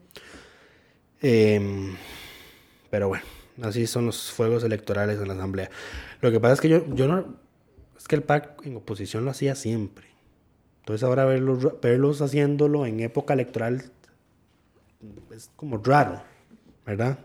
Em, 1.22 1.96
pero 2.90 3.08
bueno. 3.08 3.35
Así 3.62 3.88
son 3.88 4.06
los 4.06 4.32
fuegos 4.32 4.64
electorales 4.64 5.20
en 5.20 5.28
la 5.28 5.34
Asamblea. 5.34 5.70
Lo 6.22 6.32
que 6.32 6.40
pasa 6.40 6.54
es 6.56 6.62
que 6.62 6.70
yo, 6.70 6.86
yo 6.94 7.08
no. 7.08 7.36
Es 7.98 8.08
que 8.08 8.16
el 8.16 8.24
PAC 8.24 8.66
en 8.66 8.76
oposición 8.76 9.26
lo 9.26 9.32
hacía 9.32 9.56
siempre. 9.56 10.08
Entonces 10.82 11.04
ahora 11.04 11.26
verlos, 11.26 11.80
verlos 11.82 12.22
haciéndolo 12.22 12.86
en 12.86 13.00
época 13.00 13.34
electoral 13.34 13.92
es 15.36 15.50
como 15.56 15.78
raro, 15.78 16.22
¿verdad? 16.86 17.18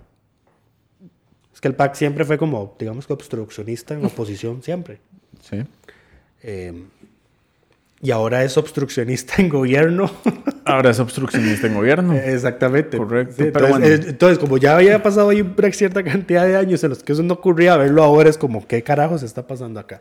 Es 1.52 1.60
que 1.60 1.68
el 1.68 1.74
PAC 1.74 1.94
siempre 1.94 2.24
fue 2.24 2.38
como, 2.38 2.74
digamos 2.78 3.06
que 3.06 3.12
obstruccionista 3.12 3.94
en 3.94 4.04
oposición, 4.04 4.62
siempre. 4.62 5.00
Sí. 5.42 5.62
Eh, 6.42 6.86
y 8.02 8.10
ahora 8.10 8.42
es 8.44 8.56
obstruccionista 8.56 9.34
en 9.38 9.48
gobierno. 9.48 10.10
Ahora 10.64 10.90
es 10.90 11.00
obstruccionista 11.00 11.66
en 11.66 11.74
gobierno. 11.74 12.14
Exactamente. 12.14 12.96
Correcto. 12.96 13.42
entonces, 13.42 14.06
entonces, 14.06 14.38
como 14.38 14.56
ya 14.56 14.76
había 14.76 15.02
pasado 15.02 15.30
ahí 15.30 15.40
una 15.40 15.72
cierta 15.72 16.04
cantidad 16.04 16.46
de 16.46 16.56
años 16.56 16.84
en 16.84 16.90
los 16.90 17.02
que 17.02 17.12
eso 17.12 17.22
no 17.22 17.34
ocurría, 17.34 17.76
verlo 17.76 18.04
ahora 18.04 18.30
es 18.30 18.38
como, 18.38 18.66
¿qué 18.66 18.82
carajos 18.82 19.22
está 19.22 19.46
pasando 19.46 19.80
acá? 19.80 20.00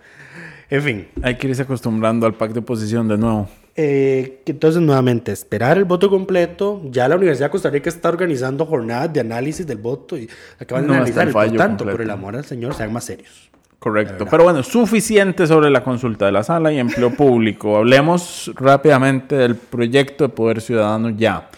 En 0.69 0.83
fin. 0.83 1.07
Hay 1.23 1.38
que 1.38 1.47
irse 1.47 1.63
acostumbrando 1.63 2.27
al 2.27 2.35
pacto 2.35 2.55
de 2.55 2.59
oposición 2.59 3.07
de 3.07 3.17
nuevo. 3.17 3.49
Eh, 3.75 4.41
entonces, 4.45 4.81
nuevamente, 4.81 5.31
esperar 5.31 5.77
el 5.77 5.85
voto 5.85 6.09
completo. 6.09 6.81
Ya 6.91 7.07
la 7.07 7.15
Universidad 7.15 7.47
de 7.47 7.51
Costa 7.51 7.69
Rica 7.69 7.89
está 7.89 8.09
organizando 8.09 8.65
jornadas 8.65 9.12
de 9.12 9.21
análisis 9.21 9.65
del 9.65 9.77
voto 9.77 10.17
y 10.17 10.29
acaban 10.59 10.88
de 10.88 10.93
analizar 10.93 11.27
el, 11.27 11.57
tanto, 11.57 11.85
por 11.85 12.01
el 12.01 12.09
amor 12.12 12.35
al 12.35 12.45
Señor, 12.45 12.75
sean 12.75 12.93
más 12.93 13.05
serios. 13.05 13.49
Correcto. 13.79 14.25
Pero 14.29 14.43
bueno, 14.43 14.61
suficiente 14.61 15.47
sobre 15.47 15.69
la 15.69 15.83
consulta 15.83 16.25
de 16.25 16.33
la 16.33 16.43
sala 16.43 16.71
y 16.73 16.79
empleo 16.79 17.11
público. 17.15 17.77
Hablemos 17.77 18.51
rápidamente 18.55 19.35
del 19.35 19.55
proyecto 19.55 20.25
de 20.25 20.29
Poder 20.29 20.59
Ciudadano 20.59 21.09
ya. 21.09 21.49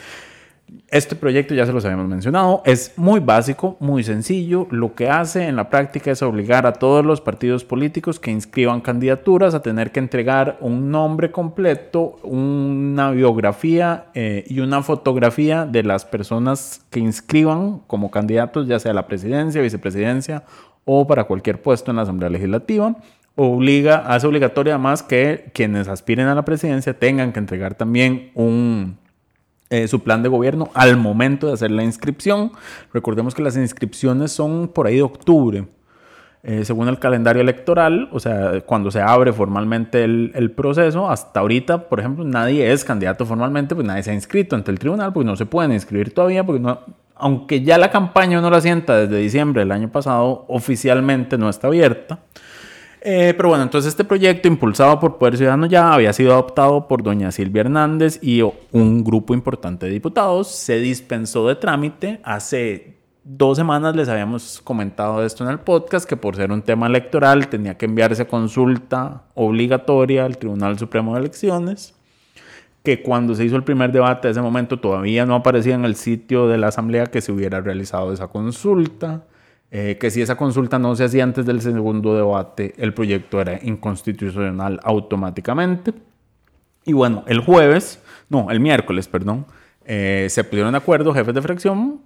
Este 0.88 1.16
proyecto 1.16 1.54
ya 1.54 1.66
se 1.66 1.72
los 1.72 1.86
habíamos 1.86 2.10
mencionado, 2.10 2.62
es 2.66 2.94
muy 2.98 3.22
básico, 3.22 3.78
muy 3.80 4.04
sencillo. 4.04 4.68
Lo 4.72 4.94
que 4.94 5.10
hace 5.10 5.48
en 5.48 5.56
la 5.56 5.70
práctica 5.70 6.12
es 6.12 6.22
obligar 6.22 6.66
a 6.66 6.74
todos 6.74 7.06
los 7.06 7.22
partidos 7.22 7.64
políticos 7.64 8.20
que 8.20 8.30
inscriban 8.30 8.82
candidaturas 8.82 9.54
a 9.54 9.62
tener 9.62 9.94
que 9.94 10.00
entregar 10.00 10.58
un 10.60 10.92
nombre 10.92 11.32
completo, 11.32 12.20
una 12.24 13.12
biografía 13.12 14.08
eh, 14.14 14.44
y 14.48 14.60
una 14.60 14.84
fotografía 14.84 15.66
de 15.66 15.84
las 15.84 16.04
personas 16.04 16.86
que 16.90 17.00
inscriban 17.00 17.80
como 17.88 18.12
candidatos, 18.12 18.68
ya 18.68 18.78
sea 18.78 18.92
a 18.92 18.96
la 18.96 19.08
presidencia, 19.08 19.62
vicepresidencia 19.62 20.44
o 20.86 21.08
para 21.08 21.26
cualquier 21.26 21.62
puesto 21.62 21.92
en 21.92 21.98
la 21.98 22.04
Asamblea 22.04 22.30
Legislativa. 22.30 22.96
Obliga, 23.36 23.98
hace 24.08 24.28
obligatorio 24.28 24.74
además 24.74 25.04
que 25.04 25.52
quienes 25.54 25.88
aspiren 25.88 26.28
a 26.28 26.36
la 26.36 26.44
presidencia 26.44 26.98
tengan 26.98 27.32
que 27.32 27.40
entregar 27.40 27.76
también 27.76 28.32
un, 28.36 28.98
eh, 29.70 29.88
su 29.88 30.02
plan 30.02 30.22
de 30.22 30.30
gobierno 30.30 30.70
al 30.74 30.98
momento 30.98 31.48
de 31.48 31.54
hacer 31.54 31.72
la 31.72 31.84
inscripción. 31.84 32.52
Recordemos 32.94 33.34
que 33.34 33.42
las 33.42 33.56
inscripciones 33.56 34.32
son 34.32 34.68
por 34.68 34.86
ahí 34.86 34.98
de 34.98 35.04
octubre. 35.04 35.66
Eh, 36.44 36.66
según 36.66 36.88
el 36.88 36.98
calendario 36.98 37.42
electoral, 37.42 38.10
o 38.12 38.20
sea, 38.20 38.62
cuando 38.62 38.90
se 38.90 39.00
abre 39.00 39.32
formalmente 39.32 40.04
el, 40.04 40.32
el, 40.34 40.50
proceso, 40.50 41.08
hasta 41.08 41.40
ahorita, 41.40 41.88
por 41.88 42.00
ejemplo, 42.00 42.26
nadie 42.26 42.72
es 42.72 42.84
candidato 42.84 43.28
formalmente, 43.28 43.76
pues 43.76 43.86
nadie 43.86 44.02
se 44.02 44.10
ha 44.10 44.14
inscrito 44.16 44.56
ante 44.56 44.72
el 44.72 44.80
tribunal, 44.80 45.14
porque 45.14 45.28
no 45.28 45.36
se 45.36 45.46
pueden 45.46 45.72
inscribir 45.72 46.14
todavía, 46.16 46.44
porque 46.44 46.64
aunque 47.16 47.62
ya 47.62 47.78
la 47.78 47.92
campaña 47.92 48.42
no 48.42 48.50
la 48.50 48.60
sienta 48.60 48.98
desde 48.98 49.18
diciembre 49.18 49.62
del 49.62 49.72
año 49.72 49.92
pasado, 49.92 50.46
oficialmente 50.48 51.38
no 51.38 51.48
está 51.48 51.68
abierta. 51.68 52.20
Eh, 53.04 53.34
pero 53.38 53.50
bueno, 53.50 53.64
entonces 53.64 53.90
este 53.90 54.04
proyecto 54.04 54.48
impulsado 54.48 55.00
por 55.00 55.18
Poder 55.18 55.38
Ciudadano 55.38 55.68
ya 55.68 55.94
había 55.94 56.14
sido 56.14 56.34
adoptado 56.34 56.88
por 56.88 57.02
doña 57.04 57.32
Silvia 57.32 57.62
Hernández 57.62 58.20
y 58.22 58.42
un 58.42 59.04
grupo 59.04 59.36
importante 59.36 59.86
de 59.86 59.92
diputados. 59.92 60.48
Se 60.50 60.80
dispensó 60.80 61.48
de 61.48 61.56
trámite. 61.56 62.20
Hace 62.24 63.01
dos 63.24 63.58
semanas 63.58 63.96
les 63.96 64.10
habíamos 64.10 64.62
comentado 64.62 65.24
esto 65.24 65.44
en 65.44 65.52
el 65.52 65.60
podcast, 65.60 66.08
que 66.08 66.18
por 66.18 66.36
ser 66.36 66.52
un 66.52 66.62
tema 66.62 66.88
electoral 66.88 67.48
tenía 67.48 67.78
que 67.78 67.86
enviarse 67.86 68.28
consulta 68.28 69.24
obligatoria 69.36 70.26
al 70.26 70.38
Tribunal 70.38 70.78
Supremo 70.80 71.14
de 71.14 71.22
Elecciones 71.22 71.96
que 72.84 73.04
cuando 73.04 73.36
se 73.36 73.46
hizo 73.46 73.56
el 73.56 73.64
primer 73.64 73.92
debate 73.92 74.28
de 74.28 74.32
ese 74.32 74.42
momento 74.42 74.80
todavía 74.80 75.26
no 75.26 75.36
aparecía 75.36 75.76
en 75.76 75.86
el 75.86 75.96
sitio 75.96 76.48
de 76.48 76.58
la 76.58 76.68
Asamblea 76.68 77.06
que 77.08 77.22
se 77.22 77.32
hubiera 77.32 77.62
realizado 77.62 78.12
esa 78.12 78.28
consulta, 78.28 79.24
eh, 79.70 79.98
que 80.00 80.10
si 80.10 80.22
esa 80.22 80.36
consulta 80.36 80.80
no 80.80 80.96
se 80.96 81.04
hacía 81.04 81.24
antes 81.24 81.46
del 81.46 81.62
segundo 81.62 82.16
debate, 82.16 82.74
el 82.78 82.94
proyecto 82.94 83.40
era 83.40 83.60
inconstitucional 83.62 84.80
automáticamente. 84.84 85.94
Y 86.84 86.94
bueno, 86.94 87.24
el 87.28 87.40
jueves, 87.42 88.02
no, 88.30 88.50
el 88.50 88.60
miércoles, 88.60 89.08
perdón, 89.08 89.46
eh, 89.86 90.28
se 90.30 90.44
pusieron 90.44 90.72
de 90.72 90.80
acuerdo 90.80 91.14
jefes 91.14 91.34
de 91.34 91.42
fracción 91.42 92.02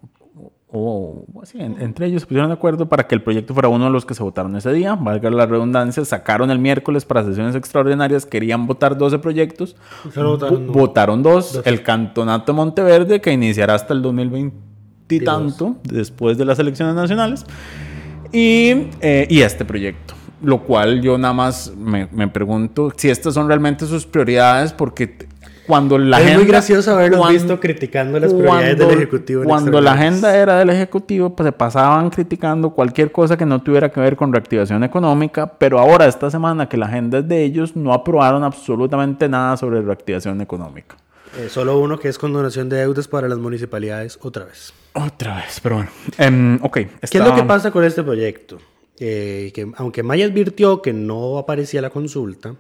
o 0.78 1.26
así, 1.42 1.58
entre 1.60 2.08
ellos 2.08 2.22
se 2.22 2.28
pusieron 2.28 2.50
de 2.50 2.56
acuerdo 2.56 2.88
para 2.88 3.08
que 3.08 3.16
el 3.16 3.22
proyecto 3.22 3.54
fuera 3.54 3.70
uno 3.70 3.86
de 3.86 3.92
los 3.92 4.06
que 4.06 4.14
se 4.14 4.24
votaron 4.24 4.56
ese 4.56 4.74
día, 4.74 4.96
valga 4.96 5.30
la 5.30 5.46
redundancia, 5.46 6.04
sacaron 6.04 6.52
el 6.52 6.60
miércoles 6.60 7.06
para 7.06 7.24
sesiones 7.24 7.56
extraordinarias, 7.56 8.26
querían 8.26 8.68
votar 8.68 8.98
12 8.98 9.20
proyectos, 9.20 9.76
votaron, 10.68 11.24
dos, 11.24 11.62
el 11.66 11.82
Cantonato 11.84 12.52
de 12.52 12.56
Monteverde, 12.58 13.22
que 13.22 13.32
iniciará 13.32 13.76
hasta 13.76 13.94
el 13.94 14.02
2020 14.02 14.56
y 15.10 15.20
tanto, 15.20 15.78
después 15.84 16.38
de 16.38 16.46
las 16.46 16.60
elecciones 16.60 16.96
nacionales, 16.96 17.46
y, 18.32 18.90
eh, 19.02 19.28
y 19.30 19.42
este 19.42 19.66
proyecto. 19.66 20.14
Lo 20.42 20.64
cual 20.64 21.02
yo 21.02 21.18
nada 21.18 21.34
más 21.34 21.74
me, 21.76 22.08
me, 22.12 22.28
pregunto 22.28 22.92
si 22.96 23.10
estas 23.10 23.34
son 23.34 23.48
realmente 23.48 23.86
sus 23.86 24.06
prioridades, 24.06 24.74
porque 24.74 25.28
cuando 25.65 25.97
la 25.97 26.21
es 26.21 26.38
muy 26.38 26.45
gracioso 26.45 26.91
haberlos 26.91 27.28
visto 27.30 27.60
criticando 27.60 28.19
las 28.19 28.34
prioridades 28.34 28.78
del 28.78 28.91
Ejecutivo. 28.91 29.43
cuando 29.43 29.82
la 29.82 29.93
agenda 29.93 30.36
era 30.36 30.60
del 30.60 30.69
Ejecutivo, 30.69 31.36
pues 31.36 31.47
se 31.47 31.51
pasaban 31.51 32.10
criticando 32.10 32.69
cualquier 32.71 33.12
cosa 33.12 33.38
que 33.38 33.45
no 33.45 33.62
tuviera 33.62 33.89
que 33.91 33.99
ver 33.99 34.15
con 34.15 34.32
reactivación 34.32 34.84
económica, 34.84 35.58
pero 35.58 35.80
ahora, 35.80 36.06
esta 36.06 36.30
semana 36.30 36.69
que 36.69 36.78
la 36.78 36.86
agenda 36.86 37.19
es 37.19 37.28
de 37.28 37.43
ellos, 37.43 37.75
no 37.75 37.93
aprobaron 37.93 38.43
absolutamente 38.43 39.28
nada 39.28 39.58
sobre 39.58 39.82
reactivación 39.82 40.41
económica. 40.41 40.97
Eh, 41.38 41.49
solo 41.49 41.78
uno 41.80 41.99
que 41.99 42.08
es 42.08 42.17
condonación 42.17 42.69
de 42.69 42.78
deudas 42.78 43.08
para 43.08 43.28
las 43.28 43.38
municipalidades, 43.38 44.17
otra 44.21 44.45
vez. 44.45 44.73
Otra 44.93 45.38
vez, 45.38 45.60
pero 45.62 45.75
bueno. 45.75 45.91
Um, 46.19 46.60
ok. 46.62 46.73
¿Qué 46.73 47.17
es 47.17 47.25
lo 47.25 47.36
que 47.36 47.43
pasa 47.43 47.71
con 47.71 47.84
este 47.84 48.04
proyecto? 48.04 48.58
Eh, 48.97 49.51
que 49.54 49.69
aunque 49.75 50.04
Maya 50.04 50.25
advirtió 50.25 50.82
que 50.82 50.93
no 50.93 51.38
aparecía 51.38 51.82
la 51.82 51.89
consulta, 51.89 52.56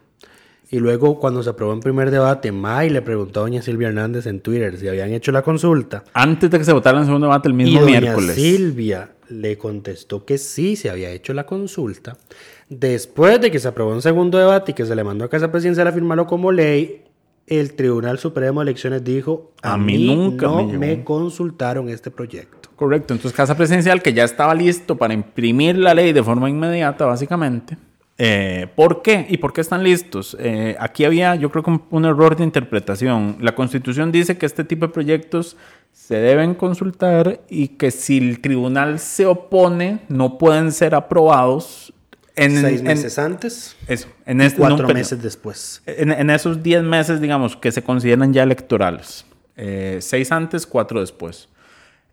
y 0.75 0.79
luego, 0.79 1.21
cuando 1.21 1.41
se 1.41 1.49
aprobó 1.49 1.71
en 1.71 1.79
primer 1.79 2.11
debate, 2.11 2.51
May 2.51 2.89
le 2.89 3.01
preguntó 3.01 3.39
a 3.39 3.43
doña 3.43 3.61
Silvia 3.61 3.87
Hernández 3.87 4.25
en 4.25 4.41
Twitter 4.41 4.77
si 4.77 4.89
habían 4.89 5.13
hecho 5.13 5.31
la 5.31 5.41
consulta. 5.41 6.03
Antes 6.13 6.51
de 6.51 6.57
que 6.57 6.65
se 6.65 6.73
votara 6.73 6.99
en 6.99 7.05
segundo 7.05 7.27
debate 7.27 7.47
el 7.47 7.53
mismo 7.53 7.81
y 7.81 7.85
miércoles. 7.85 8.35
Silvia 8.35 9.11
le 9.29 9.57
contestó 9.57 10.25
que 10.25 10.37
sí 10.37 10.75
se 10.75 10.89
había 10.89 11.11
hecho 11.11 11.33
la 11.33 11.45
consulta. 11.45 12.17
Después 12.67 13.39
de 13.39 13.51
que 13.51 13.59
se 13.59 13.69
aprobó 13.69 13.93
en 13.93 14.01
segundo 14.01 14.37
debate 14.37 14.73
y 14.73 14.75
que 14.75 14.85
se 14.85 14.97
le 14.97 15.05
mandó 15.05 15.23
a 15.23 15.29
Casa 15.29 15.49
Presidencial 15.49 15.87
a 15.87 15.93
firmarlo 15.93 16.27
como 16.27 16.51
ley, 16.51 17.05
el 17.47 17.73
Tribunal 17.75 18.19
Supremo 18.19 18.59
de 18.59 18.63
Elecciones 18.71 19.01
dijo: 19.01 19.53
A, 19.61 19.77
mí, 19.77 20.05
nunca 20.05 20.47
no 20.47 20.61
me, 20.67 21.05
consultaron 21.05 21.87
este 21.87 22.11
proyecto. 22.11 22.67
Correcto. 22.75 23.13
Entonces, 23.13 23.31
Casa 23.31 23.55
Presidencial, 23.55 24.01
que 24.01 24.11
ya 24.11 24.25
estaba 24.25 24.53
listo 24.53 24.97
para 24.97 25.13
imprimir 25.13 25.77
la 25.77 25.93
ley 25.93 26.11
de 26.11 26.21
forma 26.21 26.49
inmediata, 26.49 27.05
básicamente 27.05 27.77
Eh, 28.17 28.67
¿Por 28.75 29.01
qué? 29.01 29.25
¿Y 29.29 29.37
por 29.37 29.51
qué 29.51 29.61
están 29.61 29.83
listos? 29.83 30.37
Eh, 30.39 30.77
aquí 30.79 31.03
había, 31.03 31.35
yo 31.35 31.51
creo 31.51 31.63
que 31.63 31.79
un, 31.89 32.05
error 32.05 32.37
de 32.37 32.43
interpretación. 32.43 33.37
La 33.41 33.55
Constitución 33.55 34.11
dice 34.11 34.37
que 34.37 34.45
este 34.45 34.63
tipo 34.63 34.87
de 34.87 34.93
proyectos 34.93 35.57
se 35.91 36.15
deben 36.15 36.55
consultar 36.55 37.41
y 37.49 37.69
que 37.69 37.91
si 37.91 38.17
el 38.17 38.39
tribunal 38.39 38.99
se 38.99 39.25
opone, 39.25 39.99
no 40.07 40.37
pueden 40.37 40.71
ser 40.71 40.95
aprobados. 40.95 41.93
En, 42.37 42.59
Seis 42.59 42.83
meses 42.83 43.17
antes. 43.17 43.75
Eso. 43.87 44.07
En 44.25 44.41
este, 44.41 44.59
cuatro 44.59 44.87
meses 44.89 45.21
después. 45.21 45.81
En, 45.85 46.29
esos 46.29 46.63
diez 46.63 46.83
meses, 46.83 47.19
digamos, 47.21 47.55
que 47.55 47.71
se 47.71 47.81
consideran 47.81 48.33
ya 48.33 48.43
electorales. 48.43 49.25
Eh, 49.57 49.99
seis 50.01 50.31
antes, 50.31 50.65
cuatro 50.65 50.99
después. 50.99 51.49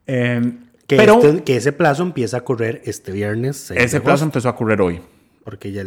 que, 0.07 0.53
pero, 0.87 1.21
este, 1.23 1.43
que 1.45 1.57
ese 1.57 1.73
plazo 1.73 2.03
empieza 2.03 2.39
a 2.39 2.41
correr 2.41 2.83
este 2.85 3.13
viernes. 3.13 3.71
ese 3.71 4.01
plazo 4.01 4.25
empezó 4.25 4.49
a 4.49 4.57
correr 4.57 4.81
hoy. 4.81 5.01
Porque 5.45 5.73
ya 5.73 5.85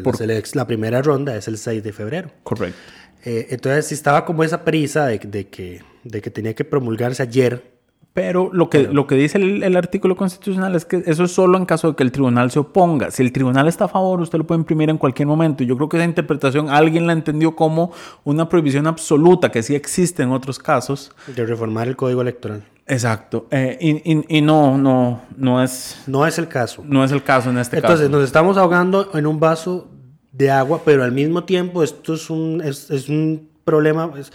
la 0.53 0.67
primera 0.67 1.01
ronda 1.01 1.35
es 1.35 1.47
el 1.47 1.57
6 1.57 1.83
de 1.83 1.93
febrero. 1.93 2.31
Correcto. 2.43 2.77
Eh, 3.25 3.47
entonces, 3.49 3.91
estaba 3.91 4.25
como 4.25 4.43
esa 4.43 4.63
prisa 4.63 5.07
de, 5.07 5.19
que, 5.19 5.81
de 6.03 6.21
que 6.21 6.29
tenía 6.29 6.53
que 6.53 6.63
promulgarse 6.63 7.23
ayer. 7.23 7.75
Pero 8.13 8.49
lo 8.53 8.69
que, 8.69 8.83
lo 8.83 9.07
que 9.07 9.15
dice 9.15 9.37
el, 9.37 9.75
artículo 9.75 10.15
constitucional 10.15 10.73
es 10.75 10.85
que 10.85 11.03
eso 11.05 11.25
es 11.25 11.31
solo 11.31 11.57
en 11.57 11.65
caso 11.65 11.89
de 11.89 11.95
que 11.97 12.03
el 12.03 12.13
tribunal 12.13 12.49
se 12.49 12.59
oponga. 12.59 13.11
Si 13.11 13.21
el 13.21 13.33
tribunal 13.33 13.67
está 13.67 13.85
a 13.85 13.87
favor, 13.89 14.21
usted 14.21 14.37
lo 14.37 14.47
puede 14.47 14.59
imprimir 14.59 14.89
en 14.89 14.97
cualquier 14.97 15.27
momento. 15.27 15.65
Yo 15.65 15.75
creo 15.75 15.89
que 15.89 15.97
esa 15.97 16.05
interpretación 16.05 16.69
alguien 16.69 17.07
la 17.07 17.13
entendió 17.13 17.57
como 17.57 17.91
una 18.23 18.47
prohibición 18.47 18.87
absoluta, 18.87 19.51
que 19.51 19.63
sí 19.63 19.75
existe 19.75 20.23
en 20.23 20.31
otros 20.31 20.59
casos. 20.59 21.11
De 21.27 21.45
reformar 21.45 21.89
el 21.89 21.97
código 21.97 22.21
electoral. 22.21 22.63
Exacto. 22.87 23.47
Eh, 23.49 23.77
y, 23.81 24.37
y, 24.37 24.41
no, 24.41 24.77
no, 24.77 25.23
no 25.35 25.63
es. 25.63 26.03
No 26.05 26.25
es 26.27 26.37
el 26.37 26.47
caso. 26.47 26.83
No 26.85 27.03
es 27.03 27.11
el 27.11 27.23
caso 27.23 27.49
en 27.49 27.57
este 27.57 27.81
caso. 27.81 27.93
Entonces, 27.93 28.09
nos 28.11 28.23
estamos 28.23 28.57
ahogando 28.57 29.09
en 29.15 29.25
un 29.25 29.39
vaso 29.39 29.89
de 30.31 30.51
agua, 30.51 30.81
pero 30.85 31.03
al 31.03 31.11
mismo 31.11 31.43
tiempo 31.45 31.83
esto 31.83 32.13
es 32.13 32.29
un, 32.29 32.61
es, 32.63 32.91
es 32.91 33.09
un 33.09 33.49
problema. 33.63 34.11
Es, 34.17 34.31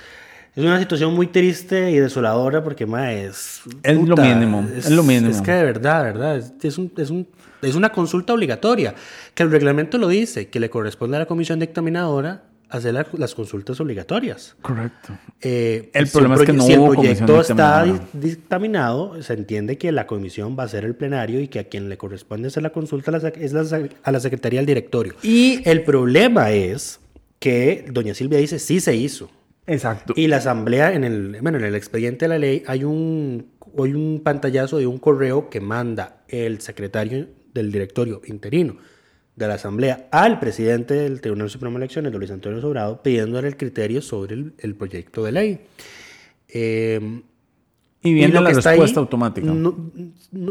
es, 0.57 0.65
una 0.65 0.81
situación 0.81 1.15
muy 1.15 1.29
triste 1.29 1.93
y 1.93 1.99
desoladora 1.99 2.65
porque, 2.65 2.87
ma, 2.87 3.13
es. 3.13 3.61
Es 3.85 3.97
lo 3.97 4.17
mínimo. 4.17 4.67
Es, 4.75 4.91
lo 4.91 5.05
mínimo. 5.05 5.31
Es 5.31 5.41
que 5.41 5.53
de 5.53 5.65
verdad, 5.65 6.03
verdad. 6.03 6.43
Es, 6.61 6.77
un, 6.77 6.93
es, 6.97 7.11
un, 7.11 7.29
es 7.63 7.77
una 7.77 7.93
consulta 7.93 8.35
obligatoria. 8.35 8.97
Que 9.35 9.45
el 9.45 9.53
reglamento 9.53 9.97
lo 9.97 10.09
dice, 10.09 10.49
que 10.49 10.59
le 10.59 10.71
corresponde 10.71 11.19
a 11.19 11.21
la 11.21 11.27
comisión 11.27 11.61
dictaminadora 11.61 12.50
hacer 12.71 13.07
las 13.19 13.35
consultas 13.35 13.81
obligatorias. 13.81 14.57
Correcto. 14.63 15.19
Eh, 15.41 15.91
el 15.93 16.07
problema 16.09 16.37
es 16.37 16.43
que 16.43 16.53
no 16.53 16.63
si 16.63 16.73
el 16.73 16.85
proyecto 16.85 17.41
está 17.41 17.85
dictaminado, 18.13 19.21
se 19.23 19.35
entiende 19.35 19.77
que 19.77 19.93
la 19.93 20.07
comisión 20.07 20.57
va 20.59 20.65
a 20.65 20.69
ser 20.69 20.85
el 20.85 20.95
plenario 20.95 21.41
y 21.41 21.49
que 21.49 21.59
a 21.59 21.65
quien 21.65 21.89
le 21.89 21.99
corresponde 21.99 22.49
hacer 22.49 22.63
la 22.63 22.71
consulta 22.71 23.11
es 23.39 23.55
a 23.55 24.13
la 24.13 24.21
Secretaría 24.21 24.61
del 24.61 24.67
Directorio. 24.67 25.15
Y 25.23 25.61
el 25.69 25.83
problema 25.83 26.53
es 26.53 27.01
que 27.39 27.87
doña 27.91 28.15
Silvia 28.15 28.39
dice 28.39 28.59
sí 28.59 28.81
se 28.81 28.95
hizo. 28.95 29.31
Exacto. 29.67 30.15
Y 30.17 30.27
la 30.29 30.37
asamblea, 30.37 30.93
en 30.95 31.05
el, 31.05 31.39
bueno, 31.43 31.59
en 31.59 31.65
el 31.65 31.75
expediente 31.75 32.25
de 32.25 32.29
la 32.29 32.39
ley 32.39 32.63
hay 32.67 32.85
un, 32.85 33.51
hay 33.79 33.95
un 33.95 34.21
pantallazo 34.25 34.79
de 34.79 34.87
un 34.87 34.99
correo 34.99 35.51
que 35.51 35.61
manda 35.61 36.23
el 36.29 36.61
secretario 36.61 37.29
del 37.53 37.73
directorio 37.73 38.23
interino 38.27 38.77
de 39.45 39.49
la 39.49 39.55
Asamblea 39.55 40.09
al 40.11 40.39
presidente 40.39 40.95
del 40.95 41.21
Tribunal 41.21 41.51
Supremo 41.51 41.79
de 41.79 41.85
Elecciones, 41.85 42.13
Luis 42.13 42.31
Antonio 42.31 42.61
Sobrado, 42.61 43.03
pidiéndole 43.03 43.49
el 43.49 43.57
criterio 43.57 44.03
sobre 44.03 44.35
el, 44.59 44.75
proyecto 44.75 45.25
de 45.25 45.33
ley. 45.33 45.61
Em, 46.49 47.23
y 48.03 48.15
viene 48.15 48.41
la 48.41 48.51
respuesta 48.51 49.01
automática. 49.01 49.53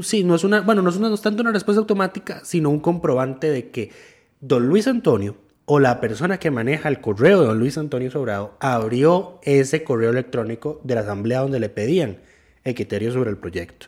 sí, 0.02 0.24
no 0.24 0.36
es 0.36 0.44
una, 0.44 0.62
bueno, 0.62 0.82
no 0.82 0.90
es, 0.90 1.00
no 1.00 1.14
es 1.14 1.22
tanto 1.22 1.42
una 1.42 1.52
respuesta 1.52 1.80
automática, 1.80 2.42
sino 2.44 2.70
un 2.70 2.80
comprobante 2.80 3.50
de 3.50 3.70
que 3.70 3.92
don 4.40 4.68
Luis 4.68 4.88
Antonio 4.88 5.36
o 5.66 5.80
la 5.80 6.02
persona 6.02 6.40
que 6.40 6.52
maneja 6.52 6.90
el 6.90 7.00
correo 7.00 7.42
de 7.42 7.48
don 7.48 7.60
Luis 7.60 7.78
Antonio 7.78 8.10
Sobrado 8.10 8.58
abrió 8.60 9.40
ese 9.44 9.84
correo 9.84 10.10
electrónico 10.10 10.82
de 10.84 10.96
la 10.96 11.02
asamblea 11.02 11.42
donde 11.42 11.60
le 11.60 11.70
pedían 11.70 12.18
el 12.64 12.76
criterio 12.76 13.12
sobre 13.12 13.30
el 13.30 13.38
proyecto. 13.38 13.88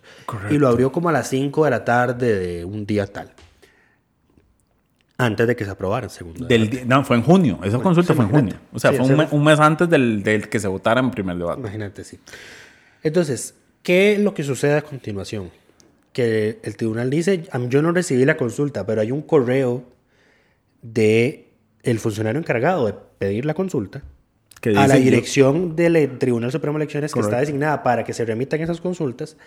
Y 0.49 0.58
lo 0.58 0.68
abrió 0.68 0.91
como 0.91 1.10
a 1.10 1.12
las 1.12 1.30
5 1.30 1.66
de 1.66 1.72
la 1.72 1.84
tarde 1.84 2.39
de 2.39 2.66
un 2.66 2.86
día 2.86 3.08
tal. 3.08 3.34
Antes 5.22 5.47
de 5.47 5.55
que 5.55 5.65
se 5.65 5.72
aprobara 5.72 6.09
segundo 6.09 6.45
del, 6.45 6.88
No, 6.88 7.03
fue 7.03 7.17
en 7.17 7.24
junio. 7.24 7.59
Esa 7.63 7.80
consulta 7.80 8.13
fue 8.13 8.26
en 8.26 8.32
junio. 8.32 8.55
O 8.74 8.80
sea, 8.80 8.91
fue 8.93 9.01
un, 9.32 9.43
mes, 9.43 9.59
antes 9.59 9.89
del, 9.89 10.47
que 10.49 10.59
se 10.59 10.67
votara 10.67 10.99
en 10.99 11.11
primer 11.11 11.38
debate. 11.38 11.59
Imagínate, 11.59 12.03
sí. 12.03 12.19
Entonces, 13.03 13.53
¿qué 13.84 14.13
es 14.13 14.19
lo 14.19 14.34
que 14.34 14.43
sucede 14.43 14.78
a 14.78 14.82
continuación? 14.82 15.51
Que 16.13 16.59
el 16.63 16.76
tribunal 16.76 17.09
dice, 17.09 17.43
yo 17.69 17.82
no 17.82 17.91
recibí 17.91 18.26
la 18.26 18.36
consulta, 18.36 18.86
pero 18.86 19.01
hay 19.01 19.11
un 19.11 19.22
correo 19.22 19.84
de 20.82 21.47
el 21.84 21.99
funcionario 21.99 22.39
encargado 22.39 22.88
de 22.88 22.93
pedir 23.19 23.45
la 23.45 23.53
consulta 23.53 24.03
a 24.76 24.88
la 24.88 24.95
dirección 24.95 25.76
del 25.76 26.17
Tribunal 26.17 26.51
Supremo 26.51 26.78
de 26.78 26.84
Elecciones 26.84 27.13
que 27.13 27.19
está 27.19 27.39
designada 27.39 27.84
para 27.84 28.03
que 28.03 28.13
se 28.13 28.26
remitan 28.26 28.61
esas 28.61 28.82
consultas 28.82 29.38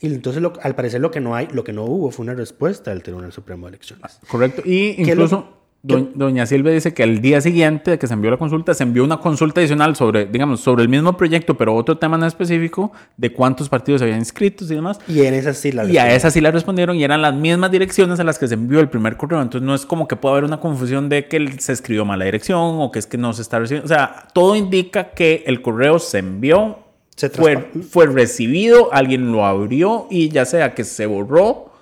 y 0.00 0.06
entonces, 0.06 0.42
al 0.62 0.74
parecer, 0.74 1.00
lo 1.00 1.10
que 1.10 1.20
no 1.20 1.34
hay, 1.34 1.48
lo 1.52 1.64
que 1.64 1.72
no 1.72 1.84
hubo 1.84 2.10
fue 2.10 2.24
una 2.24 2.34
respuesta 2.34 2.90
del 2.90 3.02
Tribunal 3.02 3.32
Supremo 3.32 3.66
de 3.66 3.70
Elecciones. 3.70 4.20
Correcto. 4.28 4.62
Y 4.64 4.94
incluso 4.98 5.58
doña 5.82 6.44
Silvia 6.44 6.72
dice 6.72 6.92
que 6.92 7.04
al 7.04 7.20
día 7.20 7.40
siguiente 7.40 7.92
de 7.92 7.98
que 7.98 8.06
se 8.06 8.14
envió 8.14 8.30
la 8.30 8.36
consulta, 8.36 8.74
se 8.74 8.82
envió 8.82 9.04
una 9.04 9.18
consulta 9.18 9.60
adicional 9.60 9.94
sobre, 9.94 10.26
digamos, 10.26 10.60
sobre 10.60 10.82
el 10.82 10.88
mismo 10.88 11.16
proyecto, 11.16 11.56
pero 11.56 11.74
otro 11.74 11.98
tema 11.98 12.16
en 12.16 12.24
específico, 12.24 12.92
de 13.16 13.32
cuántos 13.32 13.68
partidos 13.68 14.02
habían 14.02 14.18
inscritos 14.18 14.70
y 14.70 14.74
demás. 14.74 14.98
Y 15.08 15.22
en 15.22 15.34
esas 15.34 15.56
sí 15.56 15.72
la 15.72 15.84
Y 15.84 15.96
a 15.98 16.14
esas 16.14 16.32
sí 16.32 16.40
la 16.40 16.50
respondieron 16.50 16.96
y 16.96 17.04
eran 17.04 17.22
las 17.22 17.34
mismas 17.34 17.70
direcciones 17.70 18.18
a 18.18 18.24
las 18.24 18.38
que 18.38 18.48
se 18.48 18.54
envió 18.54 18.80
el 18.80 18.88
primer 18.88 19.16
correo. 19.16 19.40
Entonces 19.40 19.66
no 19.66 19.74
es 19.74 19.86
como 19.86 20.08
que 20.08 20.16
pueda 20.16 20.34
haber 20.34 20.44
una 20.44 20.58
confusión 20.58 21.08
de 21.08 21.26
que 21.26 21.54
se 21.58 21.72
escribió 21.72 22.04
mal 22.04 22.18
la 22.18 22.24
dirección 22.24 22.80
o 22.80 22.90
que 22.90 22.98
es 22.98 23.06
que 23.06 23.18
no 23.18 23.32
se 23.32 23.42
está 23.42 23.58
recibiendo. 23.58 23.86
O 23.86 23.88
sea, 23.88 24.28
todo 24.32 24.56
indica 24.56 25.10
que 25.10 25.44
el 25.46 25.62
correo 25.62 25.98
se 25.98 26.18
envió 26.18 26.87
fue, 27.32 27.70
fue 27.88 28.06
recibido, 28.06 28.92
alguien 28.92 29.32
lo 29.32 29.44
abrió 29.44 30.06
y 30.10 30.28
ya 30.28 30.44
sea 30.44 30.74
que 30.74 30.84
se 30.84 31.06
borró 31.06 31.72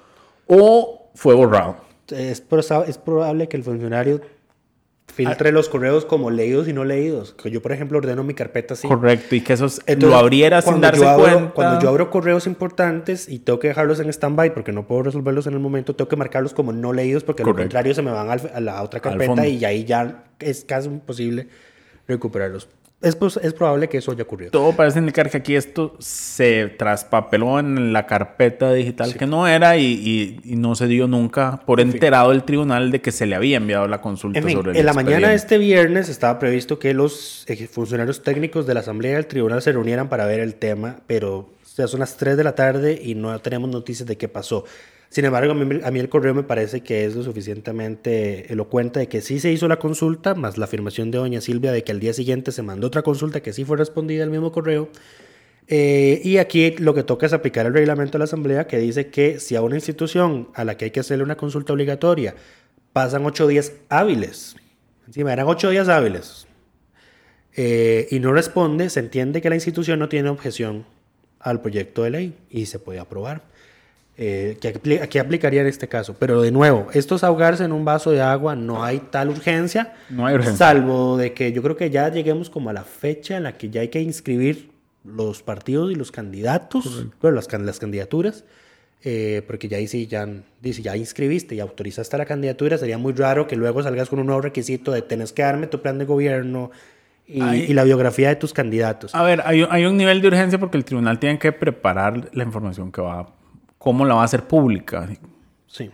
o 0.47 1.11
fue 1.14 1.34
borrado. 1.34 1.76
Es, 2.11 2.43
es 2.87 2.99
probable 2.99 3.49
que 3.49 3.57
el 3.57 3.64
funcionario 3.64 4.20
filtre 5.12 5.51
los 5.51 5.68
correos 5.68 6.05
como 6.05 6.30
leídos 6.30 6.68
y 6.68 6.72
no 6.72 6.84
leídos. 6.84 7.32
Que 7.32 7.51
yo, 7.51 7.62
por 7.62 7.72
ejemplo, 7.72 7.99
ordeno 7.99 8.22
mi 8.22 8.34
carpeta 8.34 8.74
así. 8.74 8.87
Correcto, 8.87 9.34
y 9.34 9.41
que 9.41 9.55
esos 9.55 9.80
lo 9.99 10.14
abriera 10.14 10.61
sin 10.62 10.80
darse 10.80 11.05
cuenta. 11.16 11.53
Cuando 11.55 11.80
yo 11.80 11.89
abro 11.89 12.11
correos 12.11 12.47
importantes 12.47 13.28
y 13.28 13.39
tengo 13.39 13.59
que 13.59 13.68
dejarlos 13.68 14.01
en 14.01 14.09
stand-by 14.11 14.53
porque 14.53 14.72
no 14.72 14.87
puedo 14.87 15.05
resolverlos 15.05 15.47
en 15.47 15.55
el 15.55 15.61
momento, 15.61 15.97
tengo 15.97 16.09
que 16.09 16.16
marcarlos 16.16 16.53
como 16.53 16.72
no 16.72 16.93
leídos 16.93 17.24
porque 17.24 17.43
al 17.43 17.55
contrario 17.55 17.95
se 17.95 18.03
me 18.03 18.11
van 18.11 18.28
a 18.30 18.61
la 18.61 18.82
otra 18.82 19.01
carpeta 19.01 19.47
y 19.47 19.64
ahí 19.64 19.84
ya 19.84 20.24
es 20.39 20.64
casi 20.64 20.89
imposible 20.89 21.49
recuperarlos 22.07 22.68
es, 23.03 23.17
es, 23.43 23.53
probable 23.53 23.89
que 23.89 23.99
eso 23.99 24.13
haya 24.13 24.23
ocurrido. 24.23 24.51
Todo 24.51 24.73
parece 24.73 24.99
indicar 24.99 25.31
que 25.31 25.37
aquí 25.37 25.55
esto 25.55 25.97
se 25.99 26.69
traspapeló 26.69 27.59
en 27.59 27.93
la 27.93 28.07
carpeta 28.07 28.73
digital 28.73 29.15
que 29.15 29.27
no 29.27 29.47
era 29.47 29.77
y, 29.77 30.41
y, 30.43 30.57
no 30.57 30.75
se 30.75 30.87
dio 30.87 31.07
nunca 31.07 31.61
por 31.67 31.81
enterado 31.81 32.33
el 32.33 32.45
tribunal 32.45 32.91
de 32.91 33.03
que 33.03 33.13
se 33.13 33.27
le 33.27 33.35
había 33.35 33.59
enviado 33.59 33.87
la 33.87 34.01
consulta 34.01 34.39
en 34.39 34.51
sobre 34.51 34.73
el 34.73 34.79
En 34.79 34.87
la 34.87 34.95
mañana 34.95 35.29
de 35.29 35.35
este 35.35 35.59
viernes 35.59 36.09
estaba 36.09 36.39
previsto 36.39 36.79
que 36.79 36.95
los 36.95 37.47
funcionarios 37.71 38.23
técnicos 38.23 38.67
de 38.67 38.75
la 38.75 38.81
Asamblea 38.81 39.17
del 39.17 39.27
Tribunal 39.27 39.61
se 39.61 39.73
reunieran 39.73 40.09
para 40.09 40.25
ver 40.25 40.41
el 40.41 40.55
tema, 40.55 41.01
pero 41.07 41.51
ya 41.77 41.87
son 41.87 42.01
las 42.01 42.17
3 42.17 42.37
de 42.39 42.45
la 42.45 42.55
tarde 42.55 42.99
y 43.03 43.15
no 43.15 43.39
tenemos 43.41 43.69
noticias 43.69 44.09
de 44.09 44.17
qué 44.17 44.29
pasó. 44.29 44.65
Sin 45.17 45.25
embargo, 45.25 45.53
a 45.53 45.91
mí, 45.91 45.99
el 45.99 46.09
correo 46.11 46.35
me 46.35 46.43
parece 46.43 46.83
que 46.83 47.07
es 47.07 47.17
lo 47.17 47.23
suficientemente 47.23 48.53
elocuente 48.53 49.01
de 49.01 49.09
que 49.09 49.23
sí 49.23 49.41
se 49.41 49.51
hizo 49.51 49.67
la 49.67 49.79
consulta, 49.79 50.35
más 50.35 50.59
la 50.59 50.67
afirmación 50.67 51.11
de 51.11 51.17
doña 51.17 51.41
Silvia 51.41 51.73
de 51.73 51.83
que 51.85 51.93
al 51.93 52.01
día 52.01 52.12
siguiente 52.12 52.53
se 52.53 52.61
mandó 52.61 52.89
otra 52.89 53.01
consulta 53.01 53.41
que 53.41 53.55
sí 53.55 53.64
fue 53.64 53.79
respondida 53.79 54.25
al 54.25 54.31
mismo 54.31 54.53
correo. 54.53 54.91
Eh, 55.69 56.21
y 56.23 56.37
aquí 56.37 56.73
lo 56.73 56.93
que 56.93 57.03
toca 57.03 57.25
es 57.25 57.33
aplicar 57.33 57.64
el 57.64 57.73
reglamento 57.73 58.12
de 58.12 58.19
la 58.19 58.25
Asamblea 58.25 58.67
que 58.67 58.77
dice 58.77 59.09
que 59.09 59.41
si 59.41 59.57
a 59.57 59.62
una 59.62 59.77
institución 59.77 60.51
a 60.53 60.64
la 60.64 60.77
que 60.77 60.85
hay 60.85 60.91
que 60.91 61.01
hacerle 61.01 61.25
una 61.25 61.39
consulta 61.39 61.73
obligatoria 61.73 62.35
pasan 62.93 63.25
ocho 63.25 63.47
días 63.47 63.73
hábiles, 63.89 64.55
encima 65.07 65.33
eran 65.33 65.47
ocho 65.49 65.71
días 65.71 65.89
hábiles, 65.89 66.47
eh, 67.57 68.07
y 68.11 68.21
no 68.21 68.35
responde, 68.35 68.91
se 68.91 69.01
entiende 69.01 69.41
que 69.41 69.49
la 69.49 69.55
institución 69.55 69.99
no 69.99 70.11
tiene 70.11 70.29
objeción 70.29 70.85
al 71.41 71.62
proyecto 71.62 72.03
de 72.03 72.11
ley 72.11 72.35
y 72.51 72.67
se 72.67 72.79
puede 72.79 72.99
aprobar 72.99 73.57
eh, 74.19 74.57
que, 74.61 75.21
aplicaría 75.21 75.61
en 75.61 75.67
este 75.67 75.89
caso. 75.89 76.14
Pero 76.19 76.41
de 76.41 76.51
nuevo, 76.51 76.87
esto 76.95 77.17
es 77.17 77.25
ahogarse 77.25 77.64
en 77.64 77.73
un 77.73 77.85
vaso 77.85 78.11
de 78.11 78.23
agua, 78.23 78.57
no 78.57 78.83
hay 78.83 78.99
tal 78.99 79.29
urgencia. 79.29 79.93
No 80.09 80.27
hay 80.27 80.35
urgencia. 80.35 80.57
Salvo 80.57 81.19
de 81.19 81.35
que 81.35 81.53
yo 81.53 81.62
creo 81.62 81.77
que 81.77 81.91
ya 81.91 82.09
lleguemos 82.11 82.49
como 82.49 82.71
a 82.71 82.73
la 82.73 82.85
fecha 82.85 83.37
en 83.37 83.43
la 83.43 83.59
que 83.59 83.69
ya 83.69 83.83
hay 83.83 83.89
que 83.89 84.01
inscribir 84.01 84.71
los 85.05 85.43
partidos 85.43 85.93
y 85.93 85.95
los 85.95 86.11
candidatos, 86.11 87.07
bueno, 87.21 87.37
las, 87.37 87.53
las 87.53 87.79
candidaturas. 87.79 88.45
Eh, 89.05 89.43
porque 89.47 89.69
ya 89.69 89.77
ahí 89.77 89.87
sí, 89.87 90.07
ya, 90.07 90.27
dice, 90.61 90.83
ya 90.83 90.97
inscribiste 90.97 91.55
y 91.55 91.61
autorizaste 91.61 92.17
la 92.17 92.25
candidatura, 92.25 92.77
sería 92.79 92.99
muy 92.99 93.12
raro 93.12 93.47
que 93.47 93.55
luego 93.55 93.83
salgas 93.83 94.09
con 94.09 94.19
un 94.19 94.27
nuevo 94.27 94.41
requisito 94.41 94.91
de 94.91 95.03
tenés 95.03 95.33
que 95.33 95.43
darme 95.43 95.69
tu 95.69 95.81
plan 95.81 95.99
de 95.99 96.07
gobierno 96.07 96.73
y, 97.27 97.41
y 97.41 97.75
la 97.75 97.85
biografía 97.85 98.31
de 98.31 98.37
tus 98.37 98.53
candidatos. 98.53 99.14
A 99.14 99.23
ver, 99.23 99.43
hay, 99.45 99.64
hay, 99.71 99.85
un 99.85 99.97
nivel 99.97 100.23
de 100.23 100.29
urgencia 100.29 100.59
porque 100.59 100.77
el 100.77 100.85
tribunal 100.85 101.21
tiene 101.21 101.39
que 101.39 101.53
preparar 101.53 102.31
la 102.33 102.43
información 102.43 102.91
que 102.91 103.01
va 103.01 103.21
a 103.21 103.36
cómo 103.87 104.05
la 104.05 104.16
va 104.16 104.22
a 104.22 104.24
hacer 104.24 104.49
pública. 104.49 105.09
Sí. 105.68 105.93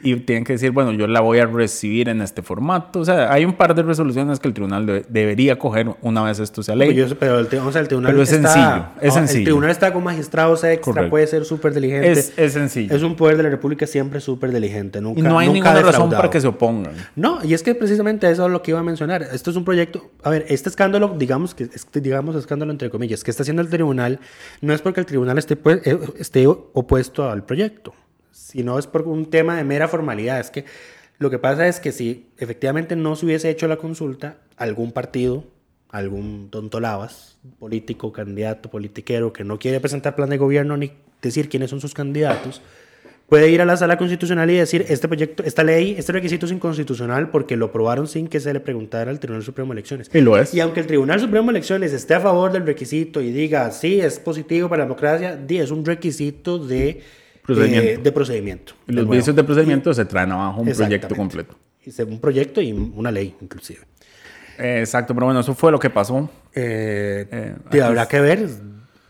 Y 0.00 0.14
tienen 0.16 0.44
que 0.44 0.52
decir, 0.52 0.70
bueno, 0.70 0.92
yo 0.92 1.06
la 1.06 1.20
voy 1.20 1.38
a 1.38 1.46
recibir 1.46 2.08
en 2.08 2.22
este 2.22 2.42
formato. 2.42 3.00
O 3.00 3.04
sea, 3.04 3.32
hay 3.32 3.44
un 3.44 3.54
par 3.54 3.74
de 3.74 3.82
resoluciones 3.82 4.38
que 4.38 4.46
el 4.46 4.54
tribunal 4.54 5.04
debería 5.08 5.58
coger 5.58 5.96
una 6.02 6.22
vez 6.22 6.38
esto 6.38 6.62
sea 6.62 6.76
ley. 6.76 6.94
pero 7.18 7.40
el, 7.40 7.46
o 7.46 7.72
sea, 7.72 7.80
el 7.80 7.88
tribunal 7.88 8.18
es 8.20 8.28
sencillo, 8.28 8.86
es 9.00 9.14
sencillo. 9.14 9.38
El 9.38 9.44
tribunal 9.44 9.70
está 9.70 9.92
con 9.92 10.04
magistrados 10.04 10.62
extra, 10.64 11.10
puede 11.10 11.26
ser 11.26 11.44
súper 11.44 11.74
diligente. 11.74 12.12
Es, 12.12 12.32
es, 12.36 12.52
sencillo. 12.52 12.94
Es 12.94 13.02
un 13.02 13.16
poder 13.16 13.36
de 13.36 13.42
la 13.42 13.50
República 13.50 13.86
siempre 13.86 14.20
súper 14.20 14.52
diligente. 14.52 15.00
Nunca, 15.00 15.20
y 15.20 15.22
no 15.22 15.38
hay 15.38 15.48
ninguna 15.48 15.82
razón 15.82 16.10
para 16.10 16.30
que 16.30 16.40
se 16.40 16.46
opongan. 16.46 16.94
No, 17.16 17.44
y 17.44 17.54
es 17.54 17.62
que 17.62 17.74
precisamente 17.74 18.30
eso 18.30 18.46
es 18.46 18.52
lo 18.52 18.62
que 18.62 18.70
iba 18.70 18.80
a 18.80 18.84
mencionar. 18.84 19.22
Esto 19.22 19.50
es 19.50 19.56
un 19.56 19.64
proyecto, 19.64 20.10
a 20.22 20.30
ver, 20.30 20.44
este 20.48 20.68
escándalo, 20.68 21.14
digamos 21.18 21.54
que 21.54 21.64
este, 21.64 22.00
digamos 22.00 22.36
escándalo 22.36 22.70
entre 22.70 22.90
comillas, 22.90 23.24
que 23.24 23.30
está 23.30 23.42
haciendo 23.42 23.62
el 23.62 23.68
tribunal, 23.68 24.20
no 24.60 24.72
es 24.72 24.80
porque 24.80 25.00
el 25.00 25.06
tribunal 25.06 25.38
esté, 25.38 25.56
pues, 25.56 25.84
eh, 25.84 25.98
esté 26.18 26.46
opuesto 26.46 27.28
al 27.28 27.44
proyecto 27.44 27.94
si 28.38 28.62
no 28.62 28.78
es 28.78 28.86
por 28.86 29.02
un 29.02 29.26
tema 29.26 29.56
de 29.56 29.64
mera 29.64 29.88
formalidad. 29.88 30.40
Es 30.40 30.50
que 30.50 30.64
lo 31.18 31.30
que 31.30 31.38
pasa 31.38 31.66
es 31.66 31.80
que 31.80 31.92
si 31.92 32.30
efectivamente 32.38 32.96
no 32.96 33.16
se 33.16 33.26
hubiese 33.26 33.50
hecho 33.50 33.66
la 33.66 33.76
consulta, 33.76 34.38
algún 34.56 34.92
partido, 34.92 35.44
algún 35.90 36.48
tontolabas, 36.50 37.38
político, 37.58 38.12
candidato, 38.12 38.70
politiquero, 38.70 39.32
que 39.32 39.44
no 39.44 39.58
quiere 39.58 39.80
presentar 39.80 40.14
plan 40.14 40.30
de 40.30 40.38
gobierno 40.38 40.76
ni 40.76 40.92
decir 41.20 41.48
quiénes 41.48 41.70
son 41.70 41.80
sus 41.80 41.94
candidatos, 41.94 42.62
puede 43.28 43.50
ir 43.50 43.60
a 43.60 43.64
la 43.64 43.76
sala 43.76 43.98
constitucional 43.98 44.48
y 44.50 44.54
decir, 44.54 44.86
este 44.88 45.08
proyecto, 45.08 45.42
esta 45.42 45.64
ley, 45.64 45.96
este 45.98 46.12
requisito 46.12 46.46
es 46.46 46.52
inconstitucional 46.52 47.30
porque 47.30 47.56
lo 47.56 47.66
aprobaron 47.66 48.06
sin 48.06 48.28
que 48.28 48.40
se 48.40 48.52
le 48.52 48.60
preguntara 48.60 49.10
al 49.10 49.18
Tribunal 49.18 49.42
Supremo 49.42 49.74
de 49.74 49.80
Elecciones. 49.80 50.10
Y 50.14 50.20
lo 50.20 50.38
es. 50.38 50.54
Y 50.54 50.60
aunque 50.60 50.80
el 50.80 50.86
Tribunal 50.86 51.20
Supremo 51.20 51.46
de 51.50 51.58
Elecciones 51.58 51.92
esté 51.92 52.14
a 52.14 52.20
favor 52.20 52.52
del 52.52 52.64
requisito 52.64 53.20
y 53.20 53.32
diga, 53.32 53.70
sí, 53.72 54.00
es 54.00 54.18
positivo 54.20 54.68
para 54.68 54.80
la 54.80 54.84
democracia, 54.86 55.38
es 55.48 55.70
un 55.70 55.84
requisito 55.84 56.58
de 56.58 57.02
procedimiento. 57.54 58.00
Eh, 58.00 58.02
de 58.02 58.12
procedimiento. 58.12 58.72
los 58.86 59.08
vicios 59.08 59.34
de 59.34 59.44
procedimiento 59.44 59.94
se 59.94 60.04
traen 60.04 60.32
abajo 60.32 60.60
un 60.60 60.72
proyecto 60.72 61.14
completo. 61.14 61.56
Un 62.06 62.20
proyecto 62.20 62.60
y 62.60 62.72
una 62.72 63.10
ley, 63.10 63.34
inclusive. 63.40 63.80
exacto, 64.58 65.14
pero 65.14 65.26
bueno, 65.26 65.40
eso 65.40 65.54
fue 65.54 65.72
lo 65.72 65.78
que 65.78 65.90
pasó. 65.90 66.30
Eh, 66.54 67.54
eh 67.72 67.82
habrá 67.82 68.06
que 68.06 68.20
ver. 68.20 68.48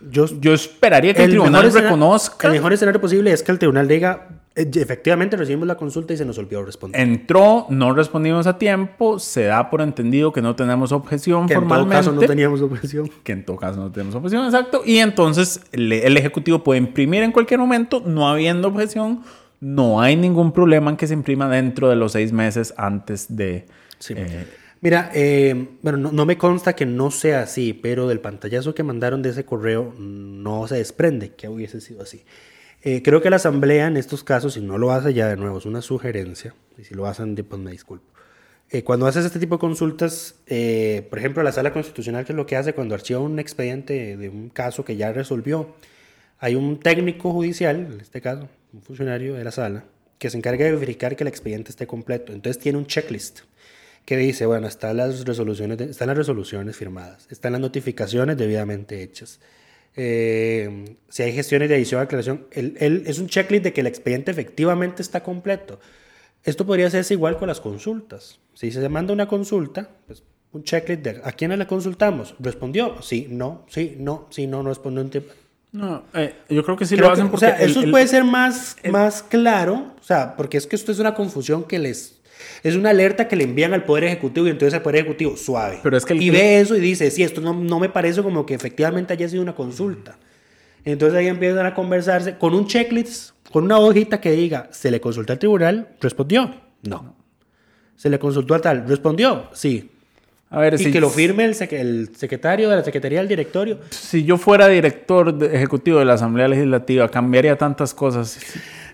Yo, 0.00 0.26
yo 0.40 0.54
esperaría 0.54 1.12
que 1.12 1.24
el, 1.24 1.30
tribunal 1.30 1.72
reconozca. 1.72 2.46
El 2.46 2.54
mejor 2.54 2.72
escenario 2.72 3.00
posible 3.00 3.32
es 3.32 3.42
que 3.42 3.50
el 3.50 3.58
tribunal 3.58 3.88
diga, 3.88 4.28
efectivamente 4.58 5.36
recibimos 5.36 5.68
la 5.68 5.76
consulta 5.76 6.12
y 6.12 6.16
se 6.16 6.24
nos 6.24 6.36
olvidó 6.38 6.64
responder. 6.64 7.00
Entró, 7.00 7.66
no 7.70 7.92
respondimos 7.92 8.46
a 8.46 8.58
tiempo, 8.58 9.18
se 9.18 9.44
da 9.44 9.70
por 9.70 9.80
entendido 9.80 10.32
que 10.32 10.42
no 10.42 10.56
tenemos 10.56 10.90
objeción 10.90 11.46
que 11.46 11.54
formalmente. 11.54 11.96
En 11.96 12.02
todo 12.02 12.12
caso 12.12 12.20
no 12.20 12.26
teníamos 12.26 12.60
objeción. 12.62 13.10
Que 13.22 13.32
en 13.32 13.44
todo 13.44 13.56
caso 13.56 13.80
no 13.80 13.92
tenemos 13.92 14.14
objeción, 14.16 14.44
exacto. 14.46 14.82
Y 14.84 14.98
entonces 14.98 15.60
el, 15.72 16.16
Ejecutivo 16.16 16.64
puede 16.64 16.78
imprimir 16.78 17.22
en 17.22 17.30
cualquier 17.30 17.60
momento, 17.60 18.02
no 18.04 18.28
habiendo 18.28 18.68
objeción, 18.68 19.22
no 19.60 20.00
hay 20.00 20.16
ningún 20.16 20.52
problema 20.52 20.90
en 20.90 20.96
que 20.96 21.06
se 21.06 21.14
imprima 21.14 21.48
dentro 21.48 21.88
de 21.88 21.96
los 21.96 22.12
seis 22.12 22.32
meses 22.32 22.74
antes 22.76 23.36
de... 23.36 23.66
Eh, 24.10 24.46
Mira, 24.80 25.10
eh, 25.12 25.68
bueno, 25.82 25.98
no, 25.98 26.12
no, 26.12 26.24
me 26.24 26.38
consta 26.38 26.74
que 26.74 26.86
no 26.86 27.10
sea 27.10 27.42
así, 27.42 27.72
pero 27.72 28.06
del 28.06 28.20
pantallazo 28.20 28.74
que 28.74 28.84
mandaron 28.84 29.22
de 29.22 29.30
ese 29.30 29.44
correo 29.44 29.92
no 29.98 30.68
se 30.68 30.76
desprende 30.76 31.34
que 31.34 31.48
hubiese 31.48 31.80
sido 31.80 32.02
así. 32.02 32.22
Eh, 32.82 33.02
creo 33.02 33.20
que 33.20 33.30
la 33.30 33.36
Asamblea 33.36 33.88
en 33.88 33.96
estos 33.96 34.22
casos, 34.22 34.54
si 34.54 34.60
no 34.60 34.78
lo 34.78 34.92
hace 34.92 35.12
ya 35.12 35.28
de 35.28 35.36
nuevo, 35.36 35.58
es 35.58 35.66
una 35.66 35.82
sugerencia, 35.82 36.54
y 36.76 36.84
si 36.84 36.94
lo 36.94 37.06
hacen, 37.06 37.34
pues 37.34 37.60
me 37.60 37.72
disculpo. 37.72 38.06
Eh, 38.70 38.84
cuando 38.84 39.06
haces 39.06 39.24
este 39.24 39.38
tipo 39.38 39.56
de 39.56 39.60
consultas, 39.60 40.36
eh, 40.46 41.06
por 41.08 41.18
ejemplo, 41.18 41.42
la 41.42 41.52
Sala 41.52 41.72
Constitucional, 41.72 42.24
que 42.24 42.32
es 42.32 42.36
lo 42.36 42.46
que 42.46 42.56
hace 42.56 42.74
cuando 42.74 42.94
archiva 42.94 43.18
un 43.18 43.38
expediente 43.38 44.16
de 44.16 44.28
un 44.28 44.50
caso 44.50 44.84
que 44.84 44.96
ya 44.96 45.12
resolvió, 45.12 45.74
hay 46.38 46.54
un 46.54 46.78
técnico 46.78 47.32
judicial, 47.32 47.88
en 47.92 48.00
este 48.00 48.20
caso, 48.20 48.48
un 48.72 48.82
funcionario 48.82 49.34
de 49.34 49.42
la 49.42 49.50
sala, 49.50 49.84
que 50.18 50.30
se 50.30 50.36
encarga 50.36 50.64
de 50.64 50.72
verificar 50.72 51.16
que 51.16 51.24
el 51.24 51.28
expediente 51.28 51.70
esté 51.70 51.86
completo. 51.86 52.32
Entonces 52.32 52.62
tiene 52.62 52.78
un 52.78 52.86
checklist 52.86 53.40
que 54.04 54.16
dice, 54.16 54.46
bueno, 54.46 54.68
están 54.68 54.98
las 54.98 55.24
resoluciones, 55.24 55.80
están 55.80 56.08
las 56.08 56.16
resoluciones 56.16 56.76
firmadas, 56.76 57.26
están 57.30 57.52
las 57.52 57.60
notificaciones 57.60 58.36
debidamente 58.36 59.02
hechas, 59.02 59.40
eh, 59.98 60.96
si 61.08 61.24
hay 61.24 61.32
gestiones 61.32 61.68
de 61.68 61.74
edición 61.76 62.00
o 62.00 62.04
aclaración, 62.04 62.46
el, 62.52 63.02
es 63.04 63.18
un 63.18 63.26
checklist 63.26 63.64
de 63.64 63.72
que 63.72 63.80
el 63.80 63.88
expediente 63.88 64.30
efectivamente 64.30 65.02
está 65.02 65.22
completo. 65.24 65.80
Esto 66.44 66.64
podría 66.64 66.86
hacerse 66.86 67.14
igual 67.14 67.36
con 67.36 67.48
las 67.48 67.60
consultas. 67.60 68.38
Si 68.54 68.70
se 68.70 68.88
manda 68.88 69.12
una 69.12 69.26
consulta, 69.26 69.90
pues 70.06 70.22
un 70.52 70.62
checklist 70.62 71.02
de 71.02 71.20
¿a 71.24 71.32
quién 71.32 71.58
la 71.58 71.66
consultamos? 71.66 72.36
¿Respondió? 72.38 73.02
Sí, 73.02 73.26
no, 73.28 73.66
sí, 73.68 73.96
no, 73.98 74.28
sí, 74.30 74.46
no, 74.46 74.62
no 74.62 74.68
respondió. 74.68 75.04
No, 75.72 76.04
eh, 76.14 76.34
yo 76.48 76.64
creo 76.64 76.76
que 76.76 76.86
sí 76.86 76.96
lo 76.96 77.10
hacen 77.10 77.28
porque... 77.28 77.46
O 77.46 77.48
sea, 77.48 77.58
eso 77.60 77.82
puede 77.90 78.06
ser 78.06 78.22
más, 78.22 78.76
más 78.90 79.22
claro, 79.24 79.94
o 80.00 80.02
sea, 80.02 80.36
porque 80.36 80.56
es 80.56 80.66
que 80.66 80.76
esto 80.76 80.92
es 80.92 81.00
una 81.00 81.14
confusión 81.14 81.64
que 81.64 81.78
les 81.78 82.17
es 82.62 82.76
una 82.76 82.90
alerta 82.90 83.28
que 83.28 83.36
le 83.36 83.44
envían 83.44 83.74
al 83.74 83.84
Poder 83.84 84.04
Ejecutivo 84.04 84.46
y 84.46 84.50
entonces 84.50 84.74
el 84.74 84.82
Poder 84.82 85.00
Ejecutivo, 85.00 85.36
suave. 85.36 85.80
Pero 85.82 85.96
es 85.96 86.04
que 86.04 86.14
y 86.14 86.30
ve 86.30 86.60
eso 86.60 86.76
y 86.76 86.80
dice, 86.80 87.10
sí, 87.10 87.22
esto 87.22 87.40
no, 87.40 87.54
no 87.54 87.78
me 87.78 87.88
parece 87.88 88.22
como 88.22 88.46
que 88.46 88.54
efectivamente 88.54 89.12
haya 89.12 89.28
sido 89.28 89.42
una 89.42 89.54
consulta. 89.54 90.18
Entonces 90.84 91.18
ahí 91.18 91.26
empiezan 91.26 91.66
a 91.66 91.74
conversarse 91.74 92.36
con 92.38 92.54
un 92.54 92.66
checklist, 92.66 93.32
con 93.50 93.64
una 93.64 93.78
hojita 93.78 94.20
que 94.20 94.32
diga, 94.32 94.68
se 94.72 94.90
le 94.90 95.00
consultó 95.00 95.32
al 95.32 95.38
tribunal, 95.38 95.88
respondió, 96.00 96.54
no. 96.82 97.16
Se 97.96 98.08
le 98.08 98.18
consultó 98.18 98.54
a 98.54 98.60
tal, 98.60 98.86
respondió, 98.86 99.48
sí. 99.52 99.90
A 100.50 100.60
ver, 100.60 100.80
y 100.80 100.90
que 100.90 101.00
lo 101.00 101.10
firme 101.10 101.44
el, 101.44 101.54
el, 101.72 102.16
secretario 102.16 102.70
de 102.70 102.76
la 102.76 102.82
Secretaría 102.82 103.18
del 103.18 103.28
Directorio. 103.28 103.80
Si 103.90 104.24
yo 104.24 104.38
fuera 104.38 104.66
director 104.66 105.36
ejecutivo 105.44 105.98
de 105.98 106.06
la 106.06 106.14
Asamblea 106.14 106.48
Legislativa, 106.48 107.06
cambiaría 107.10 107.56
tantas 107.58 107.92
cosas. 107.92 108.38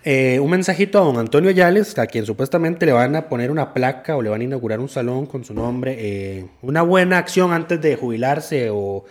Eh, 0.07 0.39
un 0.39 0.51
mensajito 0.51 0.99
a 0.99 1.03
don 1.03 1.17
Antonio 1.17 1.51
Yales, 1.51 1.99
a 1.99 2.07
quien 2.07 2.27
supuestamente 2.27 2.85
le 2.85 2.93
van 2.93 3.17
a 3.17 3.27
poner 3.31 3.51
una 3.51 3.73
placa 3.73 4.17
o 4.17 4.23
le 4.23 4.29
van 4.29 4.43
a 4.43 4.45
inaugurar 4.45 4.79
un 4.79 4.91
salón 4.91 5.25
con 5.25 5.47
su 5.47 5.55
nombre. 5.55 5.97
Eh, 5.99 6.47
una 6.61 6.83
buena 6.83 7.17
acción 7.17 7.55
antes 7.55 7.81
de 7.81 7.97
jubilarse 7.97 8.69
o, 8.71 9.07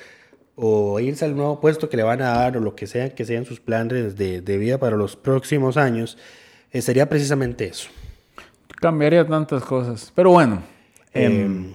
irse 1.00 1.26
al 1.26 1.36
nuevo 1.36 1.60
puesto 1.60 1.90
que 1.90 1.98
le 1.98 2.04
van 2.04 2.22
a 2.22 2.30
dar 2.30 2.58
o 2.58 2.60
lo 2.60 2.76
que 2.76 2.86
sea 2.86 3.10
que 3.10 3.26
sean 3.26 3.44
sus 3.44 3.60
planes 3.60 4.16
de, 4.16 4.58
vida 4.60 4.78
para 4.78 4.96
los 4.96 5.16
próximos 5.16 5.78
años. 5.78 6.20
Eh, 6.72 6.84
sería 6.84 7.10
precisamente 7.10 7.66
eso. 7.66 7.90
Cambiaría 8.80 9.26
tantas 9.26 9.64
cosas. 9.64 10.12
Pero 10.14 10.30
bueno. 10.30 10.62
Em, 11.12 11.74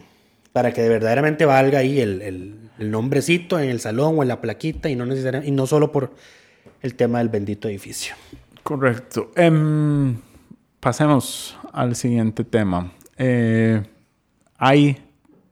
para 0.53 0.73
que 0.73 0.89
verdaderamente 0.89 1.45
valga 1.45 1.81
ahí 1.81 2.01
el, 2.01 2.23
el, 2.23 2.91
nombrecito 2.91 3.59
en 3.59 3.69
el 3.69 3.81
salón 3.81 4.17
o 4.17 4.23
en 4.23 4.29
la 4.29 4.41
plaquita 4.41 4.89
y 4.89 4.95
no, 4.95 5.07
necesariamente, 5.07 5.49
y 5.49 5.55
no 5.57 5.67
solo 5.67 5.91
por 5.91 6.13
el 6.83 6.95
tema 6.95 7.19
del 7.19 7.29
bendito 7.29 7.69
edificio. 7.69 8.15
Correcto. 8.69 9.31
Em, 9.35 10.19
pasemos 10.79 11.57
al 11.73 11.97
siguiente 11.97 12.45
tema. 12.45 12.93
Eh, 13.17 13.83
hay, 14.59 14.99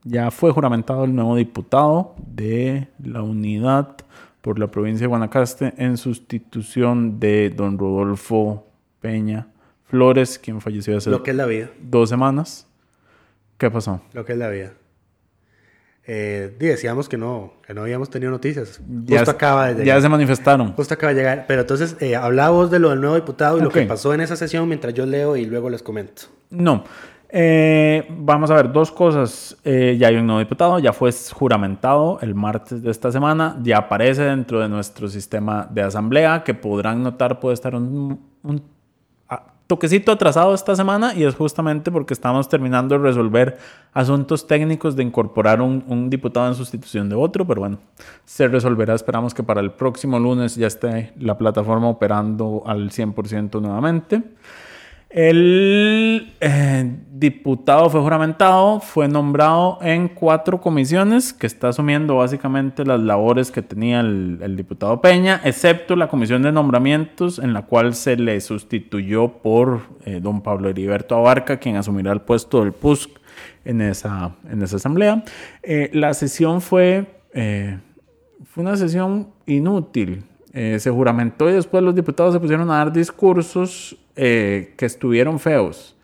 ya 0.05 0.31
fue 0.31 0.51
juramentado 0.51 1.05
el 1.05 1.15
nuevo 1.15 1.35
diputado 1.35 2.15
de 2.19 2.89
la 3.03 3.23
unidad 3.23 3.97
por 4.43 4.59
la 4.59 4.67
provincia 4.67 5.05
de 5.05 5.09
Guanacaste 5.09 5.73
en 5.79 5.97
sustitución 5.97 7.19
de 7.19 7.49
don 7.49 7.79
Rodolfo 7.79 8.67
Peña 9.01 9.47
Flores, 9.87 10.39
quien 10.39 10.61
falleció 10.61 10.99
hace 10.99 11.09
Lo 11.09 11.23
que 11.23 11.31
es 11.31 11.37
la 11.39 11.47
vida. 11.47 11.71
dos 11.81 12.11
semanas. 12.11 12.67
¿Qué 13.57 13.71
pasó? 13.71 14.03
Lo 14.13 14.27
que 14.27 14.33
es 14.33 14.39
la 14.39 14.51
vida. 14.51 14.75
Eh, 16.09 16.55
decíamos 16.59 17.09
que 17.09 17.17
no, 17.17 17.55
que 17.67 17.75
no 17.75 17.83
habíamos 17.83 18.11
tenido 18.11 18.31
noticias. 18.31 18.81
Ya, 19.05 19.23
acaba 19.23 19.67
de 19.69 19.73
llegar. 19.75 19.87
Ya 19.87 20.01
se 20.01 20.09
manifestaron. 20.09 20.73
Justo 20.75 20.95
acaba 20.95 21.13
de 21.13 21.19
llegar. 21.19 21.45
Pero 21.49 21.63
entonces, 21.63 21.97
eh, 22.01 22.15
hablamos 22.15 22.71
de 22.71 22.79
lo 22.79 22.91
del 22.91 23.01
nuevo 23.01 23.17
diputado 23.17 23.59
y 23.59 23.63
lo 23.63 23.71
que 23.71 23.83
pasó 23.83 24.15
en 24.15 24.21
esa 24.21 24.37
sesión 24.37 24.69
mientras 24.69 24.95
yo 24.95 25.05
leo 25.05 25.37
y 25.37 25.47
luego 25.47 25.69
les 25.69 25.83
comento. 25.83 26.23
No. 26.51 26.85
Eh, 27.29 28.07
vamos 28.09 28.51
a 28.51 28.55
ver 28.55 28.73
dos 28.73 28.93
cosas. 28.93 29.57
Eh, 29.65 29.97
ya 29.99 30.09
hay 30.09 30.17
un 30.17 30.27
nuevo 30.27 30.39
diputado, 30.39 30.79
ya 30.79 30.93
fue 30.93 31.11
juramentado 31.33 32.19
el 32.23 32.35
martes 32.35 32.83
de 32.83 32.91
esta 32.91 33.11
semana, 33.11 33.59
ya 33.63 33.79
aparece 33.79 34.23
dentro 34.23 34.61
de 34.61 34.69
nuestro 34.69 35.09
sistema 35.09 35.69
de 35.71 35.83
asamblea, 35.83 36.45
que 36.45 36.55
podrán 36.55 37.03
notar 37.03 37.41
puede 37.41 37.55
estar 37.55 37.75
un, 37.75 38.21
un 38.43 38.63
toquecito 39.67 40.13
atrasado 40.13 40.55
esta 40.55 40.77
semana 40.77 41.15
y 41.15 41.25
es 41.25 41.35
justamente 41.35 41.91
porque 41.91 42.15
estamos 42.15 42.49
terminando 42.49 42.97
de 42.97 43.05
resolver 43.05 43.59
asuntos 43.93 44.47
técnicos 44.47 44.95
de 44.95 45.03
incorporar 45.03 45.61
un, 45.61 46.09
diputado 46.09 46.49
en 46.49 46.55
sustitución 46.55 47.09
de 47.09 47.17
otro, 47.17 47.47
pero 47.47 47.61
bueno, 47.63 47.79
se 48.25 48.47
resolverá. 48.49 48.95
Esperamos 48.95 49.35
que 49.35 49.43
para 49.43 49.61
el 49.61 49.73
próximo 49.73 50.19
lunes 50.19 50.55
ya 50.57 50.67
esté 50.67 51.13
la 51.19 51.37
plataforma 51.37 51.89
operando 51.89 52.63
al 52.67 52.91
100% 52.91 53.61
nuevamente. 53.61 54.23
El 55.09 56.35
eh, 56.41 56.97
diputado 57.13 57.89
fue 57.89 58.01
juramentado, 58.01 58.81
fue 58.81 59.07
nombrado 59.07 59.79
en 59.81 60.09
cuatro 60.09 60.61
comisiones 60.61 61.33
que 61.33 61.47
está 61.47 61.69
asumiendo 61.69 62.17
básicamente 62.17 62.85
las 62.85 63.01
labores 63.01 63.53
que 63.53 63.63
tenía 63.63 64.01
el, 64.01 64.57
diputado 64.57 65.01
Peña, 65.01 65.41
excepto 65.45 65.95
la 65.95 66.09
comisión 66.09 66.43
de 66.43 66.51
nombramientos 66.51 67.39
en 67.39 67.53
la 67.53 67.63
cual 67.63 67.95
se 67.95 68.17
le 68.17 68.41
sustituyó 68.41 69.29
por 69.29 69.83
eh, 70.05 70.19
don 70.21 70.43
Pablo 70.43 70.69
Heriberto 70.69 71.15
Abarca, 71.15 71.59
quien 71.59 71.77
asumirá 71.77 72.11
el 72.13 72.23
puesto 72.23 72.65
del 72.65 72.73
PUSC 72.73 73.11
en 73.65 73.83
esa, 73.83 74.35
en 74.51 74.61
esa 74.61 74.77
asamblea. 74.77 75.23
Eh, 75.63 75.89
la 75.93 76.15
sesión 76.15 76.61
fue, 76.61 77.07
fue 77.33 78.63
una 78.65 78.77
sesión 78.77 79.29
inútil. 79.47 80.25
se 80.53 80.91
juramentó 80.91 81.49
y 81.49 81.53
después 81.53 81.85
los 81.85 81.95
diputados 81.95 82.35
se 82.35 82.41
pusieron 82.41 82.69
a 82.73 82.79
dar 82.79 82.93
discursos 82.93 83.97
eh, 84.19 84.73
que 84.79 84.87
estuvieron 84.87 85.39
feos. 85.39 85.95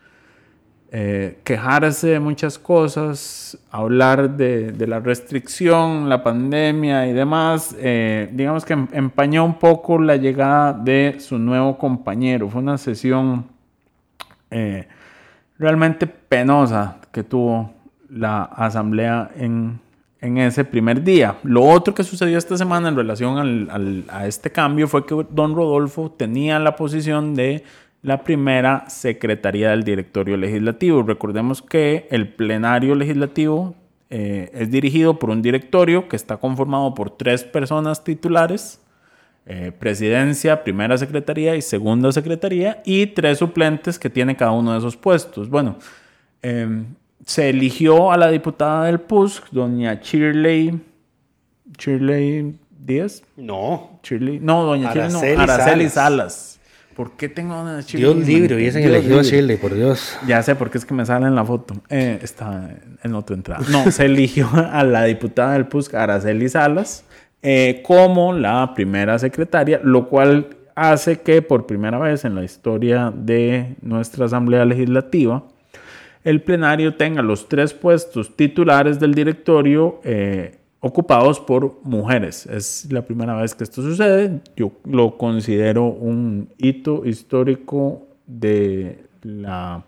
Eh, 0.91 1.39
quejarse 1.43 2.09
de 2.09 2.19
muchas 2.19 2.59
cosas, 2.59 3.57
hablar 3.71 4.37
de, 4.37 4.71
de, 4.71 4.85
la 4.85 4.99
restricción, 4.99 6.07
la 6.07 6.21
pandemia 6.23 7.07
y 7.07 7.13
demás, 7.13 7.75
eh, 7.79 8.29
digamos 8.31 8.63
que 8.63 8.73
em, 8.73 8.87
empañó 8.91 9.43
un 9.43 9.55
poco 9.55 9.97
la 9.97 10.17
llegada 10.17 10.73
de 10.73 11.15
su 11.19 11.39
nuevo 11.39 11.75
compañero. 11.79 12.47
Fue 12.47 12.61
una 12.61 12.77
sesión 12.77 13.47
realmente 15.57 16.05
penosa 16.05 16.97
que 17.11 17.23
tuvo 17.23 17.73
la 18.07 18.43
asamblea 18.43 19.31
en, 19.35 19.79
en, 20.21 20.37
ese 20.37 20.63
primer 20.63 21.03
día. 21.03 21.37
Lo 21.41 21.63
otro 21.63 21.95
que 21.95 22.03
sucedió 22.03 22.37
esta 22.37 22.55
semana 22.55 22.89
en 22.89 22.95
relación 22.95 23.39
al, 23.39 24.05
a 24.09 24.27
este 24.27 24.51
cambio 24.51 24.87
fue 24.87 25.07
que 25.07 25.25
don 25.31 25.55
Rodolfo 25.55 26.11
tenía 26.11 26.59
la 26.59 26.75
posición 26.75 27.33
de 27.33 27.63
la 28.03 28.23
primera 28.23 28.83
secretaría 28.89 29.71
del 29.71 29.83
directorio 29.83 30.37
legislativo. 30.37 31.01
Recordemos 31.03 31.61
que 31.61 32.05
el 32.11 32.27
plenario 32.27 32.95
legislativo 32.95 33.75
eh, 34.09 34.51
es 34.53 34.69
dirigido 34.69 35.17
por 35.17 35.29
un 35.29 35.41
directorio 35.41 36.09
que 36.09 36.17
está 36.17 36.37
conformado 36.37 36.93
por 36.93 37.09
tres 37.09 37.45
personas 37.45 38.03
titulares, 38.03 38.81
eh, 39.45 39.71
presidencia, 39.77 40.63
primera 40.63 40.97
secretaría 40.97 41.55
y 41.55 41.61
segunda 41.61 42.11
secretaría, 42.11 42.81
y 42.85 43.07
tres 43.07 43.39
suplentes 43.39 43.97
que 43.97 44.09
tiene 44.09 44.35
cada 44.35 44.51
uno 44.51 44.73
de 44.73 44.79
esos 44.79 44.97
puestos. 44.97 45.49
Bueno, 45.49 45.77
em, 46.41 46.85
se 47.25 47.49
eligió 47.49 48.11
a 48.11 48.17
la 48.17 48.29
diputada 48.29 48.85
del 48.85 48.99
PUSC, 48.99 49.49
doña 49.51 49.95
Shirley, 49.95 50.77
Shirley 51.77 52.59
Díaz. 52.69 53.23
No. 53.37 53.99
Shirley, 54.03 54.39
no, 54.41 54.63
doña 54.63 54.91
Araceli, 54.91 55.37
no, 55.37 55.41
Araceli 55.43 55.89
Salas. 55.89 56.59
¿Por 56.95 57.11
qué 57.13 57.29
tengo 57.29 57.59
una 57.61 57.81
Shirley? 57.81 58.13
Dios 58.13 58.27
libre, 58.27 58.55
hubiesen 58.55 58.83
elegido 58.83 59.19
a 59.19 59.23
Shirley, 59.23 59.57
por 59.57 59.73
Dios. 59.73 60.17
Ya 60.27 60.41
sé, 60.43 60.55
porque 60.55 60.77
es 60.77 60.85
que 60.85 60.93
me 60.93 61.05
sale 61.05 61.27
en 61.27 61.35
la 61.35 61.43
foto. 61.43 61.75
Eh, 61.89 62.19
está 62.21 62.75
en 63.03 63.15
otra 63.15 63.35
entrada. 63.35 63.65
No, 63.69 63.91
se 63.91 64.05
eligió 64.05 64.49
a 64.53 64.83
la 64.83 65.05
diputada 65.05 65.53
del 65.53 65.67
PUSC, 65.67 65.95
Araceli 65.95 66.49
Salas, 66.49 67.05
eh, 67.41 67.81
como 67.85 68.33
la 68.33 68.73
primera 68.73 69.17
secretaria, 69.19 69.79
lo 69.83 70.07
cual 70.07 70.55
hace 70.75 71.19
que 71.19 71.41
por 71.41 71.65
primera 71.65 71.97
vez 71.97 72.25
en 72.25 72.35
la 72.35 72.43
historia 72.43 73.11
de 73.15 73.75
nuestra 73.81 74.25
Asamblea 74.25 74.65
Legislativa, 74.65 75.43
el 76.23 76.41
plenario 76.41 76.95
tenga 76.95 77.21
los 77.21 77.49
tres 77.49 77.73
puestos 77.73 78.35
titulares 78.35 78.99
del 78.99 79.13
directorio 79.13 79.99
eh, 80.03 80.57
ocupados 80.85 81.39
por 81.39 81.79
mujeres. 81.83 82.45
Es 82.45 82.91
la 82.91 83.01
primera 83.03 83.33
vez 83.35 83.55
que 83.55 83.63
esto 83.63 83.81
sucede. 83.81 84.41
Yo 84.57 84.73
lo 84.83 85.17
considero 85.17 85.85
un 85.85 86.49
hito 86.57 87.05
histórico 87.05 88.05
de 88.27 89.05
la 89.21 89.85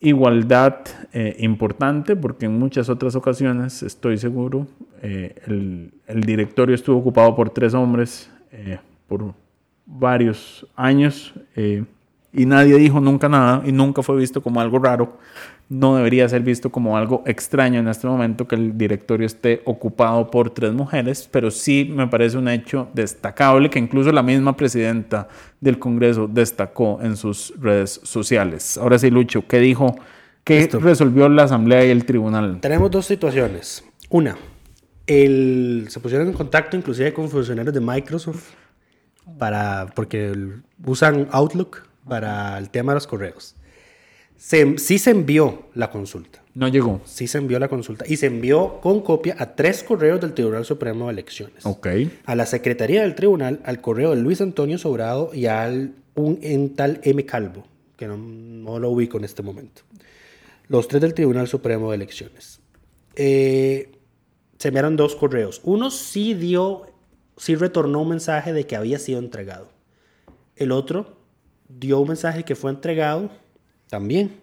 igualdad 0.00 0.78
eh, 1.12 1.36
importante 1.40 2.16
porque 2.16 2.46
en 2.46 2.58
muchas 2.58 2.88
otras 2.88 3.16
ocasiones, 3.16 3.82
estoy 3.82 4.16
seguro, 4.16 4.66
eh, 5.02 5.34
el, 5.46 6.20
directorio 6.22 6.74
estuvo 6.74 6.96
ocupado 6.96 7.36
por 7.36 7.50
tres 7.50 7.74
hombres 7.74 8.30
eh, 8.52 8.78
por 9.06 9.34
varios 9.84 10.66
años 10.74 11.34
y 12.32 12.46
nadie 12.46 12.76
dijo 12.76 12.98
nunca 12.98 13.28
nada 13.28 13.62
y 13.66 13.72
nunca 13.72 14.02
fue 14.02 14.16
visto 14.16 14.42
como 14.42 14.58
algo 14.58 14.78
raro 14.78 15.18
no 15.68 15.96
debería 15.96 16.28
ser 16.28 16.42
visto 16.42 16.70
como 16.70 16.96
algo 16.96 17.22
extraño 17.26 17.80
en 17.80 17.88
este 17.88 18.06
momento 18.06 18.46
que 18.46 18.54
el 18.54 18.78
directorio 18.78 19.26
esté 19.26 19.62
ocupado 19.64 20.30
por 20.30 20.50
tres 20.50 20.72
mujeres, 20.72 21.28
pero 21.30 21.50
sí 21.50 21.90
me 21.92 22.06
parece 22.06 22.38
un 22.38 22.48
hecho 22.48 22.88
destacable 22.94 23.68
que 23.68 23.78
incluso 23.78 24.12
la 24.12 24.22
misma 24.22 24.56
presidenta 24.56 25.28
del 25.60 25.78
Congreso 25.78 26.28
destacó 26.28 27.00
en 27.02 27.16
sus 27.16 27.52
redes 27.58 28.00
sociales. 28.04 28.78
Ahora 28.78 28.98
sí, 28.98 29.10
Lucho, 29.10 29.46
¿qué 29.48 29.58
dijo? 29.58 29.96
¿Qué 30.44 30.68
resolvió 30.80 31.28
la 31.28 31.44
Asamblea 31.44 31.84
y 31.84 31.90
el 31.90 32.04
Tribunal? 32.04 32.60
Tenemos 32.60 32.88
dos 32.92 33.06
situaciones. 33.06 33.84
Una, 34.08 34.36
el, 35.08 35.86
se 35.88 35.98
pusieron 35.98 36.28
en 36.28 36.34
contacto 36.34 36.76
inclusive 36.76 37.12
con 37.12 37.28
funcionarios 37.28 37.74
de 37.74 37.80
Microsoft 37.80 38.50
para, 39.36 39.88
porque 39.96 40.32
usan 40.84 41.26
Outlook 41.32 41.82
para 42.08 42.56
el 42.58 42.70
tema 42.70 42.92
de 42.92 42.96
los 42.96 43.08
correos 43.08 43.56
sí 44.38 44.98
se 44.98 45.10
envió 45.10 45.66
la 45.74 45.90
consulta. 45.90 46.42
No 46.54 46.68
llegó. 46.68 47.02
Sí 47.04 47.26
se 47.26 47.38
envió 47.38 47.58
la 47.58 47.68
consulta. 47.68 48.04
Y 48.08 48.16
se 48.16 48.26
envió 48.26 48.80
con 48.80 49.02
copia 49.02 49.36
a 49.38 49.54
tres 49.54 49.82
correos 49.82 50.20
del 50.20 50.32
Tribunal 50.32 50.64
Supremo 50.64 51.06
de 51.06 51.12
Elecciones. 51.12 51.66
Ok. 51.66 51.86
A 52.24 52.34
la 52.34 52.46
Secretaría 52.46 53.02
del 53.02 53.14
Tribunal, 53.14 53.60
al 53.64 53.82
correo 53.82 54.14
de 54.14 54.22
Luis 54.22 54.40
Antonio 54.40 54.78
Sobrado 54.78 55.30
y 55.34 55.46
al 55.46 55.92
un 56.14 56.38
en 56.40 56.74
tal 56.74 57.00
M. 57.02 57.26
Calvo, 57.26 57.64
que 57.96 58.06
no, 58.06 58.78
lo 58.78 58.90
ubico 58.90 59.18
en 59.18 59.24
este 59.24 59.42
momento. 59.42 59.82
Los 60.68 60.88
tres 60.88 61.02
del 61.02 61.12
Tribunal 61.12 61.46
Supremo 61.46 61.90
de 61.90 61.96
Elecciones. 61.96 62.60
Eh, 63.14 63.92
se 64.58 64.68
enviaron 64.68 64.96
dos 64.96 65.14
correos. 65.14 65.60
Uno 65.62 65.90
sí 65.90 66.32
dio, 66.32 66.86
sí 67.36 67.54
retornó 67.54 68.00
un 68.00 68.08
mensaje 68.08 68.52
de 68.52 68.66
que 68.66 68.76
había 68.76 68.98
sido 68.98 69.18
entregado. 69.18 69.68
El 70.56 70.72
otro 70.72 71.18
dio 71.68 72.00
un 72.00 72.08
mensaje 72.08 72.44
que 72.44 72.54
fue 72.54 72.70
entregado 72.70 73.30
también. 73.88 74.40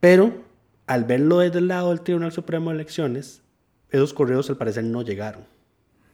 Pero 0.00 0.32
al 0.86 1.04
verlo 1.04 1.38
desde 1.38 1.58
el 1.58 1.68
lado 1.68 1.90
del 1.90 2.00
Tribunal 2.00 2.32
Supremo 2.32 2.70
de 2.70 2.76
Elecciones, 2.76 3.42
esos 3.90 4.12
correos 4.12 4.48
al 4.50 4.56
parecer 4.56 4.84
no 4.84 5.02
llegaron, 5.02 5.44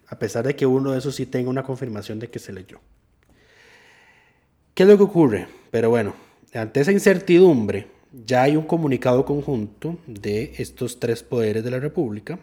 a 0.06 0.18
pesar 0.18 0.46
de 0.46 0.56
que 0.56 0.66
uno 0.66 0.92
de 0.92 0.98
esos 0.98 1.14
sí 1.14 1.26
tenga 1.26 1.50
una 1.50 1.62
confirmación 1.62 2.18
de 2.18 2.28
que 2.28 2.38
se 2.38 2.52
leyó. 2.52 2.80
¿Qué 4.74 4.82
es 4.82 4.88
lo 4.88 4.96
que 4.96 5.04
ocurre? 5.04 5.48
Pero 5.70 5.90
bueno, 5.90 6.14
ante 6.54 6.80
esa 6.80 6.92
incertidumbre, 6.92 7.88
ya 8.12 8.42
hay 8.42 8.56
un 8.56 8.64
comunicado 8.64 9.24
conjunto 9.24 9.98
de 10.06 10.54
estos 10.58 11.00
tres 11.00 11.22
poderes 11.22 11.64
de 11.64 11.70
la 11.70 11.80
República, 11.80 12.38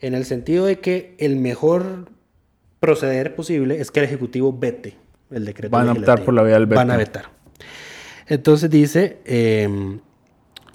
en 0.00 0.14
el 0.14 0.24
sentido 0.24 0.66
de 0.66 0.78
que 0.78 1.14
el 1.18 1.36
mejor 1.36 2.10
proceder 2.80 3.34
posible 3.34 3.80
es 3.80 3.90
que 3.90 4.00
el 4.00 4.06
Ejecutivo 4.06 4.56
vete 4.56 4.96
el 5.30 5.44
decreto. 5.44 5.70
Van 5.76 5.88
a 5.88 5.92
optar 5.92 6.24
por 6.24 6.34
la 6.34 6.42
vía 6.42 6.54
del 6.54 6.66
veto. 6.66 6.80
Van 6.80 6.90
a 6.90 6.96
vetar. 6.96 7.30
Entonces 8.28 8.70
dice, 8.70 9.18
em, 9.24 10.00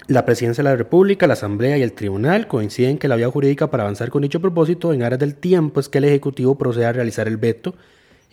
la 0.08 0.24
Presidencia 0.24 0.62
de 0.62 0.70
la 0.70 0.76
República, 0.76 1.26
la 1.26 1.34
Asamblea 1.34 1.78
y 1.78 1.82
el 1.82 1.92
Tribunal 1.92 2.46
coinciden 2.48 2.98
que 2.98 3.08
la 3.08 3.16
vía 3.16 3.30
jurídica 3.30 3.70
para 3.70 3.84
avanzar 3.84 4.10
con 4.10 4.22
dicho 4.22 4.40
propósito 4.40 4.92
en 4.92 5.02
aras 5.02 5.18
del 5.18 5.36
tiempo 5.36 5.80
es 5.80 5.88
que 5.88 5.98
el 5.98 6.04
Ejecutivo 6.04 6.58
proceda 6.58 6.90
a 6.90 6.92
realizar 6.92 7.28
el 7.28 7.36
veto 7.36 7.74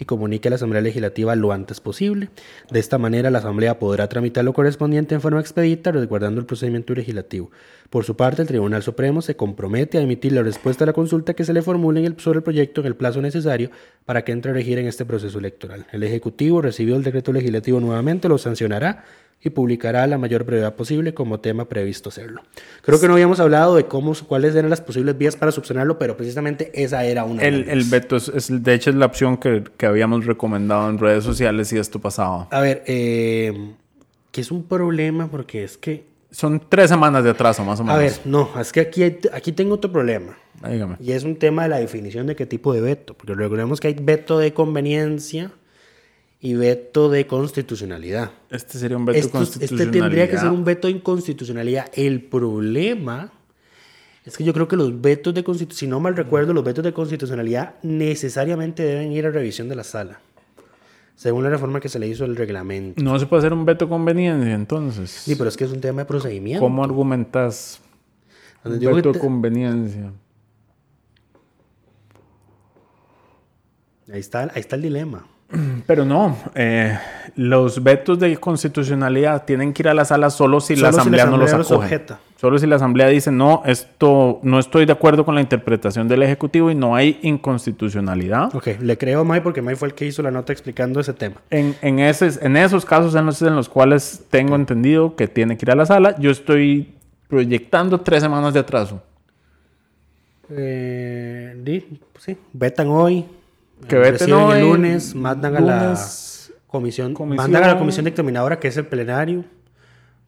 y 0.01 0.05
comunique 0.05 0.47
a 0.47 0.51
la 0.51 0.55
Asamblea 0.55 0.81
Legislativa 0.81 1.35
lo 1.35 1.51
antes 1.51 1.79
posible. 1.79 2.29
De 2.71 2.79
esta 2.79 2.97
manera, 2.97 3.29
la 3.29 3.37
Asamblea 3.37 3.77
podrá 3.77 4.09
tramitar 4.09 4.43
lo 4.43 4.51
correspondiente 4.51 5.13
en 5.13 5.21
forma 5.21 5.39
expedita, 5.39 5.91
resguardando 5.91 6.41
el 6.41 6.47
procedimiento 6.47 6.95
legislativo. 6.95 7.51
Por 7.91 8.03
su 8.03 8.15
parte, 8.15 8.41
el 8.41 8.47
Tribunal 8.47 8.81
Supremo 8.81 9.21
se 9.21 9.35
compromete 9.35 9.99
a 9.99 10.01
emitir 10.01 10.31
la 10.31 10.41
respuesta 10.41 10.85
a 10.85 10.87
la 10.87 10.93
consulta 10.93 11.35
que 11.35 11.45
se 11.45 11.53
le 11.53 11.61
formule 11.61 12.01
sobre 12.17 12.37
el 12.37 12.43
proyecto 12.43 12.81
en 12.81 12.87
el 12.87 12.95
plazo 12.95 13.21
necesario 13.21 13.69
para 14.05 14.23
que 14.23 14.31
entre 14.31 14.49
a 14.49 14.53
regir 14.55 14.79
en 14.79 14.87
este 14.87 15.05
proceso 15.05 15.37
electoral. 15.37 15.85
El 15.91 16.01
Ejecutivo, 16.01 16.63
recibido 16.63 16.97
el 16.97 17.03
decreto 17.03 17.31
legislativo 17.31 17.79
nuevamente, 17.79 18.27
lo 18.27 18.39
sancionará 18.39 19.05
y 19.43 19.49
publicará 19.49 20.03
a 20.03 20.07
la 20.07 20.17
mayor 20.17 20.43
brevedad 20.43 20.75
posible 20.75 21.13
como 21.13 21.39
tema 21.39 21.65
previsto 21.65 22.09
hacerlo. 22.09 22.41
Creo 22.83 22.99
que 22.99 23.07
no 23.07 23.13
habíamos 23.13 23.39
hablado 23.39 23.75
de 23.75 23.85
cómo, 23.85 24.13
cuáles 24.27 24.55
eran 24.55 24.69
las 24.69 24.81
posibles 24.81 25.17
vías 25.17 25.35
para 25.35 25.51
subsanarlo, 25.51 25.97
pero 25.97 26.15
precisamente 26.15 26.71
esa 26.73 27.03
era 27.05 27.23
una. 27.23 27.41
El, 27.41 27.67
el 27.69 27.83
veto, 27.85 28.17
es, 28.17 28.63
de 28.63 28.73
hecho, 28.73 28.91
es 28.91 28.95
la 28.95 29.07
opción 29.07 29.37
que, 29.37 29.63
que, 29.77 29.85
habíamos 29.85 30.25
recomendado 30.25 30.89
en 30.89 30.99
redes 30.99 31.23
sociales 31.23 31.73
y 31.73 31.77
esto 31.77 31.99
pasaba. 31.99 32.47
A 32.51 32.61
ver, 32.61 32.83
eh, 32.85 33.73
que 34.31 34.41
es 34.41 34.51
un 34.51 34.63
problema 34.63 35.27
porque 35.27 35.63
es 35.63 35.77
que... 35.77 36.09
Son 36.29 36.61
tres 36.69 36.89
semanas 36.89 37.23
de 37.23 37.31
atraso, 37.31 37.65
más 37.65 37.79
o 37.79 37.83
menos. 37.83 37.97
A 37.97 37.99
ver, 37.99 38.13
no, 38.23 38.49
es 38.59 38.71
que 38.71 38.79
aquí, 38.79 39.03
aquí 39.03 39.51
tengo 39.51 39.75
otro 39.75 39.91
problema. 39.91 40.37
Dígame. 40.65 40.95
Y 40.99 41.11
es 41.11 41.23
un 41.23 41.35
tema 41.35 41.63
de 41.63 41.69
la 41.69 41.79
definición 41.79 42.27
de 42.27 42.35
qué 42.35 42.45
tipo 42.45 42.73
de 42.73 42.79
veto, 42.79 43.15
porque 43.15 43.33
recordemos 43.33 43.81
que 43.81 43.87
hay 43.89 43.95
veto 43.95 44.37
de 44.37 44.53
conveniencia 44.53 45.51
y 46.41 46.55
veto 46.55 47.07
de 47.09 47.27
constitucionalidad. 47.27 48.31
Este 48.49 48.79
sería 48.79 48.97
un 48.97 49.05
veto 49.05 49.21
de 49.21 49.29
constitucionalidad. 49.29 49.87
Este 49.87 49.99
tendría 49.99 50.29
que 50.29 50.37
ser 50.37 50.49
un 50.49 50.65
veto 50.65 50.87
de 50.87 50.93
inconstitucionalidad. 50.93 51.91
El 51.93 52.23
problema 52.23 53.31
es 54.25 54.35
que 54.37 54.43
yo 54.43 54.51
creo 54.51 54.67
que 54.67 54.75
los 54.75 54.99
vetos 54.99 55.35
de 55.35 55.43
constitucionalidad, 55.43 55.79
si 55.79 55.87
no 55.87 55.99
mal 55.99 56.15
recuerdo, 56.15 56.53
los 56.53 56.63
vetos 56.63 56.83
de 56.83 56.93
constitucionalidad 56.93 57.75
necesariamente 57.83 58.83
deben 58.83 59.11
ir 59.11 59.27
a 59.27 59.29
revisión 59.29 59.69
de 59.69 59.75
la 59.75 59.83
sala. 59.83 60.19
Según 61.15 61.43
la 61.43 61.51
reforma 61.51 61.79
que 61.79 61.89
se 61.89 61.99
le 61.99 62.07
hizo 62.07 62.23
al 62.23 62.35
reglamento. 62.35 63.03
No 63.03 63.19
se 63.19 63.27
puede 63.27 63.41
hacer 63.41 63.53
un 63.53 63.63
veto 63.63 63.85
de 63.85 63.89
conveniencia, 63.89 64.55
entonces. 64.55 65.11
Sí, 65.11 65.35
pero 65.35 65.47
es 65.47 65.55
que 65.55 65.65
es 65.65 65.71
un 65.71 65.79
tema 65.79 66.01
de 66.01 66.05
procedimiento. 66.05 66.59
¿Cómo 66.59 66.83
argumentas 66.83 67.79
un 68.63 68.79
veto 68.79 69.11
de 69.11 69.19
conveniencia? 69.19 70.11
Ahí 74.11 74.19
está, 74.19 74.41
ahí 74.41 74.59
está 74.61 74.75
el 74.75 74.81
dilema. 74.81 75.27
Pero 75.85 76.05
no, 76.05 76.37
eh, 76.55 76.97
los 77.35 77.83
vetos 77.83 78.19
de 78.19 78.37
constitucionalidad 78.37 79.45
tienen 79.45 79.73
que 79.73 79.83
ir 79.83 79.89
a 79.89 79.93
la 79.93 80.05
sala 80.05 80.29
solo 80.29 80.59
si 80.59 80.75
la 80.75 80.89
Asamblea 80.89 81.25
no 81.25 81.37
los 81.37 81.53
acoge. 81.53 82.01
Solo 82.37 82.57
si 82.57 82.65
la 82.65 82.77
Asamblea 82.77 83.07
dice, 83.07 83.31
no, 83.31 83.61
esto 83.65 84.39
no 84.41 84.57
estoy 84.57 84.85
de 84.85 84.93
acuerdo 84.93 85.25
con 85.25 85.35
la 85.35 85.41
interpretación 85.41 86.07
del 86.07 86.23
Ejecutivo 86.23 86.71
y 86.71 86.75
no 86.75 86.95
hay 86.95 87.19
inconstitucionalidad. 87.21 88.55
Ok, 88.55 88.79
le 88.81 88.97
creo 88.97 89.21
a 89.21 89.23
May 89.23 89.41
porque 89.41 89.61
May 89.61 89.75
fue 89.75 89.89
el 89.89 89.93
que 89.93 90.05
hizo 90.05 90.23
la 90.23 90.31
nota 90.31 90.51
explicando 90.51 90.99
ese 90.99 91.13
tema. 91.13 91.35
En, 91.51 91.75
en, 91.81 91.99
ese, 91.99 92.31
en 92.41 92.57
esos 92.57 92.83
casos 92.83 93.13
en 93.13 93.27
los, 93.27 93.41
en 93.43 93.55
los 93.55 93.69
cuales 93.69 94.23
tengo 94.29 94.55
entendido 94.55 95.15
que 95.15 95.27
tiene 95.27 95.55
que 95.55 95.65
ir 95.65 95.71
a 95.71 95.75
la 95.75 95.85
sala, 95.85 96.15
yo 96.17 96.31
estoy 96.31 96.95
proyectando 97.27 98.01
tres 98.01 98.23
semanas 98.23 98.53
de 98.53 98.59
atraso. 98.59 99.03
Eh, 100.49 101.83
sí, 102.19 102.37
vetan 102.53 102.87
hoy. 102.87 103.25
Que 103.87 103.97
veten 103.97 104.31
hoy. 104.33 104.59
el 104.59 104.63
lunes, 104.63 105.15
mandan 105.15 105.57
a 105.57 105.59
la 105.59 105.99
comisión, 106.67 107.15
mandan 107.19 107.63
a 107.63 107.67
la 107.67 107.77
comisión 107.77 108.05
dictaminadora 108.05 108.59
que 108.59 108.67
es 108.67 108.77
el 108.77 108.85
plenario 108.85 109.43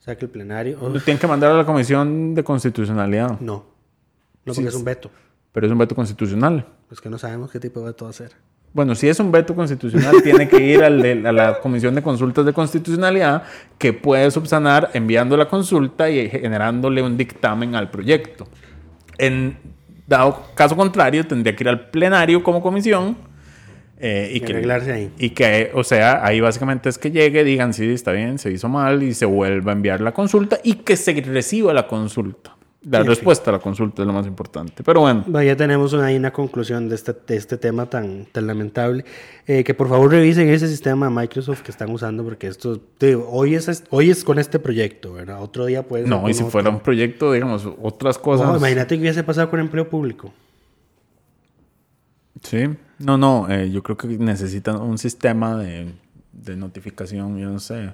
o 0.04 0.06
sea 0.06 0.18
que 0.18 0.26
el 0.26 0.30
plenario. 0.30 0.76
Tienen 1.02 1.18
que 1.18 1.26
mandar 1.26 1.50
a 1.52 1.54
la 1.54 1.64
Comisión 1.64 2.34
de 2.34 2.44
Constitucionalidad. 2.44 3.40
No. 3.40 3.64
No, 4.44 4.52
porque 4.52 4.68
es 4.68 4.74
un 4.74 4.84
veto. 4.84 5.10
Pero 5.50 5.64
es 5.64 5.72
un 5.72 5.78
veto 5.78 5.94
constitucional. 5.94 6.66
Pues 6.88 7.00
que 7.00 7.08
no 7.08 7.16
sabemos 7.16 7.50
qué 7.50 7.58
tipo 7.58 7.80
de 7.80 7.86
veto 7.86 8.04
va 8.04 8.10
a 8.10 8.12
ser. 8.12 8.32
Bueno, 8.74 8.94
si 8.94 9.08
es 9.08 9.18
un 9.18 9.32
veto 9.32 9.54
constitucional, 9.54 10.22
tiene 10.22 10.46
que 10.46 10.62
ir 10.62 10.84
al 10.84 11.24
a 11.24 11.32
la 11.32 11.58
Comisión 11.58 11.94
de 11.94 12.02
Consultas 12.02 12.44
de 12.44 12.52
Constitucionalidad, 12.52 13.44
que 13.78 13.94
puede 13.94 14.30
subsanar 14.30 14.90
enviando 14.92 15.38
la 15.38 15.48
consulta 15.48 16.10
y 16.10 16.28
generándole 16.28 17.00
un 17.00 17.16
dictamen 17.16 17.74
al 17.74 17.90
proyecto. 17.90 18.46
En 19.16 19.56
dado 20.06 20.48
caso 20.54 20.76
contrario, 20.76 21.26
tendría 21.26 21.56
que 21.56 21.64
ir 21.64 21.68
al 21.70 21.88
plenario 21.88 22.42
como 22.42 22.60
comisión 22.60 23.16
eh, 23.98 24.30
y, 24.34 24.40
que, 24.40 24.54
ahí. 24.92 25.10
Y 25.18 25.30
que, 25.30 25.70
o 25.72 25.84
sea, 25.84 26.24
ahí 26.24 26.40
básicamente 26.40 26.88
es 26.88 26.98
que 26.98 27.10
llegue, 27.10 27.44
digan, 27.44 27.72
sí, 27.72 27.88
está 27.90 28.12
bien, 28.12 28.38
se 28.38 28.50
hizo 28.50 28.68
mal 28.68 29.02
y 29.02 29.14
se 29.14 29.24
vuelva 29.24 29.72
a 29.72 29.74
enviar 29.74 30.00
la 30.00 30.12
consulta 30.12 30.58
y 30.62 30.74
que 30.74 30.96
se 30.96 31.12
reciba 31.20 31.72
la 31.72 31.86
consulta. 31.86 32.54
La 32.90 33.02
respuesta 33.02 33.50
a 33.50 33.54
la 33.54 33.60
consulta 33.60 34.02
es 34.02 34.06
lo 34.06 34.12
más 34.12 34.26
importante. 34.26 34.82
Pero 34.82 35.00
bueno. 35.00 35.24
Ya 35.42 35.56
tenemos 35.56 35.94
ahí 35.94 36.16
una 36.16 36.32
conclusión 36.32 36.88
de 36.88 36.96
este, 36.96 37.14
de 37.26 37.36
este 37.36 37.56
tema 37.56 37.86
tan, 37.86 38.26
tan 38.26 38.46
lamentable. 38.46 39.04
Eh, 39.46 39.64
que 39.64 39.72
por 39.72 39.88
favor 39.88 40.10
revisen 40.10 40.48
ese 40.50 40.68
sistema 40.68 41.08
Microsoft 41.08 41.62
que 41.62 41.70
están 41.70 41.90
usando, 41.90 42.22
porque 42.24 42.46
esto, 42.46 42.80
hoy, 43.28 43.54
es, 43.54 43.84
hoy 43.90 44.10
es 44.10 44.22
con 44.22 44.38
este 44.38 44.58
proyecto, 44.58 45.14
¿verdad? 45.14 45.42
Otro 45.42 45.64
día 45.64 45.82
puede 45.82 46.06
No, 46.06 46.28
y 46.28 46.34
si 46.34 46.44
fuera 46.44 46.68
un 46.68 46.80
proyecto, 46.80 47.32
digamos, 47.32 47.66
otras 47.80 48.18
cosas. 48.18 48.56
imagínate 48.58 48.96
que 48.96 49.00
hubiese 49.00 49.24
pasado 49.24 49.48
con 49.48 49.60
empleo 49.60 49.88
público. 49.88 50.32
Sí, 52.44 52.68
no, 52.98 53.18
no, 53.18 53.50
eh, 53.50 53.70
yo 53.70 53.82
creo 53.82 53.96
que 53.96 54.06
necesitan 54.06 54.80
un 54.80 54.98
sistema 54.98 55.56
de, 55.56 55.92
notificación, 56.56 57.38
yo 57.38 57.48
no 57.48 57.58
sé. 57.58 57.92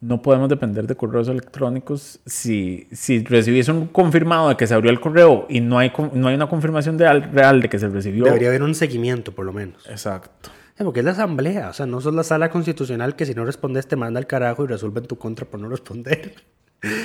No 0.00 0.22
podemos 0.22 0.48
depender 0.48 0.86
de 0.86 0.96
correos 0.96 1.28
electrónicos. 1.28 2.20
Si, 2.24 2.88
si 2.90 3.22
recibiese 3.22 3.70
un 3.70 3.86
confirmado 3.86 4.48
de 4.48 4.56
que 4.56 4.66
se 4.66 4.72
abrió 4.72 4.90
el 4.90 4.98
correo 4.98 5.46
y 5.50 5.60
no 5.60 5.78
hay, 5.78 5.92
no 6.14 6.28
hay 6.28 6.34
una 6.34 6.48
confirmación 6.48 6.96
de, 6.96 7.20
real 7.20 7.60
de 7.60 7.68
que 7.68 7.78
se 7.78 7.88
recibió. 7.88 8.24
Debería 8.24 8.48
haber 8.48 8.62
un 8.62 8.74
seguimiento, 8.74 9.32
por 9.32 9.44
lo 9.44 9.52
menos. 9.52 9.86
Exacto. 9.90 10.50
porque 10.78 11.00
es 11.00 11.04
la 11.04 11.12
asamblea, 11.12 11.68
o 11.68 11.72
sea, 11.74 11.84
no 11.84 12.00
sos 12.00 12.14
la 12.14 12.24
sala 12.24 12.48
constitucional 12.48 13.14
que 13.14 13.26
si 13.26 13.34
no 13.34 13.44
respondes 13.44 13.86
te 13.86 13.96
manda 13.96 14.18
al 14.18 14.26
carajo 14.26 14.64
y 14.64 14.68
resuelve 14.68 15.00
en 15.00 15.06
tu 15.06 15.18
contra 15.18 15.44
por 15.44 15.60
no 15.60 15.68
responder. 15.68 16.34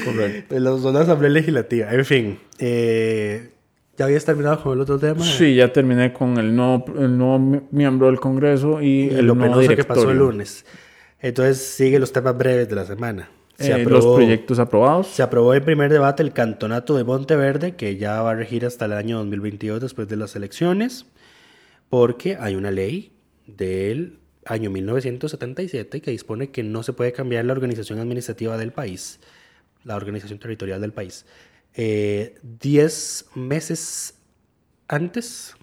Correcto. 0.05 0.55
Son 0.79 0.93
la 0.93 1.01
asamblea 1.01 1.29
legislativa. 1.29 1.91
En 1.91 2.05
fin, 2.05 2.39
eh, 2.59 3.54
¿Ya 3.97 4.05
habías 4.05 4.25
terminado 4.25 4.61
con 4.61 4.73
el 4.73 4.81
otro 4.81 4.99
tema? 4.99 5.23
Sí, 5.23 5.55
ya 5.55 5.71
terminé 5.71 6.11
con 6.11 6.37
el 6.37 6.55
nuevo, 6.55 6.85
el 6.99 7.17
nuevo 7.17 7.39
miembro 7.71 8.07
del 8.07 8.19
Congreso 8.19 8.81
y, 8.81 9.09
el 9.09 9.25
lo 9.25 9.35
nuevo 9.35 9.59
directorio. 9.59 9.83
que 9.83 9.87
pasó 9.87 10.11
el 10.11 10.17
lunes. 10.17 10.65
Entonces, 11.19 11.57
sigue 11.59 11.97
los 11.97 12.11
temas 12.11 12.37
breves 12.37 12.67
de 12.67 12.75
la 12.75 12.85
semana. 12.85 13.29
Se 13.57 13.71
eh, 13.71 13.85
los 13.85 14.05
proyectos 14.05 14.59
aprobados. 14.59 15.07
Se 15.07 15.23
aprobó 15.23 15.53
en 15.53 15.63
primer 15.63 15.91
debate 15.91 16.23
el 16.23 16.33
cantonato 16.33 16.97
de 16.97 17.05
Monteverde, 17.05 17.75
que 17.75 17.95
ya 17.95 18.21
va 18.21 18.31
a 18.31 18.35
regir 18.35 18.65
hasta 18.65 18.85
el 18.85 18.93
año 18.93 19.17
2022 19.19 19.79
después 19.79 20.09
de 20.09 20.17
las 20.17 20.35
elecciones, 20.35 21.05
porque 21.89 22.37
hay 22.37 22.55
una 22.55 22.71
ley 22.71 23.13
del 23.47 24.19
año 24.45 24.69
1977 24.69 26.01
que 26.01 26.11
dispone 26.11 26.51
que 26.51 26.63
no 26.63 26.83
se 26.83 26.93
puede 26.93 27.13
cambiar 27.13 27.45
la 27.45 27.53
organización 27.53 27.99
administrativa 27.99 28.57
del 28.57 28.73
país, 28.73 29.19
la 29.85 29.95
organización 29.95 30.37
territorial 30.37 30.81
del 30.81 30.91
país. 30.91 31.25
10 31.75 31.77
eh, 31.77 33.25
meses 33.35 34.15
antes. 34.87 35.55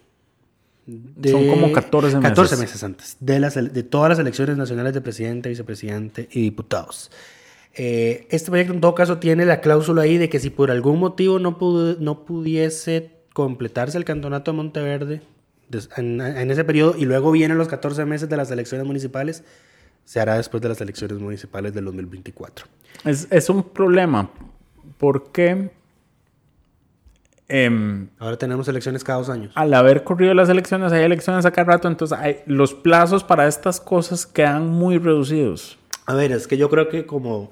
Son 0.86 1.48
como 1.48 1.72
14 1.72 2.16
meses. 2.16 2.30
14 2.30 2.56
meses 2.56 2.82
antes 2.82 3.16
de, 3.20 3.38
las, 3.38 3.54
de 3.54 3.82
todas 3.82 4.10
las 4.10 4.18
elecciones 4.18 4.56
nacionales 4.56 4.92
de 4.94 5.00
presidente, 5.00 5.48
vicepresidente 5.48 6.28
y 6.32 6.42
diputados. 6.42 7.10
Eh, 7.74 8.26
este 8.30 8.50
proyecto 8.50 8.74
en 8.74 8.80
todo 8.80 8.94
caso 8.94 9.18
tiene 9.18 9.46
la 9.46 9.60
cláusula 9.60 10.02
ahí 10.02 10.18
de 10.18 10.28
que 10.28 10.38
si 10.38 10.50
por 10.50 10.70
algún 10.70 10.98
motivo 10.98 11.38
no, 11.38 11.56
no 12.00 12.24
pudiese 12.24 13.10
completarse 13.32 13.96
el 13.96 14.04
cantonato 14.04 14.50
de 14.50 14.56
Monteverde 14.56 15.22
en, 15.96 16.20
en, 16.20 16.50
ese 16.50 16.64
periodo 16.64 16.96
y 16.98 17.06
luego 17.06 17.30
vienen 17.30 17.56
los 17.56 17.68
14 17.68 18.04
meses 18.04 18.28
de 18.28 18.36
las 18.36 18.50
elecciones 18.50 18.86
municipales, 18.86 19.42
se 20.04 20.20
hará 20.20 20.36
después 20.36 20.62
de 20.62 20.68
las 20.68 20.80
elecciones 20.82 21.18
municipales 21.18 21.72
del 21.72 21.86
2024. 21.86 22.66
Es, 23.06 23.26
es 23.30 23.48
un 23.48 23.62
problema 23.62 24.30
porque 24.98 25.70
Em, 27.54 28.08
Ahora 28.18 28.38
tenemos 28.38 28.66
elecciones 28.68 29.04
cada 29.04 29.18
dos 29.18 29.28
años. 29.28 29.52
Al 29.56 29.74
haber 29.74 30.04
corrido 30.04 30.32
las 30.32 30.48
elecciones, 30.48 30.90
hay 30.90 31.04
elecciones 31.04 31.44
a 31.44 31.50
cada 31.50 31.72
rato, 31.72 31.86
entonces 31.86 32.16
hay, 32.18 32.38
los 32.46 32.72
plazos 32.72 33.24
para 33.24 33.46
estas 33.46 33.78
cosas 33.78 34.24
quedan 34.24 34.68
muy 34.68 34.96
reducidos. 34.96 35.78
A 36.06 36.14
ver, 36.14 36.32
es 36.32 36.46
que 36.46 36.56
yo 36.56 36.70
creo 36.70 36.88
que 36.88 37.04
como 37.04 37.50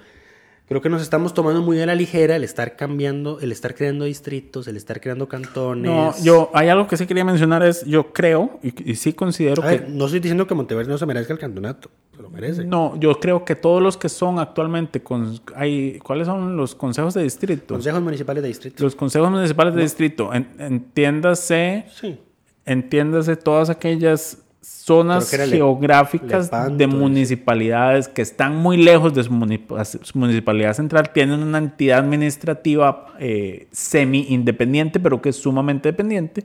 creo 0.70 0.80
que 0.80 0.88
nos 0.88 1.02
estamos 1.02 1.34
tomando 1.34 1.62
muy 1.62 1.80
a 1.80 1.86
la 1.86 1.96
ligera 1.96 2.36
el 2.36 2.44
estar 2.44 2.76
cambiando, 2.76 3.40
el 3.40 3.50
estar 3.50 3.74
creando 3.74 4.04
distritos, 4.04 4.68
el 4.68 4.76
estar 4.76 5.00
creando 5.00 5.26
cantones. 5.26 5.90
No, 5.90 6.14
yo, 6.22 6.48
hay 6.54 6.68
algo 6.68 6.86
que 6.86 6.96
sí 6.96 7.08
quería 7.08 7.24
mencionar, 7.24 7.64
es, 7.64 7.84
yo 7.86 8.12
creo 8.12 8.60
y, 8.62 8.94
sí 8.94 9.12
considero 9.12 9.62
que... 9.62 9.84
no 9.88 10.04
estoy 10.04 10.20
diciendo 10.20 10.46
que 10.46 10.54
Monteverde 10.54 10.88
no 10.88 10.96
se 10.96 11.06
merezca 11.06 11.32
el 11.32 11.40
cantonato 11.40 11.90
lo 12.20 12.30
merece. 12.30 12.64
No, 12.64 12.96
yo 13.00 13.18
creo 13.18 13.44
que 13.44 13.56
todos 13.56 13.82
los 13.82 13.96
que 13.96 14.08
son 14.08 14.38
actualmente, 14.38 15.02
con, 15.02 15.40
hay, 15.56 15.98
¿cuáles 15.98 16.28
son 16.28 16.56
los 16.56 16.76
consejos 16.76 17.14
de 17.14 17.24
distrito? 17.24 17.74
Consejos 17.74 18.00
municipales 18.00 18.42
de 18.42 18.48
distrito. 18.48 18.84
Los 18.84 18.94
consejos 18.94 19.28
municipales 19.28 19.74
de 19.74 19.82
distrito, 19.82 20.30
entiéndase, 20.32 21.86
sí. 22.00 22.20
entiéndase 22.64 23.34
todas 23.34 23.70
aquellas 23.70 24.38
zonas 24.60 25.30
geográficas 25.30 26.50
de 26.76 26.86
municipalidades 26.86 28.08
que 28.08 28.22
están 28.22 28.56
muy 28.56 28.76
lejos 28.76 29.14
de 29.14 29.24
su, 29.24 29.32
municipalidad 29.32 30.74
central, 30.74 31.10
tienen 31.12 31.42
una 31.42 31.58
entidad 31.58 32.00
administrativa 32.00 33.06
eh, 33.18 33.68
semi-independiente, 33.72 35.00
pero 35.00 35.22
que 35.22 35.30
es 35.30 35.36
sumamente 35.36 35.88
dependiente, 35.90 36.44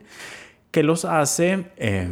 que 0.72 0.84
los 0.84 1.06
hace... 1.06 1.66
Eh, 1.78 2.10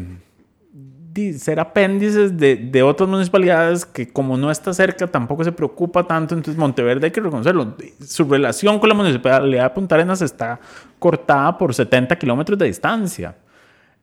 ser 1.37 1.59
apéndices 1.59 2.35
de, 2.37 2.55
de, 2.55 2.81
otras 2.81 3.07
municipalidades 3.07 3.85
que 3.85 4.11
como 4.11 4.35
no 4.35 4.49
está 4.49 4.73
cerca 4.73 5.05
tampoco 5.05 5.43
se 5.43 5.51
preocupa 5.51 6.07
tanto, 6.07 6.33
entonces 6.33 6.57
Monteverde 6.57 7.05
hay 7.05 7.11
que 7.11 7.21
reconocerlo. 7.21 7.77
Su 8.03 8.23
relación 8.23 8.79
con 8.79 8.89
la 8.89 8.95
municipalidad 8.95 9.65
de 9.65 9.69
Punta 9.69 9.93
Arenas 9.93 10.23
está 10.23 10.59
cortada 10.97 11.55
por 11.55 11.71
70 11.71 12.17
kilómetros 12.17 12.57
de 12.57 12.65
distancia. 12.65 13.35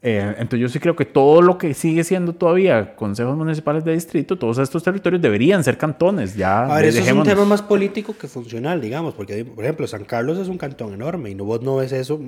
Eh, 0.02 0.34
entonces 0.38 0.60
yo 0.60 0.68
sí 0.68 0.80
creo 0.80 0.96
que 0.96 1.04
todo 1.04 1.42
lo 1.42 1.58
que 1.58 1.74
sigue 1.74 2.04
siendo 2.04 2.32
todavía 2.32 2.96
consejos 2.96 3.36
municipales 3.36 3.84
de 3.84 3.92
distrito, 3.92 4.38
todos 4.38 4.56
estos 4.58 4.82
territorios 4.82 5.20
deberían 5.20 5.62
ser 5.62 5.76
cantones. 5.76 6.34
Ya 6.36 6.64
a 6.64 6.76
ver, 6.76 6.86
eso 6.86 7.00
es 7.00 7.12
un 7.12 7.22
tema 7.22 7.44
más 7.44 7.60
político 7.60 8.16
que 8.16 8.26
funcional, 8.26 8.80
digamos, 8.80 9.14
porque 9.14 9.44
por 9.44 9.64
ejemplo 9.64 9.86
San 9.86 10.04
Carlos 10.04 10.38
es 10.38 10.48
un 10.48 10.56
cantón 10.56 10.94
enorme 10.94 11.30
y 11.30 11.34
no, 11.34 11.44
vos 11.44 11.60
no 11.60 11.76
ves 11.76 11.92
eso 11.92 12.18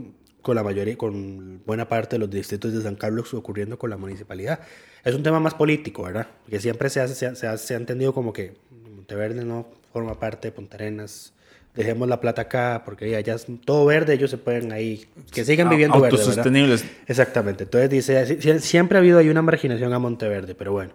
con 0.43 0.57
la 0.57 0.63
mayoría, 0.63 0.99
con 0.99 1.63
buena 1.65 1.89
parte 1.89 2.17
de 2.17 2.21
los 2.21 2.31
distritos 2.31 2.73
de 2.75 2.83
San 2.83 2.97
Carlos 2.97 3.33
ocurriendo 3.33 3.79
con 3.79 3.89
la 3.89 3.97
municipalidad. 3.97 4.61
Es 5.05 5.15
un 5.15 5.23
tema 5.23 5.41
más 5.41 5.55
político, 5.55 6.03
¿verdad? 6.03 6.27
Porque 6.43 6.61
siempre 6.61 6.91
se, 6.91 7.01
hace, 7.01 7.15
se, 7.15 7.47
ha, 7.47 7.57
se 7.57 7.75
ha 7.75 7.77
entendido 7.77 8.13
como 8.13 8.33
que 8.33 8.55
Monteverde 8.95 9.45
no 9.45 9.67
forma 9.93 10.19
parte 10.19 10.49
de 10.49 10.53
Punta 10.53 10.77
Arenas. 10.77 11.33
Dejemos 11.75 12.07
la 12.07 12.21
plata 12.21 12.43
acá, 12.43 12.83
porque 12.85 13.17
allá 13.17 13.35
es 13.35 13.47
todo 13.65 13.87
verde, 13.87 14.13
ellos 14.13 14.31
se 14.31 14.37
pueden 14.37 14.73
ahí, 14.73 15.07
que 15.31 15.45
sigan 15.45 15.71
viviendo 15.71 15.99
verde. 16.01 16.19
Autosostenibles. 16.19 16.85
Exactamente. 17.07 17.65
Entonces 17.65 17.89
dice, 17.89 18.61
siempre 18.61 18.99
ha 18.99 19.01
habido 19.01 19.19
ahí 19.19 19.31
una 19.31 19.41
marginación 19.41 19.93
a 19.95 19.99
Monteverde, 19.99 20.55
pero 20.55 20.73
bueno. 20.73 20.93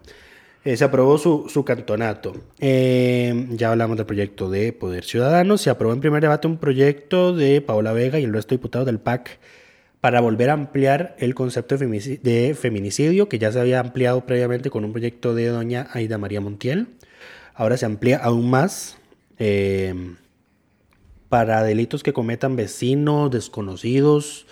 Eh, 0.64 0.76
se 0.76 0.84
aprobó 0.84 1.18
su, 1.18 1.48
su 1.48 1.64
cantonato. 1.64 2.36
Eh, 2.60 3.48
ya 3.52 3.72
hablamos 3.72 3.96
del 3.96 4.06
proyecto 4.06 4.50
de 4.50 4.74
Poder 4.74 5.06
Ciudadano. 5.06 5.58
Se 5.58 5.70
aprobó 5.70 5.94
en 5.94 6.02
primer 6.02 6.22
debate 6.22 6.46
un 6.46 6.58
proyecto 6.58 7.34
de 7.34 7.62
Paola 7.62 7.94
Vega 7.94 8.20
y 8.20 8.26
el 8.26 8.34
resto 8.34 8.50
de 8.50 8.58
diputados 8.58 8.86
del 8.86 9.00
PAC 9.00 9.40
para 10.02 10.22
volver 10.22 10.50
a 10.50 10.54
ampliar 10.54 11.16
el 11.20 11.34
concepto 11.36 11.78
de 11.78 12.56
feminicidio, 12.60 13.30
que 13.30 13.40
ya 13.40 13.52
se 13.52 13.60
había 13.60 13.80
ampliado 13.80 14.26
previamente 14.26 14.70
con 14.70 14.86
un 14.86 14.92
proyecto 14.92 15.34
de 15.34 15.48
doña 15.48 15.88
Aida 15.92 16.18
María 16.18 16.42
Montiel. 16.42 16.88
Ahora 17.54 17.78
se 17.78 17.86
amplía 17.86 18.18
aún 18.18 18.50
más 18.50 18.98
eh, 19.40 19.96
para 21.30 21.64
delitos 21.64 22.04
que 22.04 22.14
cometan 22.14 22.56
vecinos, 22.56 23.32
desconocidos, 23.32 24.48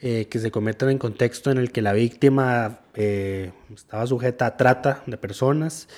eh, 0.00 0.26
que 0.28 0.38
se 0.38 0.50
cometan 0.50 0.90
en 0.90 0.98
contexto 0.98 1.50
en 1.50 1.58
el 1.58 1.72
que 1.72 1.82
la 1.82 1.92
víctima 1.92 2.80
eh, 2.94 3.52
estaba 3.74 4.06
sujeta 4.06 4.46
a 4.46 4.56
trata 4.56 5.02
de 5.06 5.16
personas, 5.16 5.88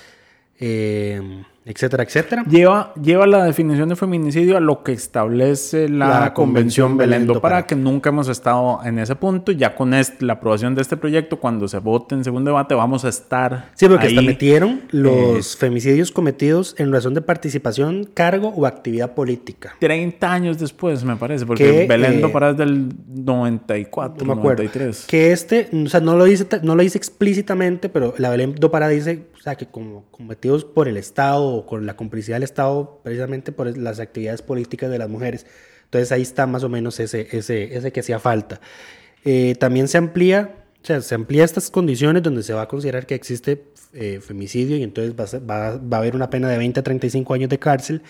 eh, 0.59 1.43
etcétera, 1.67 2.03
etcétera. 2.03 2.43
Lleva, 2.49 2.93
lleva 2.95 3.27
la 3.27 3.43
definición 3.43 3.89
de 3.89 3.97
feminicidio 3.97 4.55
a 4.55 4.61
lo 4.61 4.83
que 4.83 4.93
establece 4.93 5.89
la, 5.89 6.33
Convención, 6.33 6.95
Belén 6.95 7.27
do 7.27 7.41
Pará, 7.41 7.65
que 7.65 7.75
nunca 7.75 8.09
hemos 8.09 8.29
estado 8.29 8.79
en 8.85 8.99
ese 8.99 9.15
punto. 9.15 9.51
Ya 9.51 9.75
con 9.75 9.91
la 9.91 10.33
aprobación 10.33 10.75
de 10.75 10.81
este 10.81 10.95
proyecto, 10.95 11.39
cuando 11.39 11.67
se 11.67 11.79
vote 11.79 12.15
en 12.15 12.23
segundo 12.23 12.51
debate, 12.51 12.73
vamos 12.73 13.03
a 13.03 13.09
estar. 13.09 13.71
Sí, 13.75 13.87
porque 13.87 14.07
hasta 14.07 14.21
metieron 14.21 14.81
los 14.91 15.55
eh, 15.55 15.57
femicidios 15.57 16.11
cometidos 16.11 16.73
en 16.77 16.91
razón 16.91 17.13
de 17.13 17.21
participación, 17.21 18.09
cargo 18.13 18.53
o 18.55 18.65
actividad 18.65 19.13
política. 19.13 19.75
30 19.79 20.31
años 20.31 20.57
después, 20.59 21.03
me 21.03 21.17
parece, 21.17 21.45
porque 21.45 21.85
Belén 21.87 22.21
do 22.21 22.27
eh, 22.27 22.31
Pará 22.31 22.51
es 22.51 22.57
del 22.57 22.89
94, 23.07 24.25
no 24.25 24.35
93. 24.35 25.05
Que 25.07 25.33
este, 25.33 25.69
o 25.73 25.89
sea, 25.89 25.99
no 25.99 26.15
lo 26.15 26.23
dice, 26.23 26.47
no 26.61 26.75
lo 26.75 26.83
dice 26.83 26.97
explícitamente, 26.97 27.89
pero 27.89 28.13
la 28.17 28.29
Belén 28.29 28.55
do 28.55 28.71
Pará 28.71 28.87
dice 28.87 29.25
que 29.55 29.67
como 29.67 30.05
cometidos 30.11 30.65
por 30.65 30.87
el 30.87 30.97
Estado 30.97 31.56
o 31.57 31.65
con 31.65 31.85
la 31.85 31.95
complicidad 31.95 32.37
del 32.37 32.43
Estado, 32.43 33.01
precisamente 33.03 33.51
por 33.51 33.75
las 33.77 33.99
actividades 33.99 34.41
políticas 34.41 34.89
de 34.89 34.97
las 34.97 35.09
mujeres. 35.09 35.45
Entonces 35.85 36.11
ahí 36.11 36.21
está 36.21 36.47
más 36.47 36.63
o 36.63 36.69
menos 36.69 36.99
ese, 36.99 37.27
ese, 37.31 37.75
ese 37.75 37.91
que 37.91 38.01
hacía 38.01 38.19
falta. 38.19 38.59
Eh, 39.23 39.55
también 39.59 39.87
se 39.87 39.97
amplía, 39.97 40.55
o 40.81 40.85
sea, 40.85 41.01
se 41.01 41.15
amplía 41.15 41.43
estas 41.43 41.69
condiciones 41.69 42.23
donde 42.23 42.43
se 42.43 42.53
va 42.53 42.63
a 42.63 42.67
considerar 42.67 43.05
que 43.05 43.15
existe 43.15 43.65
eh, 43.93 44.19
femicidio 44.21 44.77
y 44.77 44.83
entonces 44.83 45.13
va 45.15 45.63
a, 45.63 45.77
va, 45.77 45.97
a, 45.97 45.99
haber 45.99 46.15
una 46.15 46.29
pena 46.29 46.49
de 46.49 46.57
20 46.57 46.79
a 46.79 46.83
35 46.83 47.33
años 47.33 47.49
de 47.49 47.59
cárcel. 47.59 48.01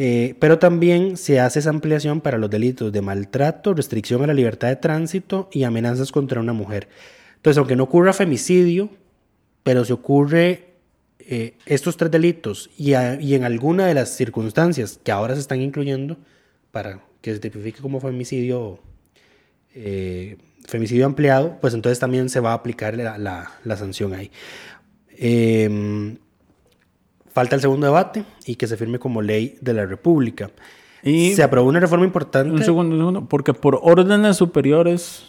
Eh, 0.00 0.36
pero 0.38 0.60
también 0.60 1.16
se 1.16 1.40
hace 1.40 1.58
esa 1.58 1.70
ampliación 1.70 2.20
para 2.20 2.38
los 2.38 2.48
delitos 2.48 2.92
de 2.92 3.02
maltrato, 3.02 3.74
restricción 3.74 4.22
a 4.22 4.28
la 4.28 4.34
libertad 4.34 4.68
de 4.68 4.76
tránsito 4.76 5.48
y 5.52 5.64
amenazas 5.64 6.12
contra 6.12 6.40
una 6.40 6.52
mujer. 6.52 6.88
Entonces, 7.34 7.58
aunque 7.58 7.74
no 7.74 7.84
ocurra 7.84 8.12
femicidio, 8.12 8.90
pero 9.64 9.84
se 9.84 9.92
ocurre 9.92 10.67
eh, 11.20 11.58
estos 11.66 11.96
tres 11.96 12.10
delitos 12.10 12.70
y, 12.78 12.94
en 12.94 13.44
alguna 13.44 13.86
de 13.86 13.94
las 13.94 14.16
circunstancias 14.16 15.00
que 15.02 15.12
ahora 15.12 15.34
se 15.34 15.40
están 15.40 15.60
incluyendo 15.60 16.16
para 16.70 17.00
que 17.20 17.34
se 17.34 17.40
tipifique 17.40 17.80
como 17.80 18.00
femicidio, 18.00 18.78
eh, 19.74 20.36
femicidio 20.66 21.06
ampliado, 21.06 21.58
pues 21.60 21.74
entonces 21.74 21.98
también 21.98 22.28
se 22.28 22.40
va 22.40 22.52
a 22.52 22.54
aplicar 22.54 22.96
la, 22.96 23.76
sanción 23.76 24.14
ahí. 24.14 24.30
Em, 25.16 26.16
falta 27.32 27.56
el 27.56 27.60
segundo 27.60 27.86
debate 27.86 28.24
y 28.46 28.54
que 28.54 28.66
se 28.66 28.76
firme 28.76 28.98
como 28.98 29.20
ley 29.20 29.58
de 29.60 29.74
la 29.74 29.86
República. 29.86 30.50
Y 31.02 31.34
se 31.34 31.42
aprobó 31.42 31.68
una 31.68 31.80
reforma 31.80 32.04
importante. 32.04 32.52
Un 32.52 32.64
segundo, 32.64 32.94
un 32.94 33.00
segundo, 33.00 33.28
porque 33.28 33.54
por 33.54 33.78
órdenes 33.82 34.36
superiores 34.36 35.24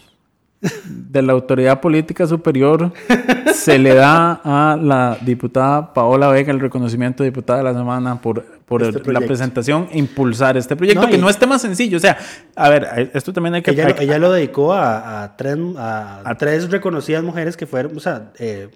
de 0.85 1.21
la 1.21 1.33
autoridad 1.33 1.81
política 1.81 2.27
superior 2.27 2.93
se 3.53 3.77
le 3.77 3.93
da 3.93 4.41
a 4.43 4.77
la 4.77 5.17
diputada 5.21 5.93
Paola 5.93 6.27
Vega 6.29 6.51
el 6.51 6.59
reconocimiento 6.59 7.23
de 7.23 7.29
diputada 7.29 7.59
de 7.59 7.65
la 7.65 7.73
semana 7.73 8.21
por, 8.21 8.45
por 8.65 8.83
este 8.83 9.11
la 9.11 9.21
presentación 9.21 9.87
e 9.91 9.97
impulsar 9.97 10.57
este 10.57 10.75
proyecto, 10.75 11.07
que 11.07 11.17
no 11.17 11.29
es 11.29 11.37
tema 11.37 11.59
sencillo. 11.59 11.97
O 11.97 11.99
sea, 11.99 12.17
a 12.55 12.69
ver, 12.69 13.11
esto 13.13 13.33
también 13.33 13.55
hay 13.55 13.61
que... 13.61 13.71
Ella, 13.71 14.19
lo 14.19 14.31
dedicó 14.31 14.73
a, 14.73 15.35
tres, 15.37 15.57
a, 15.77 16.35
tres 16.37 16.69
reconocidas 16.69 17.23
mujeres 17.23 17.57
que 17.57 17.65
fueron, 17.65 17.95
o 17.97 17.99
sea, 17.99 18.31
eh, 18.39 18.69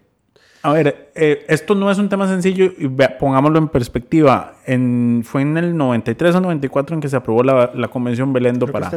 a 0.66 0.72
ver, 0.72 1.12
eh, 1.14 1.46
esto 1.50 1.76
no 1.76 1.92
es 1.92 1.98
un 1.98 2.08
tema 2.08 2.26
sencillo 2.26 2.72
y 2.78 2.88
pongámoslo 3.20 3.60
en 3.60 3.68
perspectiva. 3.68 4.56
En, 4.66 5.24
fue 5.26 5.42
en 5.42 5.58
el 5.58 5.76
93 5.76 6.36
o 6.36 6.40
94 6.40 6.96
en 6.96 7.02
que 7.02 7.10
se 7.10 7.18
aprobó 7.18 7.44
la, 7.44 7.72
la 7.76 7.90
Convención 7.90 8.32
Belén 8.32 8.60
do 8.60 8.68
Pará. 8.68 8.90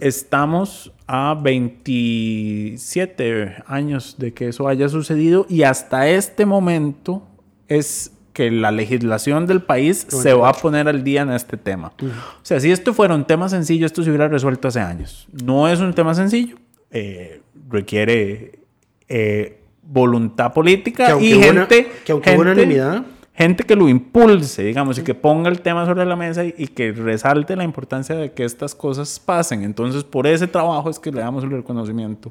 Estamos 0.00 0.90
a 1.06 1.38
27 1.38 3.56
años 3.66 4.16
de 4.18 4.32
que 4.32 4.48
eso 4.48 4.66
haya 4.66 4.88
sucedido 4.88 5.44
y 5.50 5.64
hasta 5.64 6.08
este 6.08 6.46
momento 6.46 7.22
es 7.68 8.12
que 8.32 8.50
la 8.50 8.70
legislación 8.70 9.46
del 9.46 9.60
país 9.60 10.06
se 10.08 10.32
va 10.32 10.48
a 10.48 10.54
poner 10.54 10.88
al 10.88 11.04
día 11.04 11.20
en 11.20 11.32
este 11.32 11.58
tema. 11.58 11.92
O 12.00 12.40
sea, 12.40 12.58
si 12.58 12.70
esto 12.70 12.94
fuera 12.94 13.14
un 13.14 13.26
tema 13.26 13.50
sencillo, 13.50 13.84
esto 13.84 14.02
se 14.02 14.08
hubiera 14.08 14.28
resuelto 14.28 14.68
hace 14.68 14.80
años. 14.80 15.28
No 15.44 15.68
es 15.68 15.78
un 15.80 15.92
tema 15.92 16.14
sencillo, 16.14 16.56
eh, 16.90 17.42
requiere... 17.68 18.60
Eh, 19.08 19.58
voluntad 19.82 20.52
política 20.52 21.16
y 21.20 21.34
gente 21.34 21.90
que 22.04 22.12
aunque 22.12 22.30
gente, 22.30 22.42
unanimidad 22.42 23.04
gente 23.34 23.64
que 23.64 23.74
lo 23.74 23.88
impulse, 23.88 24.62
digamos, 24.62 24.98
y 24.98 25.02
que 25.02 25.14
ponga 25.14 25.48
el 25.50 25.62
tema 25.62 25.86
sobre 25.86 26.04
la 26.04 26.16
mesa 26.16 26.44
y, 26.44 26.68
que 26.68 26.92
resalte 26.92 27.56
la 27.56 27.64
importancia 27.64 28.14
de 28.14 28.32
que 28.32 28.44
estas 28.44 28.74
cosas 28.74 29.18
pasen. 29.18 29.62
Entonces, 29.62 30.04
por 30.04 30.26
ese 30.26 30.46
trabajo 30.46 30.90
es 30.90 30.98
que 30.98 31.10
le 31.10 31.20
damos 31.20 31.44
el 31.44 31.50
reconocimiento 31.50 32.30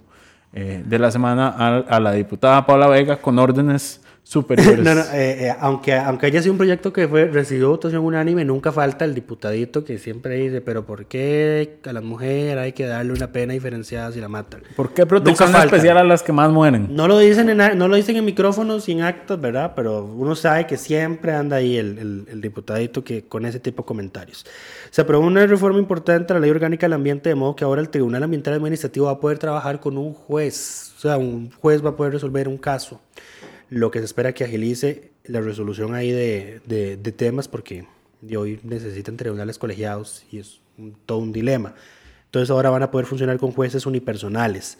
eh, 0.54 0.84
de 0.86 0.99
la 0.99 1.12
semana 1.12 1.49
a, 1.49 1.78
a, 1.78 1.99
la 1.99 2.12
diputada 2.12 2.66
Paula 2.66 2.88
Vega 2.88 3.18
con 3.18 3.39
órdenes 3.39 4.02
superiores. 4.24 4.80
no, 4.80 4.95
no, 4.95 5.01
eh, 5.13 5.47
eh, 5.47 5.55
aunque, 5.59 5.93
aunque 5.93 6.28
haya 6.28 6.41
sido 6.41 6.53
un 6.53 6.57
proyecto 6.57 6.93
que 6.93 7.07
fue, 7.07 7.26
recibió 7.26 7.69
votación 7.69 8.03
unánime, 8.03 8.45
nunca 8.45 8.72
falta 8.72 9.05
el 9.05 9.13
diputadito 9.13 9.84
que 9.84 9.97
siempre 9.97 10.36
dice, 10.36 10.61
pero 10.61 10.86
¿por 10.86 11.05
qué 11.05 11.80
a 11.86 11.93
la 11.93 12.01
mujer 12.01 12.57
hay 12.59 12.74
que 12.74 12.86
darle 12.86 13.13
una 13.13 13.32
pena 13.32 13.53
diferenciada 13.53 14.11
si 14.11 14.19
la 14.19 14.30
matan? 14.30 14.61
¿Por 14.76 14.93
qué 14.93 15.05
protección 15.05 15.55
especial 15.55 15.97
a 15.97 16.03
las 16.03 16.24
que 16.24 16.32
más 16.32 16.51
mueren? 16.51 16.88
No 16.91 17.07
lo 17.07 17.17
dicen 17.17 17.49
en, 17.49 17.78
no 17.78 17.88
lo 17.88 17.95
dicen 17.95 18.15
en 18.15 18.26
micrófonos 18.26 18.86
sin 18.86 19.01
actos, 19.01 19.39
¿verdad? 19.39 19.74
Pero 19.76 20.05
uno 20.05 20.36
sabe 20.36 20.67
que 20.67 20.78
siempre 20.78 21.34
anda 21.34 21.57
ahí 21.57 21.78
el, 21.78 22.26
el, 22.30 22.41
diputadito 22.41 23.03
que 23.03 23.24
con 23.24 23.45
ese 23.45 23.59
tipo 23.59 23.84
de 23.84 23.88
comentarios. 23.88 24.45
Se 24.89 25.01
aprobó 25.01 25.26
una 25.26 25.45
reforma 25.45 25.80
importante 25.80 26.34
a 26.34 26.36
la 26.36 26.39
Ley 26.41 26.49
Orgánica 26.49 26.86
del 26.86 26.93
Ambiente, 26.93 27.30
de 27.30 27.36
modo 27.36 27.55
que 27.55 27.63
ahora 27.63 27.82
el 27.82 27.89
Tribunal 27.89 28.24
Ambiental 28.24 28.53
Administrativo 28.53 29.05
va 29.07 29.13
a 29.13 29.19
poder 29.19 29.38
trabajar 29.38 29.80
con 29.80 29.97
un 29.97 30.13
juez. 30.13 30.93
O 30.97 31.01
sea, 31.01 31.17
un 31.17 31.51
juez 31.51 31.84
va 31.84 31.89
a 31.89 31.95
poder 31.95 32.13
resolver 32.13 32.47
un 32.47 32.57
caso 32.57 32.99
lo 33.72 33.89
que 33.89 33.99
se 33.99 34.05
espera 34.05 34.34
que 34.34 34.43
agilice 34.43 35.11
la 35.24 35.39
resolución 35.39 35.95
ahí 35.95 36.11
de, 36.11 36.59
de, 36.67 37.11
temas 37.13 37.47
porque 37.47 37.86
de 38.19 38.36
hoy 38.36 38.59
necesitan 38.63 39.15
tribunales 39.15 39.57
colegiados 39.57 40.26
y 40.30 40.39
es 40.39 40.59
todo 41.05 41.19
un 41.19 41.32
dilema. 41.32 41.74
Entonces 42.26 42.49
ahora 42.49 42.69
van 42.69 42.84
a 42.84 42.91
poder 42.91 43.07
funcionar 43.07 43.38
con 43.38 43.53
jueces 43.53 43.86
unipersonales. 43.86 44.78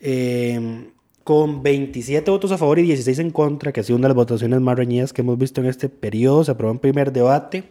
Em, 0.00 0.88
con 1.22 1.62
27 1.62 2.28
votos 2.28 2.50
a 2.50 2.58
favor 2.58 2.80
y 2.80 2.82
16 2.82 3.20
en 3.20 3.30
contra, 3.30 3.70
que 3.70 3.78
ha 3.78 3.84
sido 3.84 3.96
una 3.96 4.08
de 4.08 4.10
las 4.10 4.16
votaciones 4.16 4.60
más 4.60 4.76
reñidas 4.76 5.12
que 5.12 5.22
hemos 5.22 5.38
visto 5.38 5.60
en 5.60 5.68
este 5.68 5.88
periodo, 5.88 6.42
se 6.42 6.50
aprobó 6.50 6.72
en 6.72 6.80
primer 6.80 7.12
debate 7.12 7.62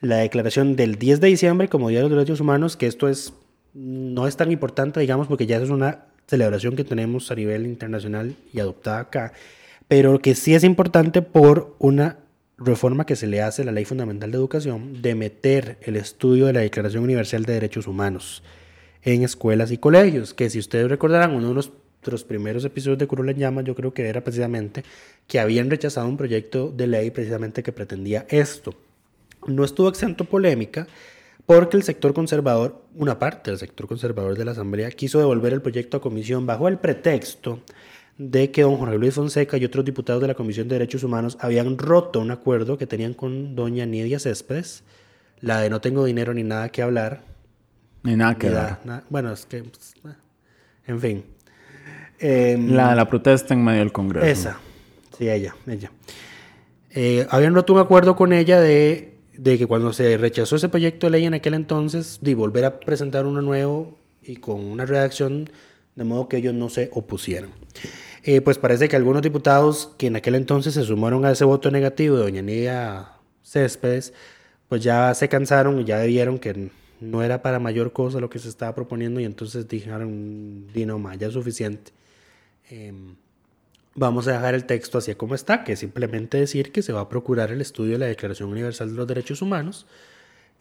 la 0.00 0.16
declaración 0.16 0.74
del 0.74 0.96
10 0.96 1.20
de 1.20 1.28
diciembre 1.28 1.68
como 1.68 1.90
Día 1.90 1.98
de 1.98 2.04
los 2.04 2.12
Derechos 2.12 2.40
Humanos, 2.40 2.78
que 2.78 2.86
esto 2.86 3.10
es 3.10 3.34
no 3.74 4.26
es 4.26 4.38
tan 4.38 4.50
importante, 4.52 5.00
digamos, 5.00 5.26
porque 5.26 5.44
ya 5.46 5.58
es 5.58 5.68
una 5.68 6.06
celebración 6.26 6.76
que 6.76 6.84
tenemos 6.84 7.30
a 7.30 7.34
nivel 7.34 7.66
internacional 7.66 8.36
y 8.54 8.60
adoptada 8.60 9.00
acá 9.00 9.32
pero 9.92 10.20
que 10.20 10.34
sí 10.34 10.54
es 10.54 10.64
importante 10.64 11.20
por 11.20 11.76
una 11.78 12.16
reforma 12.56 13.04
que 13.04 13.14
se 13.14 13.26
le 13.26 13.42
hace 13.42 13.60
a 13.60 13.66
la 13.66 13.72
Ley 13.72 13.84
Fundamental 13.84 14.30
de 14.30 14.38
Educación 14.38 15.02
de 15.02 15.14
meter 15.14 15.76
el 15.82 15.96
estudio 15.96 16.46
de 16.46 16.54
la 16.54 16.60
Declaración 16.60 17.04
Universal 17.04 17.44
de 17.44 17.52
Derechos 17.52 17.86
Humanos 17.86 18.42
en 19.02 19.22
escuelas 19.22 19.70
y 19.70 19.76
colegios, 19.76 20.32
que 20.32 20.48
si 20.48 20.60
ustedes 20.60 20.88
recordarán, 20.88 21.34
uno 21.34 21.48
de 21.50 21.54
los, 21.56 22.24
primeros 22.24 22.64
episodios 22.64 22.98
de 23.00 23.06
Curul 23.06 23.28
en 23.28 23.36
Llamas, 23.36 23.66
yo 23.66 23.74
creo 23.74 23.92
que 23.92 24.08
era 24.08 24.24
precisamente 24.24 24.82
que 25.26 25.38
habían 25.38 25.68
rechazado 25.68 26.08
un 26.08 26.16
proyecto 26.16 26.72
de 26.74 26.86
ley 26.86 27.10
precisamente 27.10 27.62
que 27.62 27.72
pretendía 27.72 28.24
esto. 28.30 28.74
No 29.46 29.62
estuvo 29.62 29.90
exento 29.90 30.24
polémica 30.24 30.86
porque 31.44 31.76
el 31.76 31.82
sector 31.82 32.14
conservador, 32.14 32.82
una 32.94 33.18
parte 33.18 33.50
del 33.50 33.60
sector 33.60 33.86
conservador 33.86 34.38
de 34.38 34.46
la 34.46 34.52
Asamblea, 34.52 34.90
quiso 34.92 35.18
devolver 35.18 35.52
el 35.52 35.60
proyecto 35.60 35.98
a 35.98 36.00
comisión 36.00 36.46
bajo 36.46 36.66
el 36.66 36.78
pretexto 36.78 37.60
de 38.18 38.50
que 38.50 38.62
don 38.62 38.76
Jorge 38.76 38.98
Luis 38.98 39.14
Fonseca 39.14 39.56
y 39.56 39.64
otros 39.64 39.84
diputados 39.84 40.20
de 40.20 40.28
la 40.28 40.34
Comisión 40.34 40.68
de 40.68 40.76
Derechos 40.76 41.02
Humanos 41.02 41.38
habían 41.40 41.78
roto 41.78 42.20
un 42.20 42.30
acuerdo 42.30 42.78
que 42.78 42.86
tenían 42.86 43.14
con 43.14 43.54
doña 43.56 43.86
Nidia 43.86 44.18
Céspedes, 44.18 44.84
la 45.40 45.60
de 45.60 45.70
no 45.70 45.80
tengo 45.80 46.04
dinero 46.04 46.34
ni 46.34 46.42
nada 46.42 46.68
que 46.68 46.82
hablar. 46.82 47.22
Ni 48.02 48.16
nada 48.16 48.36
que 48.36 48.48
hablar. 48.48 49.04
bueno, 49.08 49.32
es 49.32 49.46
que, 49.46 49.62
pues, 49.62 49.94
en 50.86 51.00
fin. 51.00 51.24
Em, 52.18 52.70
la 52.70 52.90
de 52.90 52.96
la 52.96 53.08
protesta 53.08 53.54
en 53.54 53.64
medio 53.64 53.80
del 53.80 53.92
Congreso. 53.92 54.26
Esa, 54.26 54.60
sí, 55.16 55.28
ella, 55.28 55.56
ella. 55.66 55.90
Eh, 56.90 57.26
habían 57.30 57.54
roto 57.54 57.72
un 57.72 57.80
acuerdo 57.80 58.14
con 58.14 58.32
ella 58.32 58.60
de, 58.60 59.18
de, 59.36 59.58
que 59.58 59.66
cuando 59.66 59.92
se 59.92 60.16
rechazó 60.18 60.56
ese 60.56 60.68
proyecto 60.68 61.06
de 61.06 61.12
ley 61.12 61.24
en 61.24 61.34
aquel 61.34 61.54
entonces, 61.54 62.18
de 62.20 62.34
volver 62.34 62.64
a 62.64 62.78
presentar 62.80 63.26
uno 63.26 63.42
nuevo 63.42 63.98
y 64.22 64.36
con 64.36 64.60
una 64.64 64.84
redacción 64.84 65.50
de 65.94 66.04
modo 66.04 66.28
que 66.28 66.38
ellos 66.38 66.54
no 66.54 66.68
se 66.68 66.90
opusieran. 66.92 67.50
Eh, 68.24 68.40
pues 68.40 68.58
parece 68.58 68.88
que 68.88 68.96
algunos 68.96 69.22
diputados 69.22 69.94
que 69.98 70.06
en 70.06 70.16
aquel 70.16 70.36
entonces 70.36 70.74
se 70.74 70.84
sumaron 70.84 71.24
a 71.24 71.32
ese 71.32 71.44
voto 71.44 71.70
negativo 71.70 72.16
de 72.16 72.22
doña 72.22 72.42
Nidia 72.42 73.12
Céspedes, 73.42 74.12
pues 74.68 74.82
ya 74.82 75.12
se 75.14 75.28
cansaron 75.28 75.80
y 75.80 75.84
ya 75.84 76.02
vieron 76.02 76.38
que 76.38 76.70
no 77.00 77.22
era 77.22 77.42
para 77.42 77.58
mayor 77.58 77.92
cosa 77.92 78.20
lo 78.20 78.30
que 78.30 78.38
se 78.38 78.48
estaba 78.48 78.74
proponiendo 78.74 79.20
y 79.20 79.24
entonces 79.24 79.68
dijeron, 79.68 80.68
Dino, 80.72 81.02
ya 81.18 81.26
es 81.26 81.32
suficiente. 81.32 81.92
Em, 82.70 83.16
vamos 83.94 84.28
a 84.28 84.32
dejar 84.32 84.54
el 84.54 84.64
texto 84.64 84.98
así 84.98 85.14
como 85.16 85.34
está, 85.34 85.64
que 85.64 85.72
es 85.72 85.80
simplemente 85.80 86.38
decir 86.38 86.70
que 86.72 86.82
se 86.82 86.92
va 86.92 87.00
a 87.02 87.08
procurar 87.08 87.50
el 87.50 87.60
estudio 87.60 87.94
de 87.94 87.98
la 87.98 88.06
Declaración 88.06 88.50
Universal 88.50 88.90
de 88.90 88.96
los 88.96 89.06
Derechos 89.06 89.42
Humanos, 89.42 89.86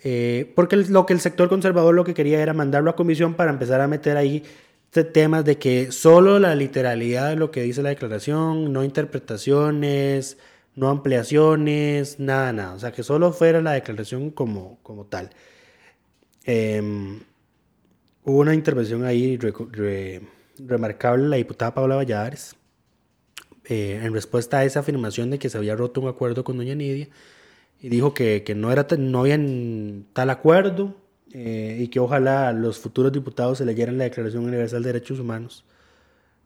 eh, 0.03 0.51
porque 0.55 0.77
lo 0.77 1.05
que 1.05 1.13
el 1.13 1.19
sector 1.19 1.47
conservador 1.47 1.93
lo 1.93 2.03
que 2.03 2.15
quería 2.15 2.41
era 2.41 2.53
mandarlo 2.53 2.89
a 2.89 2.95
comisión 2.95 3.35
para 3.35 3.51
empezar 3.51 3.81
a 3.81 3.87
meter 3.87 4.17
ahí 4.17 4.43
temas 4.91 5.45
de 5.45 5.57
que 5.57 5.91
solo 5.91 6.39
la 6.39 6.53
literalidad 6.55 7.29
de 7.29 7.35
lo 7.37 7.49
que 7.51 7.61
dice 7.63 7.81
la 7.81 7.89
declaración, 7.89 8.73
no 8.73 8.83
interpretaciones, 8.83 10.37
no 10.75 10.89
ampliaciones, 10.89 12.19
nada, 12.19 12.51
nada. 12.53 12.73
O 12.73 12.79
sea, 12.79 12.91
que 12.91 13.03
solo 13.03 13.31
fuera 13.31 13.61
la 13.61 13.71
declaración 13.73 14.31
como, 14.31 14.79
como 14.83 15.05
tal. 15.05 15.29
Em, 16.43 17.21
hubo 18.23 18.39
una 18.39 18.53
intervención 18.53 19.05
ahí 19.05 19.39
remarcable 20.57 21.27
la 21.29 21.35
diputada 21.37 21.73
Paula 21.73 21.95
Valladares 21.95 22.55
eh, 23.65 24.01
en 24.03 24.13
respuesta 24.13 24.59
a 24.59 24.65
esa 24.65 24.81
afirmación 24.81 25.29
de 25.29 25.39
que 25.39 25.49
se 25.49 25.57
había 25.57 25.75
roto 25.75 26.01
un 26.01 26.09
acuerdo 26.09 26.43
con 26.43 26.57
doña 26.57 26.75
Nidia 26.75 27.09
y 27.79 27.89
dijo 27.89 28.13
que, 28.13 28.43
no, 28.55 28.71
era, 28.71 28.85
no 28.97 29.21
había 29.21 29.39
tal 30.13 30.29
acuerdo 30.29 30.95
eh, 31.33 31.77
y 31.79 31.87
que 31.87 31.99
ojalá 31.99 32.51
los 32.51 32.79
futuros 32.79 33.11
diputados 33.11 33.57
se 33.57 33.65
leyeran 33.65 33.97
la 33.97 34.05
Declaración 34.05 34.43
Universal 34.45 34.83
de 34.83 34.93
Derechos 34.93 35.19
Humanos 35.19 35.63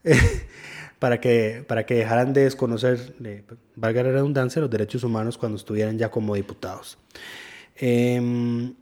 para, 1.00 1.20
que, 1.20 1.64
para 1.68 1.86
que 1.86 1.96
dejaran 1.96 2.34
de 2.34 2.44
desconocer, 2.44 3.16
valga 3.76 4.04
la 4.04 4.12
redundancia, 4.12 4.62
los 4.62 4.70
derechos 4.70 5.04
humanos 5.04 5.38
cuando 5.38 5.58
estuvieran 5.58 5.98
ya 5.98 6.10
como 6.10 6.36
diputados. 6.36 6.98
Em, 7.76 8.76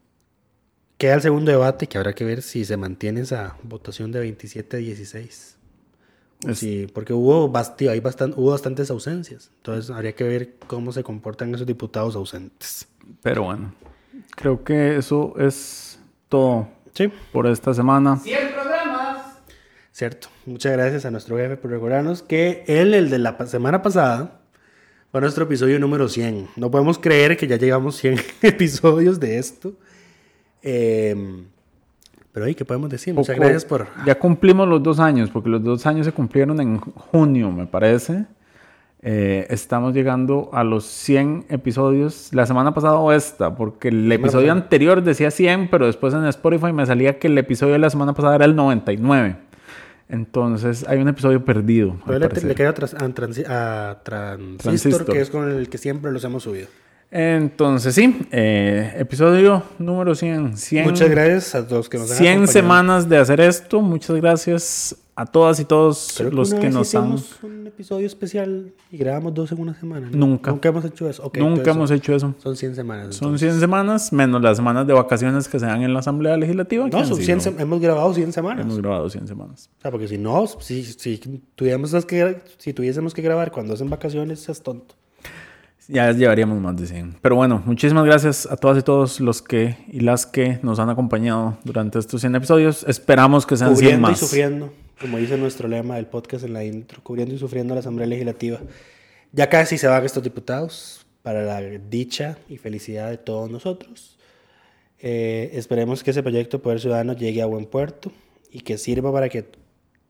queda 0.97 1.15
el 1.15 1.21
segundo 1.21 1.51
debate 1.51 1.87
que 1.87 1.97
habrá 1.97 2.13
que 2.13 2.25
ver 2.25 2.41
si 2.41 2.65
se 2.65 2.77
mantiene 2.77 3.21
esa 3.21 3.57
votación 3.63 4.11
de 4.11 4.19
27 4.19 4.77
a 4.77 4.79
16. 4.79 5.57
Sí, 6.53 6.87
porque 6.93 7.13
hubo, 7.13 7.51
hay 7.55 8.01
hubo 8.35 8.51
bastantes 8.51 8.91
ausencias. 8.91 9.51
Entonces 9.57 9.89
habría 9.89 10.13
que 10.13 10.25
ver 10.25 10.55
cómo 10.67 10.91
se 10.91 11.03
comportan 11.03 11.55
esos 11.55 11.65
diputados 11.65 12.15
ausentes. 12.15 12.87
Pero 13.21 13.43
bueno, 13.43 13.73
creo 14.35 14.63
que 14.63 14.97
eso 14.97 15.35
es 15.37 15.92
todo 16.33 16.67
por 17.31 17.45
esta 17.45 17.75
semana. 17.75 18.17
100 18.17 18.53
programas. 18.53 19.37
Cierto. 19.91 20.29
Muchas 20.47 20.71
gracias 20.71 21.05
a 21.05 21.11
nuestro 21.11 21.37
jefe 21.37 21.57
por 21.57 21.69
recordarnos 21.69 22.23
que 22.23 22.63
él, 22.65 22.95
el 22.95 23.11
de 23.11 23.19
la 23.19 23.37
semana 23.45 23.83
pasada, 23.83 24.39
fue 25.11 25.21
nuestro 25.21 25.43
episodio 25.43 25.79
número 25.79 26.09
100. 26.09 26.49
No 26.55 26.71
podemos 26.71 26.97
creer 26.97 27.37
que 27.37 27.45
ya 27.45 27.57
llegamos 27.57 27.97
100 27.97 28.19
episodios 28.41 29.19
de 29.19 29.37
esto. 29.37 29.73
Eh, 30.63 31.45
pero 32.31 32.47
ahí, 32.47 32.55
¿qué 32.55 32.65
podemos 32.65 32.89
decir? 32.89 33.13
Muchas 33.13 33.37
gracias 33.37 33.63
por... 33.63 33.87
Ya 34.03 34.17
cumplimos 34.17 34.67
los 34.67 34.81
dos 34.81 34.99
años, 34.99 35.29
porque 35.29 35.49
los 35.49 35.63
dos 35.63 35.85
años 35.85 36.07
se 36.07 36.13
cumplieron 36.13 36.59
en 36.59 36.79
junio, 36.79 37.51
me 37.51 37.67
parece. 37.67 38.25
Eh, 39.05 39.47
estamos 39.49 39.93
llegando 39.93 40.49
a 40.53 40.63
los 40.63 40.85
100 40.85 41.47
episodios. 41.49 42.29
La 42.31 42.45
semana 42.45 42.73
pasada 42.73 42.95
o 42.95 43.11
esta, 43.11 43.53
porque 43.53 43.89
el 43.89 44.09
episodio 44.09 44.53
anterior 44.53 45.03
decía 45.03 45.29
100, 45.29 45.69
pero 45.69 45.87
después 45.87 46.13
en 46.13 46.25
Spotify 46.25 46.71
me 46.71 46.85
salía 46.85 47.19
que 47.19 47.27
el 47.27 47.37
episodio 47.37 47.73
de 47.73 47.79
la 47.79 47.89
semana 47.89 48.13
pasada 48.13 48.35
era 48.35 48.45
el 48.45 48.55
99. 48.55 49.35
Entonces 50.07 50.85
hay 50.87 50.99
un 50.99 51.09
episodio 51.09 51.43
perdido. 51.43 51.97
le, 52.07 52.19
le, 52.19 52.55
queda 52.55 52.69
a, 52.69 54.03
Transistor, 54.03 55.05
que 55.05 55.19
es 55.19 55.29
con 55.29 55.51
el 55.51 55.67
que 55.67 55.77
siempre 55.77 56.11
los 56.11 56.23
hemos 56.23 56.43
subido. 56.43 56.67
Entonces, 57.11 57.93
sí, 57.93 58.25
eh, 58.31 58.95
episodio 58.97 59.63
número 59.79 60.15
100, 60.15 60.57
100. 60.57 60.85
Muchas 60.85 61.09
gracias 61.09 61.55
a 61.55 61.67
todos 61.67 61.89
que 61.89 61.97
nos 61.97 62.09
han 62.09 62.17
100 62.17 62.47
semanas 62.47 63.07
de 63.09 63.17
hacer 63.17 63.41
esto. 63.41 63.81
Muchas 63.81 64.15
gracias 64.15 64.95
a 65.15 65.25
todas 65.25 65.59
y 65.59 65.65
todos 65.65 66.19
los 66.31 66.53
que, 66.53 66.69
nos 66.69 66.93
han. 66.95 67.15
un 67.43 67.67
episodio 67.67 68.07
especial 68.07 68.73
y 68.91 68.97
grabamos 68.97 69.33
dos 69.33 69.51
en 69.51 69.59
una 69.59 69.75
semana. 69.75 70.09
Nunca. 70.11 70.51
Nunca 70.51 70.69
hemos 70.69 70.85
hecho 70.85 71.07
eso. 71.07 71.31
Nunca 71.35 71.71
hemos 71.71 71.91
hecho 71.91 72.15
eso. 72.15 72.33
Son 72.41 72.55
100 72.55 72.75
semanas. 72.75 73.15
Son 73.15 73.37
100 73.37 73.59
semanas, 73.59 74.11
menos 74.11 74.41
las 74.41 74.57
semanas 74.57 74.87
de 74.87 74.93
vacaciones 74.93 75.47
que 75.47 75.59
se 75.59 75.65
dan 75.65 75.83
en 75.83 75.93
la 75.93 75.99
Asamblea 75.99 76.35
Legislativa. 76.37 76.87
No, 76.87 77.05
son 77.05 77.17
100 77.17 77.59
hemos 77.59 77.79
grabado 77.79 78.13
100 78.13 78.33
semanas. 78.33 78.65
Hemos 78.65 78.79
grabado 78.79 79.09
100 79.09 79.27
semanas. 79.27 79.69
O 79.77 79.81
sea, 79.81 79.91
porque 79.91 80.07
si 80.07 80.17
no, 80.17 80.47
si, 80.59 80.83
si, 80.83 81.17
tuviésemos 81.55 82.05
que, 82.05 82.41
si 82.57 82.73
tuviésemos 82.73 83.13
que 83.13 83.21
grabar 83.21 83.51
cuando 83.51 83.73
hacen 83.75 83.89
vacaciones, 83.89 84.49
es 84.49 84.61
tonto. 84.63 84.95
Ya 85.87 86.11
llevaríamos 86.11 86.61
más 86.61 86.77
de 86.77 86.87
100. 86.87 87.17
Pero 87.21 87.35
bueno, 87.35 87.61
muchísimas 87.65 88.05
gracias 88.05 88.47
a 88.49 88.55
todas 88.55 88.77
y 88.77 88.81
todos 88.83 89.19
los 89.19 89.41
que 89.41 89.77
y 89.89 89.99
las 89.99 90.25
que 90.25 90.59
nos 90.63 90.79
han 90.79 90.89
acompañado 90.89 91.57
durante 91.65 91.99
estos 91.99 92.21
100 92.21 92.35
episodios. 92.35 92.85
Esperamos 92.87 93.45
que 93.45 93.57
sean 93.57 93.75
100 93.75 93.99
más. 93.99 94.13
y 94.13 94.15
sufriendo, 94.15 94.71
como 94.99 95.17
dice 95.17 95.37
nuestro 95.37 95.67
lema 95.67 95.95
del 95.95 96.07
podcast 96.07 96.45
en 96.45 96.53
la 96.53 96.63
intro, 96.63 97.01
cubriendo 97.03 97.35
y 97.35 97.37
sufriendo 97.37 97.73
la 97.73 97.81
Asamblea 97.81 98.07
Legislativa. 98.07 98.59
Ya 99.31 99.49
casi 99.49 99.77
se 99.77 99.87
van 99.87 100.05
estos 100.05 100.23
diputados 100.23 101.05
para 101.21 101.43
la 101.43 101.61
dicha 101.61 102.37
y 102.49 102.57
felicidad 102.57 103.09
de 103.09 103.17
todos 103.17 103.49
nosotros. 103.49 104.17
Eh, 104.99 105.51
esperemos 105.53 106.03
que 106.03 106.11
ese 106.11 106.23
proyecto 106.23 106.61
Poder 106.61 106.79
Ciudadano 106.79 107.13
llegue 107.13 107.41
a 107.41 107.45
buen 107.45 107.65
puerto 107.65 108.11
y 108.51 108.61
que 108.61 108.77
sirva 108.77 109.11
para 109.11 109.29
que 109.29 109.45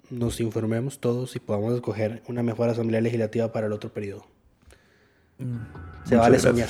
nos 0.10 0.40
informemos 0.40 1.00
todos 1.00 1.36
y 1.36 1.40
podamos 1.40 1.74
escoger 1.74 2.22
una 2.28 2.44
mejor 2.44 2.70
Asamblea 2.70 3.02
Legislativa 3.02 3.52
para 3.52 3.68
el 3.68 3.74
otro 3.74 3.92
periodo. 3.92 4.26
Se 6.06 6.16
vale 6.16 6.40
soñar. 6.40 6.70